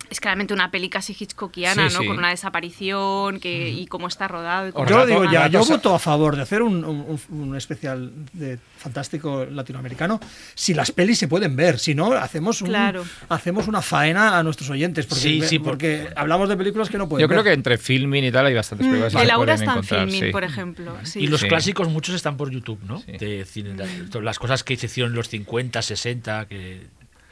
[0.09, 2.01] es claramente una peli casi hitchcockiana, Sí, ¿no?
[2.01, 2.07] sí.
[2.07, 4.67] Con una desaparición que, y cómo está rodado.
[4.69, 7.55] y cómo- Yo lo digo ya, yo voto a favor de hacer un, un- un
[7.55, 10.19] especial de fantástico latinoamericano
[10.55, 13.03] si las pelis se pueden ver, si no hacemos un, Claro.
[13.29, 16.97] hacemos una faena a nuestros oyentes porque, Sí, sí, por- porque hablamos de películas que
[16.97, 17.51] no pueden Yo creo ver.
[17.51, 19.21] que entre filming y tal hay bastantes películas que Mm.
[19.21, 20.31] El se aura pueden está en filming, sí.
[20.31, 20.97] por ejemplo.
[21.03, 21.19] sí.
[21.19, 21.47] Y los Sí.
[21.47, 22.99] clásicos muchos están por YouTube, ¿no?
[23.01, 23.11] Sí.
[23.17, 26.87] De cine, de- las cosas que se hicieron en los 50, 60, que...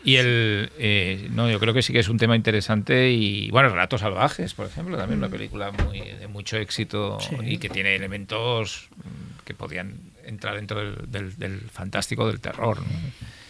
[0.07, 0.71] Y el.
[0.77, 3.11] eh, no, yo creo que sí que es un tema interesante.
[3.11, 7.35] Y bueno, Relatos Salvajes, por ejemplo, también una película muy, de mucho éxito Sí.
[7.45, 12.79] y que tiene elementos mm, que podían entrar dentro del, del- del fantástico, del terror.
[12.81, 12.87] ¿no?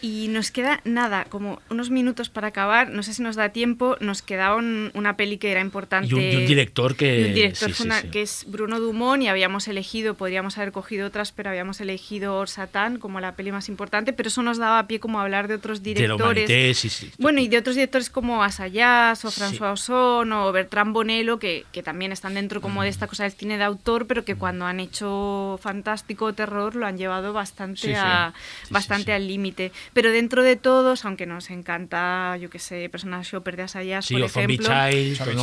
[0.02, 2.90] Y nos queda nada, como unos minutos para acabar.
[2.90, 3.98] No sé si nos da tiempo.
[4.00, 6.08] Nos quedaba un- una peli que era importante.
[6.10, 7.26] Y un, y un director que.
[7.30, 8.08] un director sí, sí, sí.
[8.10, 13.00] que es Bruno Dumont y habíamos elegido, podríamos haber cogido otras, pero habíamos elegido Satán
[13.00, 15.82] como la peli más importante, pero eso nos daba pie como a hablar de otros
[15.82, 16.78] De la directores.
[16.78, 17.12] sí, sí.
[17.18, 19.32] Bueno, y de otros directores como Asayas o.
[19.32, 23.32] François Ozon o Bertrand Bonello, que, que también están dentro como de esta cosa del
[23.34, 27.96] cine de autor, pero que cuando han hecho fantástico o terror lo han llevado bastante,
[27.96, 28.34] a,
[28.70, 29.72] bastante al límite.
[29.94, 34.14] Pero dentro de todos, aunque nos encanta, yo que sé, Personas Shopper de Asayas, Sí,
[34.16, 34.68] por o Zombie ejemplo.
[34.92, 35.36] Child, Zombie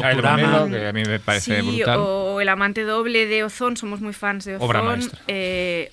[0.70, 1.98] que a mí me parece Sí, brutal.
[2.00, 4.66] o El amante doble de Ozón, somos muy fans de Ozón.
[4.68, 4.98] Obra.
[5.28, 5.90] Eh,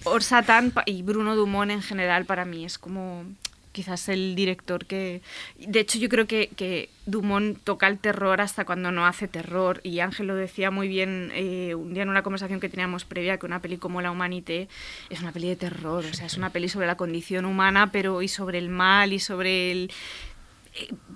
[0.86, 3.26] y Bruno Dumont en general para mí es como
[3.72, 5.22] quizás el director que...
[5.58, 9.82] De hecho yo creo que, que Dumont toca el terror hasta cuando no hace terror.
[9.84, 13.38] Y Ángel lo decía muy bien eh, un día en una conversación que teníamos previa
[13.38, 14.68] que una peli como La Humanité
[15.10, 18.22] es una peli de terror, o sea, es una peli sobre la condición humana pero
[18.22, 19.92] y sobre el mal y sobre el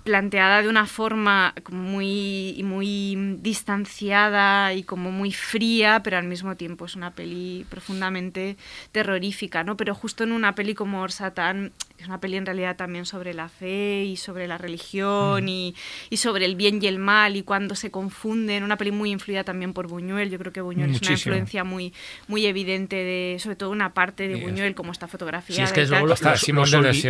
[0.03, 6.55] planteada de una forma como muy, muy distanciada y como muy fría, pero al mismo
[6.55, 8.57] tiempo es una peli profundamente
[8.91, 9.77] terrorífica, ¿no?
[9.77, 13.33] Pero justo en una peli como Orsatán, que es una peli en realidad también sobre
[13.33, 15.73] la fe y sobre la religión y,
[16.09, 19.43] y sobre el bien y el mal y cuando se confunden, una peli muy influida
[19.43, 21.93] también por Buñuel, yo creo que Buñuel es una influencia muy,
[22.27, 25.63] muy evidente de, sobre todo una parte de Sí, es- Buñuel, como está fotografiada Sí,
[25.63, 26.21] es que es hasta los- los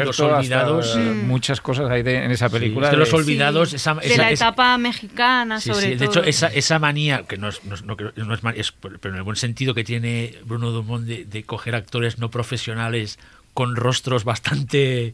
[0.06, 0.88] los olvidados.
[0.96, 1.28] hasta, Mm.
[1.28, 2.88] muchas cosas hay de- en esa Sí, película.
[2.88, 5.82] es que los de- olvidados, Sí, esa, de esa- la esa- etapa mexicana, Sí, sobre
[5.86, 6.20] sí, De todo.
[6.20, 8.72] hecho, esa, esa manía, que no es, no es- no creo- no es ma- es-
[8.72, 13.18] pero en el buen sentido que tiene Bruno Dumont de, de coger actores no profesionales
[13.54, 15.14] con rostros bastante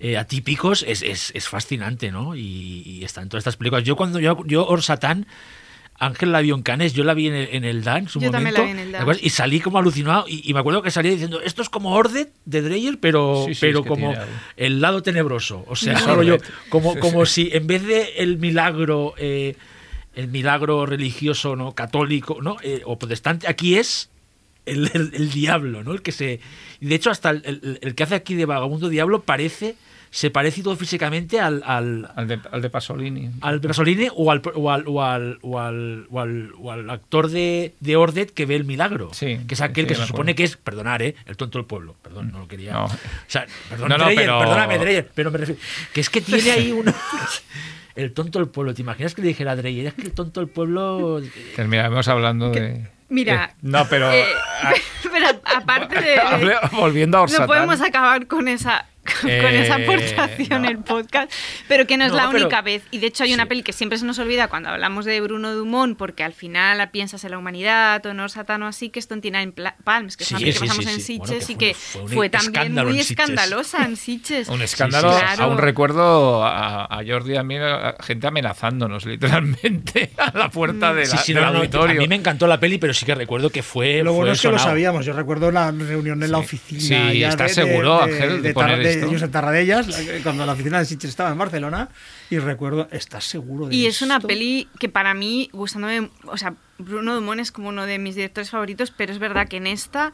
[0.00, 2.34] eh, atípicos, es, es- es fascinante, ¿no?
[2.34, 3.84] Y, y está en todas estas películas.
[3.84, 5.26] Yo cuando yo, yo Orsatán,
[5.98, 8.18] Ángel la vio en Cannes, yo la vi en el, en el Dan, en su
[8.20, 9.02] Yo momento, la vi en el ¿te Dan.
[9.02, 9.22] acuerdas?
[9.24, 12.32] y salí como alucinado, y, y me acuerdo que salía diciendo, esto es como Ordet
[12.44, 14.14] de Dreyer, pero, Sí, sí, pero es que como
[14.56, 15.64] el lado tenebroso.
[15.68, 16.36] O sea, solo yo,
[16.68, 17.48] como, Sí, como sí.
[17.50, 19.56] si en vez de el milagro, eh,
[20.16, 21.74] el milagro religioso, ¿no?
[21.74, 22.56] Católico, ¿no?
[22.62, 24.10] Eh, o protestante, aquí es
[24.66, 25.92] el, el- el diablo, ¿no?
[25.92, 26.40] El que se.
[26.80, 29.76] y De hecho, hasta el, el- el que hace aquí de vagabundo diablo parece.
[30.16, 33.30] Se parece todo físicamente al, al, Al de, al de Pasolini.
[33.40, 37.28] al Pasolini o al, o al, o al, o al, o al- o al actor
[37.30, 39.10] de, de Ordet que ve el milagro.
[39.12, 41.16] Sí, que es aquel sí, que se supone que es, perdonar, ¿eh?
[41.26, 41.96] El tonto del pueblo.
[42.00, 42.74] Perdón, no lo quería.
[42.74, 42.84] No.
[42.84, 42.90] O
[43.26, 45.60] sea, perdón, No, no, Dreyer, pero- perdóname, Dreyer, pero me refiero.
[45.92, 46.94] Que es que tiene ahí una.
[47.96, 48.72] El tonto del pueblo.
[48.72, 49.86] ¿Te imaginas que le dijera a Dreyer?
[49.88, 51.22] Es que el tonto del pueblo.
[51.56, 52.86] Terminaremos hablando de.
[53.08, 54.12] Mira, Eh, no, pero.
[54.12, 54.24] eh,
[55.02, 55.26] pero
[55.56, 56.20] aparte de,
[56.72, 57.46] volviendo a no Orsatán.
[57.48, 58.86] podemos acabar con esa
[59.20, 60.68] con Eh, esa aportación no.
[60.68, 61.30] el podcast,
[61.68, 62.82] pero que no es No, la pero- única vez.
[62.90, 63.48] Y de hecho hay una Sí.
[63.50, 67.24] peli que siempre se nos olvida cuando hablamos de Bruno Dumont, porque al final piensas
[67.24, 69.52] en la humanidad o en Orsatán o así, que es Tontina en
[69.84, 71.00] Palms, que es una Sí, peli que pasamos sí, en.
[71.00, 74.48] Sitges Bueno, que y fue- que fue también muy en escandalosa en Sitges.
[74.54, 75.44] Un escándalo, sí, claro.
[75.44, 80.94] aún recuerdo a, a Jordi y a mí, a gente amenazándonos literalmente a la puerta
[80.94, 81.98] de la- Sí, sí, del no, no, auditorio.
[81.98, 84.02] a mí me encantó la peli, pero sí que recuerdo que fue.
[84.02, 85.04] Lo bueno fue es que lo sabíamos.
[85.04, 87.10] Yo recuerdo la reunión en la oficina.
[87.10, 89.12] Sí, ¿estás seguro, Ángel, de de poner de esto?
[89.12, 91.88] Josep Tarradellas, la- cuando la oficina de Sitges estaba en Barcelona.
[92.30, 94.28] Y recuerdo, ¿estás seguro de Y es una esto?
[94.28, 98.50] peli que para mí, gustándome, o sea, Bruno Dumont es como uno de mis directores
[98.50, 100.12] favoritos, pero es verdad que en esta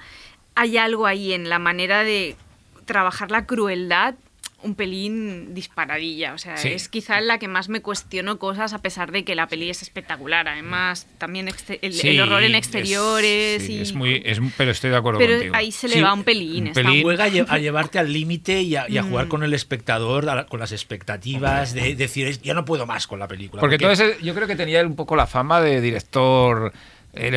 [0.54, 2.36] hay algo ahí en la manera de
[2.84, 4.14] trabajar la crueldad
[4.62, 6.68] un pelín disparadilla, o sea, Sí.
[6.68, 9.80] es quizá la que más me cuestiono cosas a pesar de que la peli es
[9.82, 11.54] espectacular, además también el,
[11.92, 15.18] Sí, el horror en es- exteriores sí, y es muy, es, pero estoy de acuerdo
[15.18, 15.54] pero contigo.
[15.56, 17.02] ahí se le Sí, va un pelín, un pelín.
[17.02, 19.08] Juega a, lle- a llevarte al límite y, a, y a Mm.
[19.08, 23.06] jugar con el espectador, la- con las expectativas, de decir, "Es- ya no puedo más
[23.06, 23.60] con la película.
[23.60, 26.72] Porque todo ese- yo creo que tenía un poco la fama de director.
[27.12, 27.32] eh,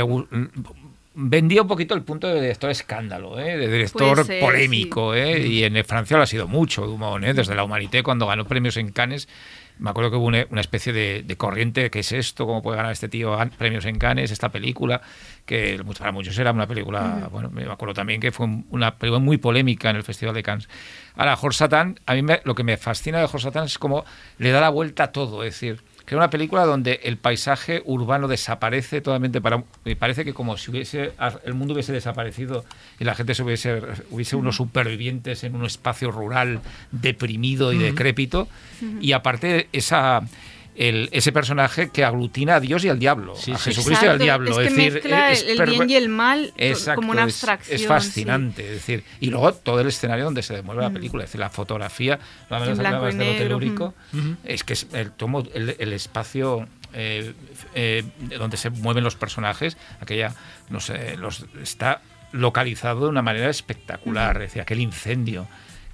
[1.15, 3.57] vendía un poquito el punto de director escándalo, ¿eh?
[3.57, 5.13] de director ser, polémico.
[5.13, 5.39] ¿eh?
[5.45, 7.33] Y en Francia lo ha sido mucho, Dumont, ¿eh?
[7.33, 9.27] desde la Humanité, cuando ganó premios en Cannes.
[9.79, 12.45] Me acuerdo que hubo una, especie de, de corriente, ¿qué es esto?
[12.45, 14.29] ¿Cómo puede ganar este tío premios en Cannes?
[14.29, 15.01] Esta película,
[15.47, 19.19] que para muchos era una película, bueno, me acuerdo también que fue un- una película
[19.19, 20.69] muy polémica en el Festival de Cannes.
[21.15, 24.05] Ahora, Jorge Satán, a mí me- lo que me fascina de Jorge Satán es cómo
[24.37, 27.81] le da la vuelta a todo, es decir, que es una película donde el paisaje
[27.85, 31.13] urbano desaparece totalmente para me parece que como si hubiese
[31.45, 32.65] el mundo hubiese desaparecido
[32.99, 33.81] y la gente se hubiese
[34.11, 36.59] hubiese unos supervivientes en un espacio rural
[36.91, 38.47] deprimido y decrépito.
[38.99, 40.21] Y aparte esa
[40.75, 43.65] el- ese personaje que aglutina a Dios y al diablo, Sí, a sí.
[43.71, 44.51] Jesucristo y al diablo.
[44.51, 47.75] es que decir, mezcla es el bien y el mal to- Exacto, como una abstracción.
[47.79, 51.29] Es, fascinante, es decir, y luego todo el escenario donde se demueve la película, es
[51.29, 52.19] decir, la fotografía,
[52.49, 53.93] lo hablabas y del negro, telúrico,
[54.43, 57.33] es que es el tomo, el, el espacio eh,
[57.75, 58.03] eh,
[58.37, 60.33] donde se mueven los personajes, aquella,
[60.69, 62.01] no sé, los, está
[62.31, 65.47] localizado de una manera espectacular, es decir, aquel incendio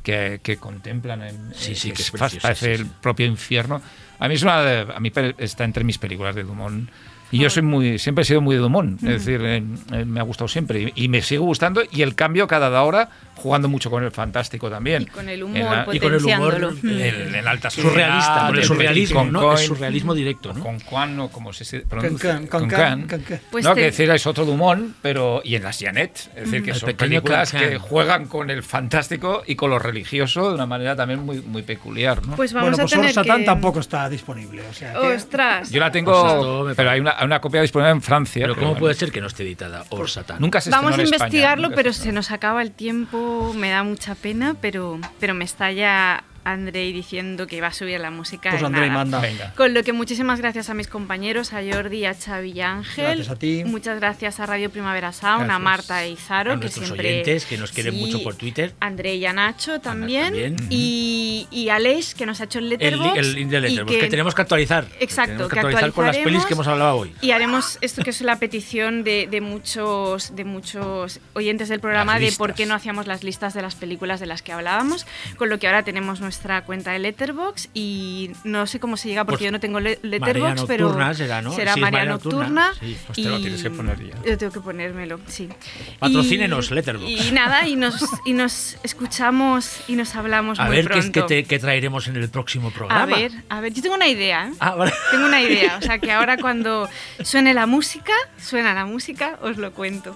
[0.04, 3.82] que, que contemplan en, Sí, sí, que que es preciosa, parece sí, el propio infierno.
[4.20, 6.90] A mí es una de- a mí está entre mis películas de Dumont.
[7.32, 9.64] Y yo soy muy, siempre he sido muy de Dumont, es decir, eh,
[9.94, 11.84] eh, me ha gustado siempre y, y me sigue gustando.
[11.92, 13.10] Y el cambio cada hora,
[13.40, 15.03] jugando mucho con el fantástico también.
[15.03, 16.70] Y con el En humor, la- y con el humor, potenciándolo.
[17.06, 20.64] en, en alta surrealista, el surrealismo, Es surrealismo directo, ¿no?
[20.64, 22.41] Con Juan, o como se se pronuncia.
[22.49, 23.07] Con- Can.
[23.52, 25.41] Pues no, te- que decir, es otro Dumont, pero.
[25.44, 26.30] Y en las Janet.
[26.36, 30.49] Es decir, que El son películas que juegan con el fantástico y con lo religioso
[30.49, 32.36] de una manera también muy, muy peculiar, ¿no?
[32.36, 33.45] Pues vamos bueno, a pues tener Or Satán que...
[33.45, 34.61] tampoco está disponible.
[34.70, 35.70] O sea, que- ¡Ostras!
[35.72, 38.44] Yo la Pues tengo, me pero hay una, hay una copia disponible en Francia.
[38.44, 40.38] Pero ¿cómo bueno, puede ser que no esté editada Or Satan?
[40.40, 43.84] Nunca se Vamos a en España, investigarlo, pero se nos acaba el tiempo, me da
[43.84, 48.52] mucha pena, pero, pero me está ya Andrei diciendo que va a subir la música.
[48.52, 49.20] Pues Andrei manda.
[49.20, 49.53] Venga.
[49.56, 53.06] Con lo que muchísimas gracias a mis compañeros, a Jordi a Xavi y a Ángel.
[53.06, 53.64] Gracias a ti.
[53.66, 55.61] Muchas gracias a Radio Primavera Sound, a Gracias.
[55.61, 57.10] Marta e Izaro, A que nuestros siempre...
[57.10, 58.74] oyentes, que nos quieren Sí, mucho por Twitter.
[58.80, 60.26] Andrei y a Nacho también.
[60.34, 60.56] también.
[60.70, 63.18] Y, y a Aleix, que nos ha hecho el El, letterbox.
[63.18, 64.86] el link de y Letterboxd, que, tenemos que actualizar.
[64.99, 67.14] Exacto, que, que actualizar con las pelis que hemos hablado hoy.
[67.22, 72.20] Y haremos esto que es la petición de, de muchos, de muchos oyentes del programa
[72.20, 75.06] de por qué no hacíamos las listas de las películas de las que hablábamos,
[75.38, 79.26] con lo que ahora tenemos nuestra cuenta de Letterbox y no sé cómo se llega
[79.26, 81.52] porque Pues, yo no tengo Letterbox, pero será, ¿no?
[81.52, 82.40] será Sí, María María Nocturna.
[82.68, 82.98] Nocturna, sí.
[83.08, 84.16] Pues te lo tienes que poner ya.
[84.24, 85.50] Yo tengo que ponérmelo, sí.
[85.98, 87.10] Patrocínenos, Letterboxd.
[87.10, 91.06] Y nada, y nos, y nos escuchamos y nos hablamos A muy ver qué, es
[91.10, 91.26] pronto.
[91.28, 93.02] que, te- qué traeremos en el próximo programa.
[93.02, 94.54] A ver, a ver, yo tengo una idea, ¿eh?
[94.60, 94.94] Ah, vale.
[95.10, 96.88] Tengo una idea, o sea que ahora cuando
[97.24, 100.16] suene la música, suena la música, os lo cuento.